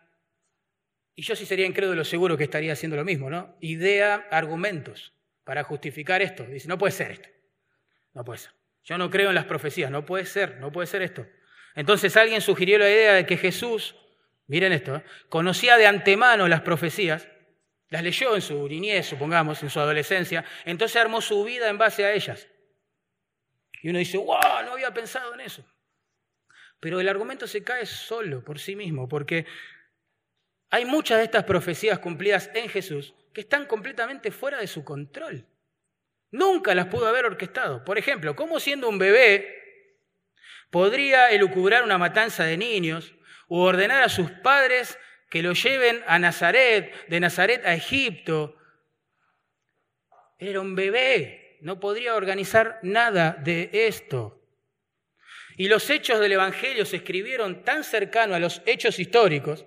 y 1.14 1.22
yo 1.22 1.36
si 1.36 1.44
sería 1.44 1.66
incrédulo 1.66 2.02
seguro 2.02 2.38
que 2.38 2.44
estaría 2.44 2.72
haciendo 2.72 2.96
lo 2.96 3.04
mismo, 3.04 3.28
¿no? 3.28 3.58
Idea 3.60 4.26
argumentos 4.30 5.12
para 5.44 5.64
justificar 5.64 6.22
esto. 6.22 6.44
Dice, 6.44 6.66
no 6.66 6.78
puede 6.78 6.92
ser 6.92 7.10
esto. 7.10 7.37
No 8.14 8.24
puede 8.24 8.38
ser. 8.38 8.52
Yo 8.84 8.96
no 8.98 9.10
creo 9.10 9.28
en 9.28 9.34
las 9.34 9.44
profecías, 9.44 9.90
no 9.90 10.04
puede 10.04 10.24
ser, 10.24 10.58
no 10.58 10.72
puede 10.72 10.86
ser 10.86 11.02
esto. 11.02 11.26
Entonces 11.74 12.16
alguien 12.16 12.40
sugirió 12.40 12.78
la 12.78 12.88
idea 12.88 13.12
de 13.12 13.26
que 13.26 13.36
Jesús 13.36 13.94
miren 14.48 14.72
esto, 14.72 14.96
¿eh? 14.96 15.04
conocía 15.28 15.76
de 15.76 15.86
antemano 15.86 16.48
las 16.48 16.62
profecías, 16.62 17.28
las 17.90 18.02
leyó 18.02 18.34
en 18.34 18.42
su 18.42 18.66
niñez, 18.66 19.06
supongamos, 19.06 19.62
en 19.62 19.70
su 19.70 19.78
adolescencia, 19.78 20.44
entonces 20.64 21.00
armó 21.00 21.20
su 21.20 21.44
vida 21.44 21.68
en 21.68 21.78
base 21.78 22.04
a 22.04 22.12
ellas. 22.12 22.48
Y 23.82 23.90
uno 23.90 23.98
dice, 23.98 24.18
wow, 24.18 24.64
no 24.64 24.72
había 24.72 24.92
pensado 24.92 25.34
en 25.34 25.40
eso. 25.40 25.64
Pero 26.80 27.00
el 27.00 27.08
argumento 27.08 27.46
se 27.46 27.62
cae 27.62 27.86
solo 27.86 28.42
por 28.42 28.58
sí 28.58 28.74
mismo, 28.74 29.08
porque 29.08 29.46
hay 30.70 30.84
muchas 30.84 31.18
de 31.18 31.24
estas 31.24 31.44
profecías 31.44 31.98
cumplidas 31.98 32.50
en 32.54 32.68
Jesús 32.68 33.14
que 33.32 33.42
están 33.42 33.66
completamente 33.66 34.30
fuera 34.30 34.58
de 34.58 34.66
su 34.66 34.84
control. 34.84 35.46
Nunca 36.30 36.74
las 36.74 36.86
pudo 36.86 37.06
haber 37.06 37.24
orquestado. 37.24 37.84
Por 37.84 37.98
ejemplo, 37.98 38.36
¿cómo 38.36 38.60
siendo 38.60 38.88
un 38.88 38.98
bebé 38.98 39.58
podría 40.70 41.30
elucubrar 41.30 41.82
una 41.82 41.98
matanza 41.98 42.44
de 42.44 42.56
niños 42.56 43.14
o 43.48 43.62
ordenar 43.62 44.02
a 44.02 44.08
sus 44.08 44.30
padres 44.30 44.98
que 45.30 45.42
lo 45.42 45.52
lleven 45.52 46.02
a 46.06 46.18
Nazaret, 46.18 47.06
de 47.08 47.20
Nazaret 47.20 47.64
a 47.66 47.74
Egipto. 47.74 48.56
Era 50.38 50.60
un 50.60 50.74
bebé, 50.74 51.58
no 51.60 51.80
podría 51.80 52.14
organizar 52.14 52.78
nada 52.82 53.32
de 53.32 53.70
esto. 53.72 54.40
Y 55.56 55.68
los 55.68 55.90
hechos 55.90 56.20
del 56.20 56.32
Evangelio 56.32 56.84
se 56.84 56.96
escribieron 56.96 57.64
tan 57.64 57.82
cercano 57.82 58.34
a 58.34 58.38
los 58.38 58.62
hechos 58.64 58.98
históricos 58.98 59.66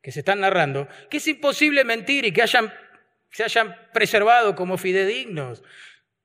que 0.00 0.12
se 0.12 0.20
están 0.20 0.40
narrando, 0.40 0.86
que 1.10 1.16
es 1.16 1.26
imposible 1.26 1.82
mentir 1.82 2.24
y 2.24 2.32
que 2.32 2.46
se 2.46 3.42
hayan 3.42 3.76
preservado 3.92 4.54
como 4.54 4.78
fidedignos. 4.78 5.62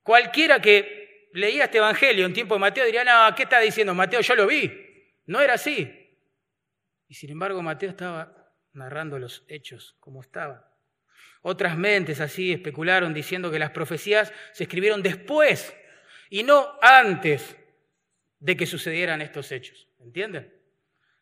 Cualquiera 0.04 0.62
que 0.62 1.30
leía 1.34 1.66
este 1.66 1.78
Evangelio 1.78 2.26
en 2.26 2.34
tiempo 2.34 2.56
de 2.56 2.60
Mateo 2.60 2.86
diría, 2.86 3.04
no, 3.04 3.36
¿qué 3.36 3.44
está 3.44 3.60
diciendo 3.60 3.94
Mateo? 3.94 4.22
Yo 4.22 4.36
lo 4.36 4.48
vi. 4.48 4.72
No 5.26 5.40
era 5.42 5.54
así. 5.54 6.18
Y 7.08 7.14
sin 7.14 7.32
embargo 7.32 7.62
Mateo 7.62 7.90
estaba 7.90 8.54
narrando 8.74 9.20
los 9.20 9.44
hechos 9.48 9.96
como 10.00 10.22
estaban. 10.22 10.62
Otras 11.42 11.78
mentes 11.78 12.20
así 12.20 12.52
especularon 12.52 13.14
diciendo 13.14 13.52
que 13.52 13.60
las 13.60 13.72
profecías 13.72 14.34
se 14.52 14.64
escribieron 14.64 15.02
después 15.02 15.74
y 16.30 16.44
no 16.44 16.78
antes 16.82 17.56
de 18.40 18.58
que 18.58 18.66
sucedieran 18.66 19.22
estos 19.22 19.52
hechos. 19.52 19.88
¿Entienden? 20.00 20.54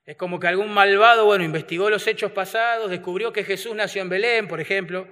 Es 0.06 0.16
como 0.16 0.40
que 0.40 0.48
algún 0.48 0.74
malvado, 0.74 1.26
bueno, 1.26 1.44
investigó 1.44 1.90
los 1.90 2.08
hechos 2.08 2.32
pasados, 2.32 2.90
descubrió 2.90 3.34
que 3.34 3.44
Jesús 3.44 3.76
nació 3.76 4.02
en 4.02 4.10
Belén, 4.10 4.48
por 4.48 4.62
ejemplo, 4.62 5.08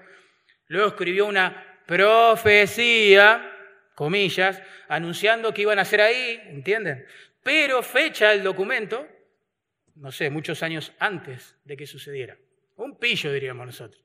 luego 0.67 0.89
escribió 0.89 1.25
una 1.25 1.81
profecía, 1.85 3.54
comillas, 3.95 4.61
anunciando 4.87 5.53
que 5.53 5.63
iban 5.63 5.79
a 5.79 5.85
ser 5.85 6.01
ahí, 6.01 6.41
¿entienden? 6.45 7.05
Pero 7.41 7.81
fecha 7.81 8.33
el 8.33 8.43
documento 8.43 9.07
no 9.95 10.11
sé, 10.11 10.29
muchos 10.29 10.61
años 10.61 10.91
antes 10.99 11.55
de 11.63 11.77
que 11.77 11.87
sucediera. 11.87 12.37
Un 12.75 12.99
pillo, 12.99 13.31
diríamos 13.31 13.65
nosotros. 13.65 14.03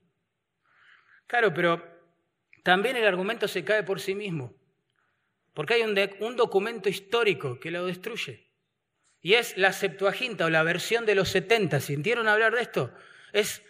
Claro, 1.26 1.52
pero 1.52 1.84
también 2.62 2.96
el 2.96 3.06
argumento 3.06 3.48
se 3.48 3.64
cae 3.64 3.82
por 3.82 4.00
sí 4.00 4.14
mismo, 4.14 4.54
porque 5.54 5.74
hay 5.74 5.82
un, 5.82 5.98
un 6.20 6.36
documento 6.36 6.88
histórico 6.88 7.58
que 7.58 7.70
lo 7.70 7.86
destruye. 7.86 8.48
Y 9.20 9.34
es 9.34 9.56
la 9.56 9.72
Septuaginta 9.72 10.46
o 10.46 10.50
la 10.50 10.62
versión 10.62 11.04
de 11.04 11.14
los 11.14 11.28
70. 11.28 11.80
¿Sintieron 11.80 12.26
hablar 12.26 12.54
de 12.54 12.62
esto? 12.62 12.94
Es 13.32 13.62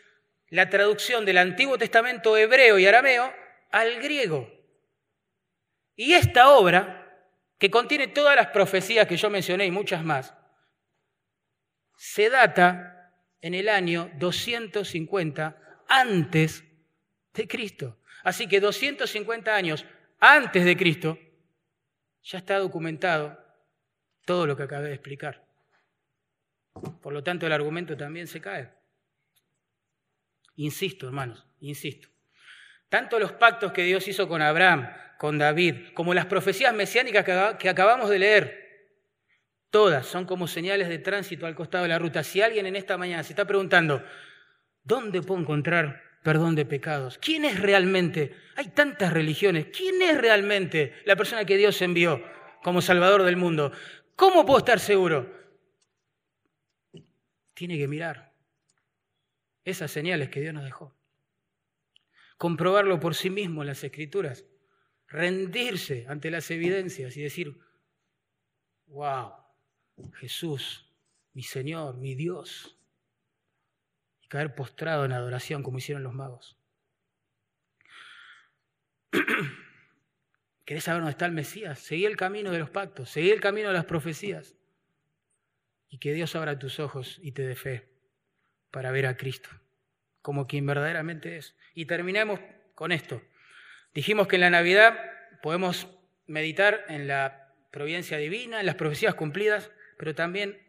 la 0.48 0.68
traducción 0.68 1.24
del 1.24 1.38
Antiguo 1.38 1.76
Testamento 1.76 2.36
hebreo 2.36 2.78
y 2.78 2.86
arameo 2.86 3.32
al 3.72 4.00
griego. 4.00 4.48
Y 5.96 6.14
esta 6.14 6.50
obra, 6.50 7.26
que 7.58 7.70
contiene 7.70 8.08
todas 8.08 8.36
las 8.36 8.48
profecías 8.48 9.06
que 9.06 9.16
yo 9.16 9.28
mencioné 9.30 9.66
y 9.66 9.70
muchas 9.70 10.04
más, 10.04 10.34
se 11.96 12.30
data 12.30 13.12
en 13.40 13.54
el 13.54 13.68
año 13.68 14.10
250 14.18 15.84
antes 15.88 16.64
de 17.34 17.46
Cristo. 17.46 17.98
Así 18.22 18.46
que 18.46 18.60
250 18.60 19.54
años 19.54 19.84
antes 20.18 20.64
de 20.64 20.76
Cristo 20.76 21.18
ya 22.22 22.38
está 22.38 22.58
documentado 22.58 23.38
todo 24.24 24.46
lo 24.46 24.56
que 24.56 24.62
acabé 24.62 24.88
de 24.88 24.94
explicar. 24.94 25.44
Por 27.02 27.12
lo 27.12 27.22
tanto, 27.22 27.46
el 27.46 27.52
argumento 27.52 27.96
también 27.96 28.26
se 28.26 28.40
cae. 28.40 28.70
Insisto, 30.56 31.06
hermanos, 31.06 31.46
insisto. 31.60 32.08
Tanto 32.88 33.18
los 33.18 33.32
pactos 33.32 33.72
que 33.72 33.84
Dios 33.84 34.06
hizo 34.08 34.28
con 34.28 34.42
Abraham, 34.42 34.88
con 35.20 35.36
David, 35.36 35.92
como 35.92 36.14
las 36.14 36.24
profecías 36.24 36.72
mesiánicas 36.72 37.26
que 37.58 37.68
acabamos 37.68 38.08
de 38.08 38.18
leer, 38.18 38.70
Todas 39.68 40.06
son 40.06 40.24
como 40.24 40.48
señales 40.48 40.88
de 40.88 40.98
tránsito 40.98 41.46
al 41.46 41.54
costado 41.54 41.82
de 41.82 41.90
la 41.90 41.98
ruta. 41.98 42.24
Si 42.24 42.40
alguien 42.40 42.64
en 42.64 42.74
esta 42.74 42.96
mañana 42.96 43.22
se 43.22 43.34
está 43.34 43.44
preguntando, 43.44 44.02
¿dónde 44.82 45.20
puedo 45.20 45.40
encontrar 45.40 46.02
perdón 46.24 46.56
de 46.56 46.64
pecados? 46.64 47.18
¿Quién 47.18 47.44
es 47.44 47.60
realmente? 47.60 48.34
Hay 48.56 48.70
tantas 48.70 49.12
religiones. 49.12 49.66
¿Quién 49.66 50.00
es 50.00 50.18
realmente 50.18 50.94
la 51.04 51.16
persona 51.16 51.44
que 51.44 51.58
Dios 51.58 51.80
envió 51.82 52.24
como 52.62 52.82
Salvador 52.82 53.22
del 53.22 53.36
mundo? 53.36 53.72
¿Cómo 54.16 54.44
puedo 54.46 54.58
estar 54.58 54.80
seguro? 54.80 55.38
Tiene 57.54 57.76
que 57.78 57.86
mirar 57.86 58.32
esas 59.64 59.90
señales 59.90 60.30
que 60.30 60.40
Dios 60.40 60.54
nos 60.54 60.64
dejó. 60.64 60.96
Comprobarlo 62.38 62.98
por 62.98 63.14
sí 63.14 63.28
mismo 63.28 63.62
en 63.62 63.68
las 63.68 63.84
escrituras. 63.84 64.46
Rendirse 65.10 66.06
ante 66.08 66.30
las 66.30 66.50
evidencias 66.50 67.16
y 67.16 67.22
decir, 67.22 67.60
wow, 68.86 69.32
Jesús, 70.14 70.90
mi 71.34 71.42
Señor, 71.42 71.98
mi 71.98 72.14
Dios, 72.14 72.78
y 74.22 74.28
caer 74.28 74.54
postrado 74.54 75.04
en 75.04 75.12
adoración 75.12 75.62
como 75.62 75.76
hicieron 75.78 76.02
los 76.02 76.14
magos. 76.14 76.56
¿Querés 80.64 80.84
saber 80.84 81.02
dónde 81.02 81.10
está 81.10 81.26
el 81.26 81.32
Mesías? 81.32 81.80
Seguí 81.80 82.06
el 82.06 82.16
camino 82.16 82.50
de 82.52 82.60
los 82.60 82.70
pactos, 82.70 83.10
seguí 83.10 83.30
el 83.30 83.40
camino 83.40 83.68
de 83.68 83.74
las 83.74 83.84
profecías. 83.84 84.54
Y 85.88 85.98
que 85.98 86.12
Dios 86.12 86.34
abra 86.36 86.58
tus 86.58 86.78
ojos 86.78 87.18
y 87.20 87.32
te 87.32 87.42
dé 87.42 87.56
fe 87.56 87.88
para 88.70 88.92
ver 88.92 89.06
a 89.06 89.16
Cristo 89.16 89.50
como 90.22 90.46
quien 90.46 90.66
verdaderamente 90.66 91.36
es. 91.36 91.56
Y 91.74 91.86
terminemos 91.86 92.40
con 92.74 92.92
esto. 92.92 93.22
Dijimos 93.92 94.28
que 94.28 94.36
en 94.36 94.42
la 94.42 94.50
Navidad 94.50 94.98
podemos 95.42 95.88
meditar 96.26 96.84
en 96.88 97.08
la 97.08 97.52
providencia 97.70 98.18
divina, 98.18 98.60
en 98.60 98.66
las 98.66 98.76
profecías 98.76 99.14
cumplidas, 99.14 99.70
pero 99.98 100.14
también 100.14 100.60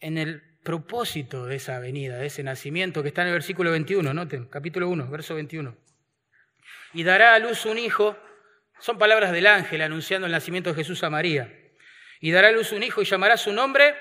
en 0.00 0.18
el 0.18 0.42
propósito 0.62 1.46
de 1.46 1.56
esa 1.56 1.78
venida, 1.78 2.18
de 2.18 2.26
ese 2.26 2.42
nacimiento 2.42 3.02
que 3.02 3.08
está 3.08 3.22
en 3.22 3.28
el 3.28 3.34
versículo 3.34 3.70
21, 3.70 4.12
noten, 4.12 4.46
capítulo 4.46 4.88
1, 4.88 5.08
verso 5.10 5.34
21. 5.34 5.76
y 6.92 7.04
dará 7.04 7.34
a 7.34 7.38
luz 7.38 7.64
un 7.66 7.78
hijo. 7.78 8.16
Son 8.80 8.98
palabras 8.98 9.32
del 9.32 9.46
ángel 9.46 9.82
anunciando 9.82 10.26
el 10.26 10.32
nacimiento 10.32 10.70
de 10.70 10.76
Jesús 10.76 11.02
a 11.02 11.10
María. 11.10 11.52
Y 12.20 12.30
dará 12.30 12.48
a 12.48 12.52
luz 12.52 12.72
un 12.72 12.82
hijo 12.82 13.02
y 13.02 13.04
llamará 13.04 13.36
su 13.36 13.52
nombre 13.52 13.94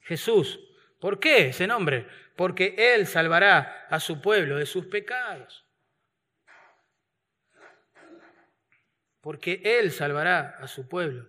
Jesús. 0.00 0.60
¿Por 1.00 1.20
qué 1.20 1.48
ese 1.48 1.66
nombre? 1.66 2.06
Porque 2.36 2.74
Él 2.78 3.06
salvará 3.06 3.86
a 3.90 4.00
su 4.00 4.20
pueblo 4.22 4.56
de 4.56 4.66
sus 4.66 4.86
pecados. 4.86 5.63
Porque 9.24 9.62
Él 9.64 9.90
salvará 9.90 10.58
a 10.60 10.68
su 10.68 10.86
pueblo 10.86 11.26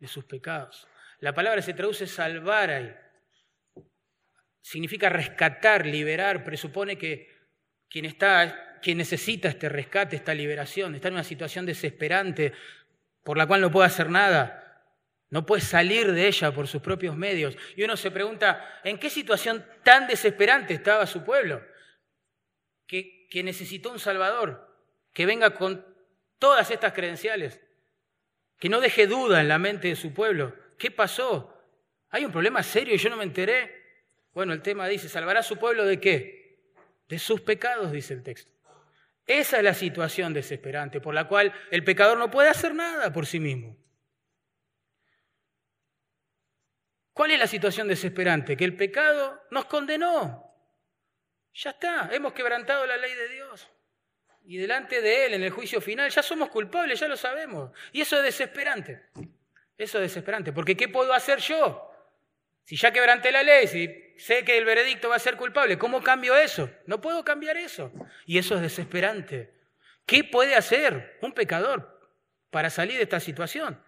de 0.00 0.08
sus 0.08 0.24
pecados. 0.24 0.88
La 1.20 1.32
palabra 1.32 1.62
se 1.62 1.74
traduce 1.74 2.08
salvar 2.08 2.70
ahí. 2.70 2.92
Significa 4.60 5.08
rescatar, 5.08 5.86
liberar, 5.86 6.42
presupone 6.42 6.98
que 6.98 7.30
quien 7.88 8.04
está, 8.04 8.80
quien 8.82 8.98
necesita 8.98 9.48
este 9.48 9.68
rescate, 9.68 10.16
esta 10.16 10.34
liberación, 10.34 10.96
está 10.96 11.06
en 11.06 11.14
una 11.14 11.22
situación 11.22 11.64
desesperante 11.66 12.52
por 13.22 13.38
la 13.38 13.46
cual 13.46 13.60
no 13.60 13.70
puede 13.70 13.86
hacer 13.86 14.10
nada, 14.10 14.84
no 15.30 15.46
puede 15.46 15.62
salir 15.62 16.10
de 16.10 16.26
ella 16.26 16.50
por 16.50 16.66
sus 16.66 16.82
propios 16.82 17.16
medios. 17.16 17.56
Y 17.76 17.84
uno 17.84 17.96
se 17.96 18.10
pregunta, 18.10 18.80
¿en 18.82 18.98
qué 18.98 19.08
situación 19.08 19.64
tan 19.84 20.08
desesperante 20.08 20.74
estaba 20.74 21.06
su 21.06 21.22
pueblo? 21.22 21.64
Que, 22.88 23.28
que 23.30 23.44
necesitó 23.44 23.92
un 23.92 24.00
Salvador, 24.00 24.68
que 25.12 25.26
venga 25.26 25.54
con 25.54 25.95
todas 26.38 26.70
estas 26.70 26.92
credenciales, 26.92 27.60
que 28.58 28.68
no 28.68 28.80
deje 28.80 29.06
duda 29.06 29.40
en 29.40 29.48
la 29.48 29.58
mente 29.58 29.88
de 29.88 29.96
su 29.96 30.12
pueblo. 30.12 30.54
¿Qué 30.78 30.90
pasó? 30.90 31.52
¿Hay 32.10 32.24
un 32.24 32.32
problema 32.32 32.62
serio 32.62 32.94
y 32.94 32.98
yo 32.98 33.10
no 33.10 33.16
me 33.16 33.24
enteré? 33.24 33.84
Bueno, 34.32 34.52
el 34.52 34.62
tema 34.62 34.86
dice, 34.88 35.08
¿salvará 35.08 35.40
a 35.40 35.42
su 35.42 35.58
pueblo 35.58 35.84
de 35.84 36.00
qué? 36.00 36.70
De 37.08 37.18
sus 37.18 37.40
pecados, 37.40 37.92
dice 37.92 38.14
el 38.14 38.22
texto. 38.22 38.52
Esa 39.26 39.56
es 39.58 39.64
la 39.64 39.74
situación 39.74 40.32
desesperante 40.32 41.00
por 41.00 41.14
la 41.14 41.26
cual 41.26 41.52
el 41.70 41.82
pecador 41.82 42.16
no 42.18 42.30
puede 42.30 42.48
hacer 42.48 42.74
nada 42.74 43.12
por 43.12 43.26
sí 43.26 43.40
mismo. 43.40 43.76
¿Cuál 47.12 47.30
es 47.30 47.38
la 47.38 47.46
situación 47.46 47.88
desesperante? 47.88 48.56
Que 48.56 48.64
el 48.64 48.76
pecado 48.76 49.42
nos 49.50 49.64
condenó. 49.64 50.54
Ya 51.54 51.70
está, 51.70 52.10
hemos 52.12 52.34
quebrantado 52.34 52.86
la 52.86 52.98
ley 52.98 53.14
de 53.14 53.28
Dios. 53.30 53.68
Y 54.46 54.58
delante 54.58 55.02
de 55.02 55.26
Él, 55.26 55.34
en 55.34 55.42
el 55.42 55.50
juicio 55.50 55.80
final, 55.80 56.08
ya 56.08 56.22
somos 56.22 56.48
culpables, 56.50 57.00
ya 57.00 57.08
lo 57.08 57.16
sabemos. 57.16 57.72
Y 57.92 58.00
eso 58.00 58.16
es 58.16 58.22
desesperante. 58.22 59.02
Eso 59.76 59.98
es 59.98 60.02
desesperante. 60.02 60.52
Porque 60.52 60.76
¿qué 60.76 60.88
puedo 60.88 61.12
hacer 61.12 61.40
yo? 61.40 61.90
Si 62.62 62.76
ya 62.76 62.92
quebranté 62.92 63.32
la 63.32 63.42
ley, 63.42 63.66
si 63.66 64.14
sé 64.16 64.44
que 64.44 64.56
el 64.56 64.64
veredicto 64.64 65.08
va 65.08 65.16
a 65.16 65.20
ser 65.20 65.36
culpable, 65.36 65.76
¿cómo 65.78 66.00
cambio 66.00 66.36
eso? 66.36 66.70
No 66.86 67.00
puedo 67.00 67.24
cambiar 67.24 67.56
eso. 67.56 67.90
Y 68.24 68.38
eso 68.38 68.54
es 68.54 68.62
desesperante. 68.62 69.52
¿Qué 70.06 70.22
puede 70.22 70.54
hacer 70.54 71.18
un 71.22 71.32
pecador 71.32 72.00
para 72.50 72.70
salir 72.70 72.98
de 72.98 73.02
esta 73.02 73.18
situación? 73.18 73.82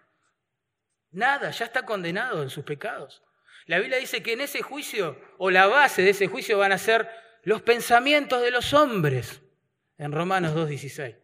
Nada, 1.11 1.51
ya 1.51 1.65
está 1.65 1.85
condenado 1.85 2.43
en 2.43 2.49
sus 2.49 2.65
pecados. 2.65 3.23
La 3.65 3.79
Biblia 3.79 3.97
dice 3.97 4.21
que 4.21 4.33
en 4.33 4.41
ese 4.41 4.61
juicio, 4.61 5.19
o 5.37 5.49
la 5.51 5.67
base 5.67 6.01
de 6.01 6.09
ese 6.09 6.27
juicio, 6.27 6.57
van 6.57 6.73
a 6.73 6.77
ser 6.77 7.09
los 7.43 7.61
pensamientos 7.61 8.41
de 8.41 8.51
los 8.51 8.73
hombres, 8.73 9.41
en 9.99 10.11
Romanos 10.11 10.55
2.16. 10.55 11.15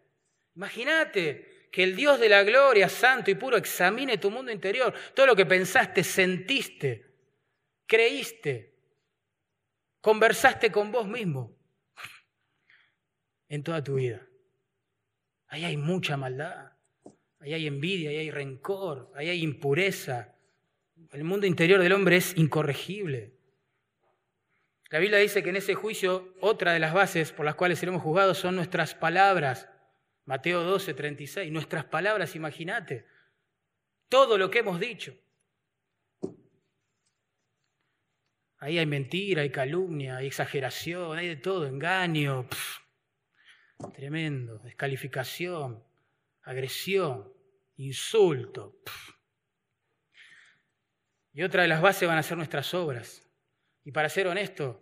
Imagínate 0.55 1.69
que 1.71 1.83
el 1.83 1.95
Dios 1.95 2.19
de 2.19 2.29
la 2.29 2.43
gloria, 2.43 2.87
santo 2.87 3.31
y 3.31 3.35
puro, 3.35 3.57
examine 3.57 4.19
tu 4.19 4.29
mundo 4.29 4.51
interior, 4.51 4.93
todo 5.15 5.25
lo 5.25 5.35
que 5.35 5.47
pensaste, 5.47 6.03
sentiste, 6.03 7.15
creíste, 7.87 8.75
conversaste 9.99 10.71
con 10.71 10.91
vos 10.91 11.07
mismo 11.07 11.57
en 13.49 13.63
toda 13.63 13.83
tu 13.83 13.95
vida. 13.95 14.27
Ahí 15.47 15.65
hay 15.65 15.77
mucha 15.77 16.15
maldad 16.15 16.75
ahí 17.45 17.53
hay 17.53 17.67
envidia, 17.67 18.09
ahí 18.09 18.17
hay 18.17 18.31
rencor, 18.31 19.11
ahí 19.15 19.29
hay 19.29 19.43
impureza. 19.43 20.35
El 21.11 21.23
mundo 21.23 21.45
interior 21.45 21.79
del 21.79 21.91
hombre 21.91 22.17
es 22.17 22.35
incorregible. 22.35 23.34
La 24.89 24.99
Biblia 24.99 25.17
dice 25.17 25.41
que 25.41 25.49
en 25.49 25.55
ese 25.55 25.73
juicio 25.73 26.35
otra 26.41 26.73
de 26.73 26.79
las 26.79 26.93
bases 26.93 27.31
por 27.31 27.45
las 27.45 27.55
cuales 27.55 27.79
seremos 27.79 28.03
juzgados 28.03 28.37
son 28.37 28.55
nuestras 28.55 28.93
palabras. 28.93 29.67
Mateo 30.25 30.63
12, 30.63 30.93
36. 30.93 31.51
Nuestras 31.51 31.85
palabras, 31.85 32.35
imagínate. 32.35 33.05
Todo 34.09 34.37
lo 34.37 34.49
que 34.49 34.59
hemos 34.59 34.79
dicho. 34.79 35.15
Ahí 38.57 38.79
hay 38.79 38.85
mentira, 38.85 39.41
hay 39.41 39.49
calumnia, 39.49 40.17
hay 40.17 40.27
exageración, 40.27 41.17
hay 41.17 41.27
de 41.27 41.35
todo, 41.35 41.67
engaño. 41.67 42.47
tremendo, 43.93 44.59
descalificación, 44.59 45.83
agresión 46.43 47.31
insulto. 47.77 48.79
Y 51.33 51.43
otra 51.43 51.63
de 51.63 51.67
las 51.67 51.81
bases 51.81 52.07
van 52.07 52.17
a 52.17 52.23
ser 52.23 52.37
nuestras 52.37 52.73
obras. 52.73 53.24
Y 53.85 53.91
para 53.91 54.09
ser 54.09 54.27
honesto, 54.27 54.81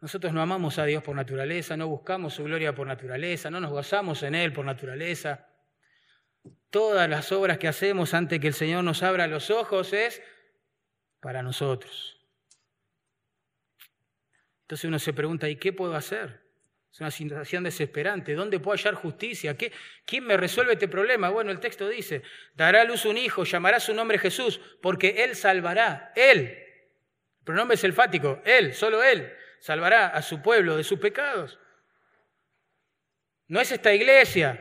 nosotros 0.00 0.34
no 0.34 0.42
amamos 0.42 0.78
a 0.78 0.84
Dios 0.84 1.02
por 1.02 1.16
naturaleza, 1.16 1.76
no 1.76 1.88
buscamos 1.88 2.34
su 2.34 2.44
gloria 2.44 2.74
por 2.74 2.86
naturaleza, 2.86 3.50
no 3.50 3.58
nos 3.60 3.70
gozamos 3.70 4.22
en 4.22 4.34
Él 4.34 4.52
por 4.52 4.66
naturaleza. 4.66 5.48
Todas 6.68 7.08
las 7.08 7.32
obras 7.32 7.56
que 7.56 7.66
hacemos 7.66 8.12
antes 8.12 8.38
que 8.38 8.48
el 8.48 8.54
Señor 8.54 8.84
nos 8.84 9.02
abra 9.02 9.26
los 9.26 9.50
ojos 9.50 9.94
es 9.94 10.22
para 11.20 11.42
nosotros. 11.42 12.20
Entonces 14.64 14.84
uno 14.84 14.98
se 14.98 15.14
pregunta, 15.14 15.48
¿y 15.48 15.56
qué 15.56 15.72
puedo 15.72 15.94
hacer? 15.94 16.42
Es 16.92 17.00
una 17.00 17.10
situación 17.10 17.64
desesperante. 17.64 18.34
¿Dónde 18.34 18.60
puedo 18.60 18.76
hallar 18.76 18.94
justicia? 18.94 19.56
¿Quién 20.04 20.24
me 20.26 20.36
resuelve 20.36 20.74
este 20.74 20.88
problema? 20.88 21.30
Bueno, 21.30 21.50
el 21.50 21.58
texto 21.58 21.88
dice, 21.88 22.22
dará 22.54 22.82
a 22.82 22.84
luz 22.84 23.06
un 23.06 23.16
hijo, 23.16 23.44
llamará 23.44 23.80
su 23.80 23.94
nombre 23.94 24.18
Jesús, 24.18 24.60
porque 24.82 25.24
Él 25.24 25.34
salvará. 25.34 26.12
Él. 26.14 26.63
El 27.44 27.52
pronombre 27.52 27.74
es 27.74 27.84
elfático. 27.84 28.40
Él, 28.42 28.72
solo 28.72 29.02
Él, 29.02 29.30
salvará 29.60 30.06
a 30.06 30.22
su 30.22 30.40
pueblo 30.40 30.78
de 30.78 30.82
sus 30.82 30.98
pecados. 30.98 31.58
No 33.48 33.60
es 33.60 33.70
esta 33.70 33.92
iglesia, 33.92 34.58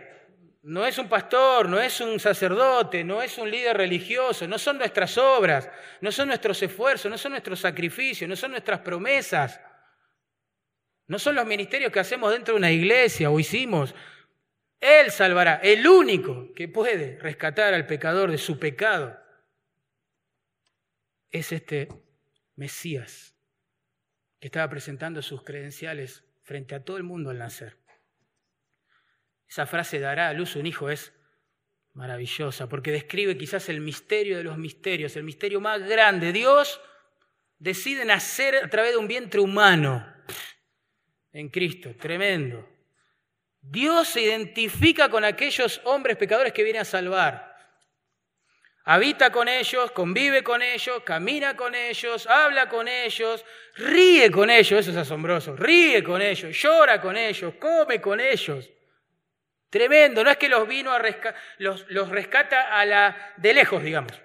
no 0.64 0.86
es 0.86 0.98
un 0.98 1.08
pastor, 1.08 1.70
no 1.70 1.80
es 1.80 2.02
un 2.02 2.20
sacerdote, 2.20 3.06
no 3.06 3.22
es 3.22 3.38
un 3.38 3.50
líder 3.50 3.78
religioso, 3.78 4.46
no 4.50 4.60
son 4.60 4.80
nuestras 4.80 5.18
obras, 5.18 5.70
no 6.02 6.12
son 6.12 6.28
nuestros 6.28 6.62
esfuerzos, 6.62 7.10
no 7.10 7.18
son 7.18 7.32
nuestros 7.32 7.62
sacrificios, 7.62 8.30
no 8.30 8.36
son 8.36 8.52
nuestras 8.52 8.82
promesas. 8.82 9.62
No 11.08 11.18
son 11.18 11.36
los 11.36 11.46
ministerios 11.46 11.90
que 11.90 12.02
hacemos 12.02 12.34
dentro 12.34 12.54
de 12.54 12.58
una 12.58 12.72
iglesia 12.72 13.30
o 13.30 13.40
hicimos. 13.40 13.96
Él 14.82 15.10
salvará, 15.10 15.62
el 15.64 15.88
único 15.88 16.54
que 16.54 16.68
puede 16.68 17.18
rescatar 17.18 17.74
al 17.74 17.88
pecador 17.88 18.30
de 18.30 18.38
su 18.38 18.60
pecado. 18.60 19.18
Es 21.32 21.54
este 21.54 21.88
Mesías 22.56 23.36
que 24.40 24.48
estaba 24.48 24.70
presentando 24.70 25.22
sus 25.22 25.44
credenciales 25.44 26.24
frente 26.42 26.76
a 26.76 26.84
todo 26.84 26.98
el 26.98 27.04
mundo 27.04 27.30
al 27.30 27.38
nacer. 27.38 27.78
Esa 29.48 29.66
frase 29.66 30.00
dará 30.00 30.30
a 30.30 30.34
luz 30.34 30.56
un 30.56 30.66
hijo 30.66 30.90
es 30.90 31.14
maravillosa 31.94 32.68
porque 32.68 32.92
describe 32.92 33.38
quizás 33.38 33.70
el 33.70 33.82
misterio 33.82 34.38
de 34.38 34.44
los 34.44 34.58
misterios, 34.58 35.16
el 35.16 35.24
misterio 35.24 35.62
más 35.62 35.82
grande. 35.82 36.34
Dios 36.34 36.82
decide 37.60 38.04
nacer 38.04 38.56
a 38.58 38.70
través 38.70 38.92
de 38.92 38.98
un 38.98 39.08
vientre 39.08 39.40
humano 39.40 40.06
en 41.32 41.50
Cristo, 41.50 41.96
tremendo. 41.96 42.68
Dios 43.62 44.10
se 44.10 44.22
identifica 44.22 45.10
con 45.10 45.24
aquellos 45.24 45.82
hombres 45.86 46.18
pecadores 46.18 46.52
que 46.52 46.64
viene 46.64 46.80
a 46.80 46.86
salvar. 46.86 47.53
Habita 48.86 49.32
con 49.32 49.48
ellos, 49.48 49.92
convive 49.92 50.44
con 50.44 50.62
ellos, 50.62 51.04
camina 51.06 51.56
con 51.56 51.74
ellos, 51.74 52.28
habla 52.28 52.68
con 52.68 52.90
ellos, 52.90 53.46
ríe 53.76 54.30
con 54.30 54.50
ellos, 54.50 54.82
eso 54.82 54.92
es 54.92 54.98
asombroso, 54.98 55.56
ríe 55.56 56.04
con 56.04 56.22
ellos, 56.22 56.62
llora 56.62 57.00
con 57.00 57.16
ellos, 57.16 57.54
come 57.60 58.02
con 58.02 58.20
ellos. 58.20 58.70
Tremendo, 59.70 60.24
no 60.24 60.30
es 60.30 60.38
que 60.38 60.50
los 60.50 60.68
vino 60.68 60.92
a 60.92 61.02
los, 61.60 61.86
los 61.90 62.10
rescata 62.10 62.78
a 62.78 62.86
la, 62.86 63.34
de 63.38 63.54
lejos, 63.54 63.82
digamos. 63.82 64.22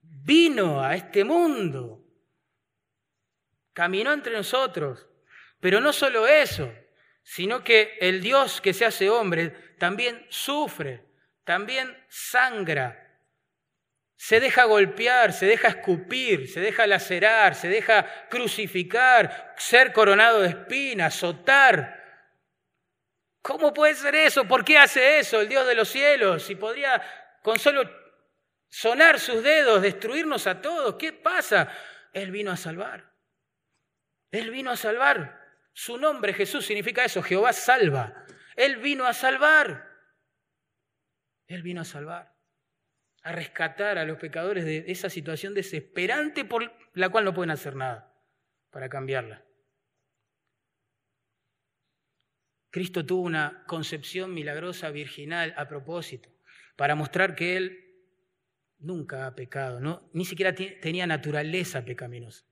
Vino 0.00 0.82
a 0.82 0.94
este 0.94 1.22
mundo, 1.22 2.02
caminó 3.74 4.12
entre 4.12 4.32
nosotros, 4.32 5.06
pero 5.60 5.80
no 5.80 5.92
solo 5.92 6.26
eso, 6.26 6.72
sino 7.22 7.62
que 7.62 7.98
el 8.00 8.22
Dios 8.22 8.60
que 8.62 8.72
se 8.72 8.86
hace 8.86 9.10
hombre 9.10 9.74
también 9.78 10.26
sufre, 10.30 11.04
también 11.44 11.94
sangra, 12.08 13.01
se 14.22 14.38
deja 14.38 14.66
golpear, 14.66 15.32
se 15.32 15.46
deja 15.46 15.66
escupir, 15.66 16.48
se 16.48 16.60
deja 16.60 16.86
lacerar, 16.86 17.56
se 17.56 17.66
deja 17.66 18.28
crucificar, 18.28 19.52
ser 19.58 19.92
coronado 19.92 20.42
de 20.42 20.50
espinas, 20.50 21.16
azotar. 21.16 22.00
¿Cómo 23.42 23.74
puede 23.74 23.96
ser 23.96 24.14
eso? 24.14 24.46
¿Por 24.46 24.64
qué 24.64 24.78
hace 24.78 25.18
eso 25.18 25.40
el 25.40 25.48
Dios 25.48 25.66
de 25.66 25.74
los 25.74 25.88
cielos? 25.88 26.44
Si 26.44 26.54
podría 26.54 27.02
con 27.42 27.58
solo 27.58 27.82
sonar 28.68 29.18
sus 29.18 29.42
dedos, 29.42 29.82
destruirnos 29.82 30.46
a 30.46 30.62
todos. 30.62 30.94
¿Qué 30.94 31.12
pasa? 31.12 31.68
Él 32.12 32.30
vino 32.30 32.52
a 32.52 32.56
salvar. 32.56 33.12
Él 34.30 34.52
vino 34.52 34.70
a 34.70 34.76
salvar. 34.76 35.36
Su 35.72 35.98
nombre 35.98 36.32
Jesús 36.32 36.64
significa 36.64 37.04
eso, 37.04 37.24
Jehová 37.24 37.52
salva. 37.52 38.24
Él 38.54 38.76
vino 38.76 39.04
a 39.04 39.14
salvar. 39.14 39.84
Él 41.48 41.64
vino 41.64 41.80
a 41.80 41.84
salvar, 41.84 42.31
a 43.22 43.32
rescatar 43.32 43.98
a 43.98 44.04
los 44.04 44.18
pecadores 44.18 44.64
de 44.64 44.84
esa 44.88 45.08
situación 45.08 45.54
desesperante 45.54 46.44
por 46.44 46.72
la 46.94 47.08
cual 47.08 47.24
no 47.24 47.34
pueden 47.34 47.50
hacer 47.50 47.76
nada 47.76 48.12
para 48.70 48.88
cambiarla. 48.88 49.44
Cristo 52.70 53.04
tuvo 53.04 53.22
una 53.22 53.64
concepción 53.66 54.32
milagrosa, 54.32 54.90
virginal, 54.90 55.54
a 55.58 55.68
propósito, 55.68 56.30
para 56.74 56.94
mostrar 56.94 57.34
que 57.34 57.56
Él 57.58 57.82
nunca 58.78 59.26
ha 59.26 59.34
pecado, 59.34 59.78
¿no? 59.78 60.08
ni 60.12 60.24
siquiera 60.24 60.54
tenía 60.54 61.06
naturaleza 61.06 61.84
pecaminosa. 61.84 62.46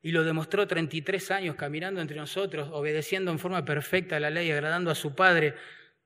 Y 0.00 0.12
lo 0.12 0.22
demostró 0.22 0.68
33 0.68 1.30
años 1.32 1.56
caminando 1.56 2.00
entre 2.00 2.16
nosotros, 2.16 2.68
obedeciendo 2.72 3.32
en 3.32 3.40
forma 3.40 3.64
perfecta 3.64 4.20
la 4.20 4.30
ley, 4.30 4.50
agradando 4.52 4.92
a 4.92 4.94
su 4.94 5.16
Padre 5.16 5.56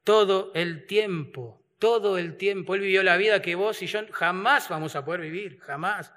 todo 0.05 0.53
el 0.55 0.87
tiempo, 0.87 1.63
todo 1.81 2.17
el 2.19 2.37
tiempo. 2.37 2.77
Él 2.77 2.83
vivió 2.83 3.03
la 3.03 3.17
vida 3.17 3.43
que 3.43 3.57
vos 3.57 3.83
y 3.83 3.89
yo 3.89 4.01
jamás 4.13 4.69
vamos 4.69 4.95
a 4.95 5.05
poder 5.05 5.23
vivir, 5.23 5.59
jamás. 5.59 6.13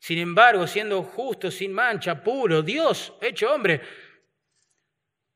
Sin 0.00 0.18
embargo, 0.18 0.66
siendo 0.66 1.04
justo, 1.04 1.52
sin 1.52 1.72
mancha, 1.72 2.24
puro, 2.24 2.62
Dios, 2.62 3.12
hecho 3.20 3.54
hombre, 3.54 3.80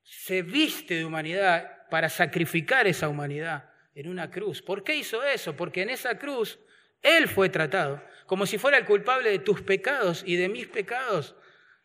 se 0.02 0.42
viste 0.42 0.94
de 0.94 1.04
humanidad 1.04 1.88
para 1.88 2.08
sacrificar 2.08 2.88
esa 2.88 3.08
humanidad 3.08 3.70
en 3.94 4.08
una 4.08 4.28
cruz. 4.28 4.60
¿Por 4.60 4.82
qué 4.82 4.96
hizo 4.96 5.22
eso? 5.22 5.54
Porque 5.54 5.82
en 5.82 5.90
esa 5.90 6.18
cruz 6.18 6.58
Él 7.02 7.28
fue 7.28 7.48
tratado 7.48 8.02
como 8.32 8.46
si 8.46 8.56
fuera 8.56 8.78
el 8.78 8.86
culpable 8.86 9.28
de 9.28 9.40
tus 9.40 9.60
pecados 9.60 10.22
y 10.26 10.36
de 10.36 10.48
mis 10.48 10.66
pecados. 10.66 11.34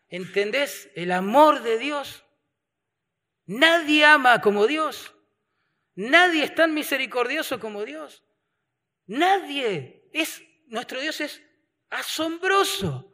¿Entendés 0.08 0.88
el 0.94 1.12
amor 1.12 1.62
de 1.62 1.78
Dios? 1.78 2.24
Nadie 3.44 4.06
ama 4.06 4.40
como 4.40 4.66
Dios. 4.66 5.14
Nadie 5.98 6.44
es 6.44 6.54
tan 6.54 6.74
misericordioso 6.74 7.58
como 7.58 7.84
Dios. 7.84 8.22
Nadie. 9.06 10.08
Es, 10.12 10.40
nuestro 10.68 11.00
Dios 11.00 11.20
es 11.20 11.42
asombroso. 11.90 13.12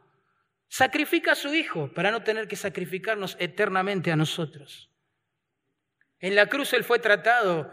Sacrifica 0.67 1.31
a 1.31 1.35
su 1.35 1.51
Hijo 1.55 1.91
para 1.91 2.11
no 2.11 2.21
tener 2.21 2.47
que 2.47 2.55
sacrificarnos 2.55 3.37
eternamente 3.39 4.11
a 4.11 4.15
nosotros. 4.15 4.91
En 6.19 6.35
la 6.35 6.45
cruz 6.45 6.73
Él 6.73 6.83
fue 6.83 6.99
tratado 6.99 7.71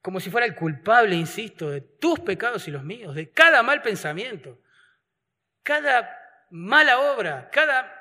como 0.00 0.18
si 0.18 0.30
fuera 0.30 0.46
el 0.46 0.54
culpable, 0.54 1.14
insisto, 1.14 1.68
de 1.68 1.82
tus 1.82 2.18
pecados 2.20 2.66
y 2.68 2.70
los 2.70 2.84
míos, 2.84 3.14
de 3.14 3.30
cada 3.30 3.62
mal 3.62 3.82
pensamiento, 3.82 4.62
cada 5.62 6.18
mala 6.48 7.12
obra, 7.12 7.50
cada 7.52 7.92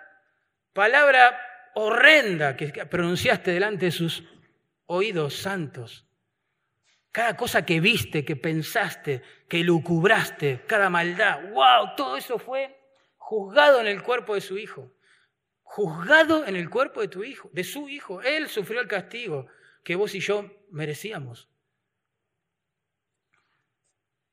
palabra 0.72 1.38
horrenda 1.74 2.55
que 2.55 2.68
pronunciaste 2.86 3.51
delante 3.51 3.88
de 3.88 3.91
sus 3.91 4.24
oídos 4.88 5.36
santos. 5.36 6.06
Cada 7.12 7.38
cosa 7.38 7.66
que 7.66 7.80
viste, 7.80 8.26
que 8.26 8.36
pensaste, 8.36 9.22
que 9.48 9.64
lucubraste, 9.64 10.64
cada 10.68 10.90
maldad, 10.90 11.50
wow, 11.52 11.96
todo 11.96 12.18
eso 12.18 12.38
fue 12.38 12.78
juzgado 13.18 13.80
en 13.80 13.88
el 13.88 14.04
cuerpo 14.04 14.36
de 14.36 14.42
su 14.42 14.58
Hijo. 14.58 14.92
Juzgado 15.64 16.46
en 16.46 16.56
el 16.56 16.70
cuerpo 16.70 17.02
de 17.02 17.08
tu 17.08 17.24
Hijo, 17.24 17.50
de 17.54 17.64
su 17.64 17.88
Hijo. 17.88 18.22
Él 18.22 18.50
sufrió 18.50 18.82
el 18.82 18.88
castigo 18.88 19.48
que 19.84 19.96
vos 19.96 20.14
y 20.14 20.20
yo 20.20 20.52
merecíamos. 20.72 21.50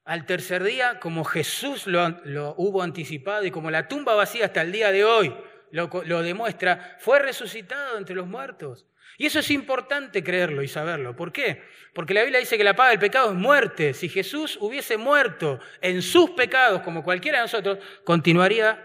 Al 0.04 0.26
tercer 0.26 0.64
día, 0.64 0.98
como 0.98 1.24
Jesús 1.24 1.86
lo, 1.86 2.54
hubo 2.56 2.82
anticipado 2.82 3.44
y 3.44 3.52
como 3.52 3.70
la 3.70 3.86
tumba 3.86 4.16
vacía 4.16 4.46
hasta 4.46 4.62
el 4.62 4.72
día 4.72 4.90
de 4.90 5.04
hoy 5.04 5.32
lo 5.70 6.22
demuestra, 6.22 6.96
fue 6.98 7.20
resucitado 7.20 7.96
entre 7.96 8.16
los 8.16 8.26
muertos. 8.26 8.86
Y 9.22 9.26
eso 9.26 9.38
es 9.38 9.52
importante 9.52 10.24
creerlo 10.24 10.64
y 10.64 10.68
saberlo. 10.68 11.14
¿Por 11.14 11.30
qué? 11.30 11.62
Porque 11.94 12.12
la 12.12 12.22
Biblia 12.22 12.40
dice 12.40 12.58
que 12.58 12.64
la 12.64 12.74
paga 12.74 12.90
del 12.90 12.98
pecado 12.98 13.30
es 13.30 13.36
muerte. 13.36 13.94
Si 13.94 14.08
Jesús 14.08 14.58
hubiese 14.60 14.96
muerto 14.96 15.60
en 15.80 16.02
sus 16.02 16.30
pecados, 16.30 16.82
como 16.82 17.04
cualquiera 17.04 17.38
de 17.38 17.44
nosotros, 17.44 17.78
continuaría 18.02 18.84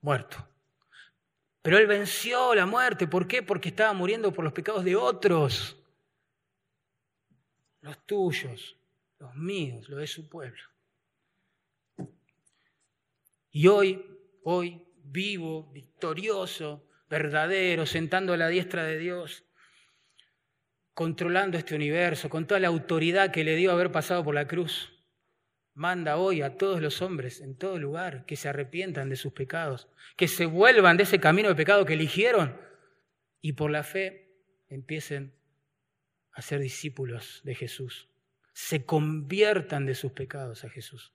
muerto. 0.00 0.44
Pero 1.62 1.78
Él 1.78 1.86
venció 1.86 2.56
la 2.56 2.66
muerte. 2.66 3.06
¿Por 3.06 3.28
qué? 3.28 3.40
Porque 3.40 3.68
estaba 3.68 3.92
muriendo 3.92 4.32
por 4.32 4.42
los 4.42 4.52
pecados 4.52 4.82
de 4.82 4.96
otros. 4.96 5.80
Los 7.82 8.04
tuyos, 8.06 8.76
los 9.20 9.32
míos, 9.36 9.88
los 9.88 10.00
de 10.00 10.08
su 10.08 10.28
pueblo. 10.28 10.60
Y 13.52 13.68
hoy, 13.68 14.04
hoy, 14.42 14.84
vivo, 15.04 15.70
victorioso, 15.70 16.84
verdadero, 17.14 17.86
sentando 17.86 18.32
a 18.32 18.36
la 18.36 18.48
diestra 18.48 18.82
de 18.82 18.98
Dios, 18.98 19.44
controlando 20.94 21.56
este 21.56 21.76
universo, 21.76 22.28
con 22.28 22.44
toda 22.44 22.58
la 22.58 22.66
autoridad 22.66 23.30
que 23.30 23.44
le 23.44 23.54
dio 23.54 23.70
haber 23.70 23.92
pasado 23.92 24.24
por 24.24 24.34
la 24.34 24.48
cruz. 24.48 24.92
Manda 25.74 26.16
hoy 26.16 26.42
a 26.42 26.56
todos 26.56 26.80
los 26.80 27.02
hombres 27.02 27.40
en 27.40 27.56
todo 27.56 27.78
lugar 27.78 28.26
que 28.26 28.34
se 28.34 28.48
arrepientan 28.48 29.08
de 29.10 29.16
sus 29.16 29.32
pecados, 29.32 29.88
que 30.16 30.26
se 30.26 30.46
vuelvan 30.46 30.96
de 30.96 31.04
ese 31.04 31.20
camino 31.20 31.48
de 31.48 31.54
pecado 31.54 31.84
que 31.84 31.92
eligieron 31.94 32.60
y 33.40 33.52
por 33.52 33.70
la 33.70 33.84
fe 33.84 34.32
empiecen 34.68 35.34
a 36.32 36.42
ser 36.42 36.58
discípulos 36.58 37.42
de 37.44 37.54
Jesús. 37.54 38.08
Se 38.54 38.84
conviertan 38.84 39.86
de 39.86 39.94
sus 39.94 40.10
pecados 40.10 40.64
a 40.64 40.68
Jesús. 40.68 41.12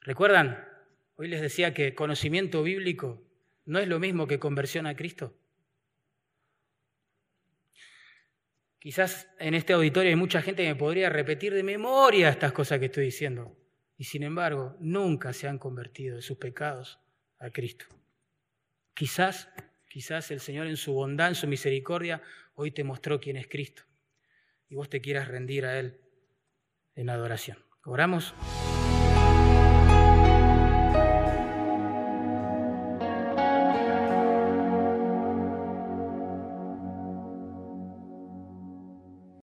¿Recuerdan? 0.00 0.64
Hoy 1.16 1.26
les 1.26 1.40
decía 1.40 1.74
que 1.74 1.94
conocimiento 1.96 2.62
bíblico 2.62 3.33
¿No 3.66 3.78
es 3.78 3.88
lo 3.88 3.98
mismo 3.98 4.26
que 4.26 4.38
conversión 4.38 4.86
a 4.86 4.94
Cristo? 4.94 5.34
Quizás 8.78 9.28
en 9.38 9.54
este 9.54 9.72
auditorio 9.72 10.10
hay 10.10 10.16
mucha 10.16 10.42
gente 10.42 10.62
que 10.62 10.68
me 10.68 10.76
podría 10.76 11.08
repetir 11.08 11.54
de 11.54 11.62
memoria 11.62 12.28
estas 12.28 12.52
cosas 12.52 12.78
que 12.78 12.86
estoy 12.86 13.06
diciendo. 13.06 13.56
Y 13.96 14.04
sin 14.04 14.22
embargo, 14.22 14.76
nunca 14.80 15.32
se 15.32 15.48
han 15.48 15.58
convertido 15.58 16.16
de 16.16 16.22
sus 16.22 16.36
pecados 16.36 17.00
a 17.38 17.48
Cristo. 17.50 17.86
Quizás, 18.92 19.48
quizás 19.88 20.30
el 20.30 20.40
Señor 20.40 20.66
en 20.66 20.76
su 20.76 20.92
bondad, 20.92 21.28
en 21.28 21.34
su 21.34 21.46
misericordia, 21.46 22.22
hoy 22.54 22.72
te 22.72 22.84
mostró 22.84 23.20
quién 23.20 23.38
es 23.38 23.48
Cristo. 23.48 23.84
Y 24.68 24.74
vos 24.74 24.90
te 24.90 25.00
quieras 25.00 25.28
rendir 25.28 25.64
a 25.64 25.78
Él 25.78 26.00
en 26.94 27.08
adoración. 27.08 27.64
¿Oramos? 27.84 28.34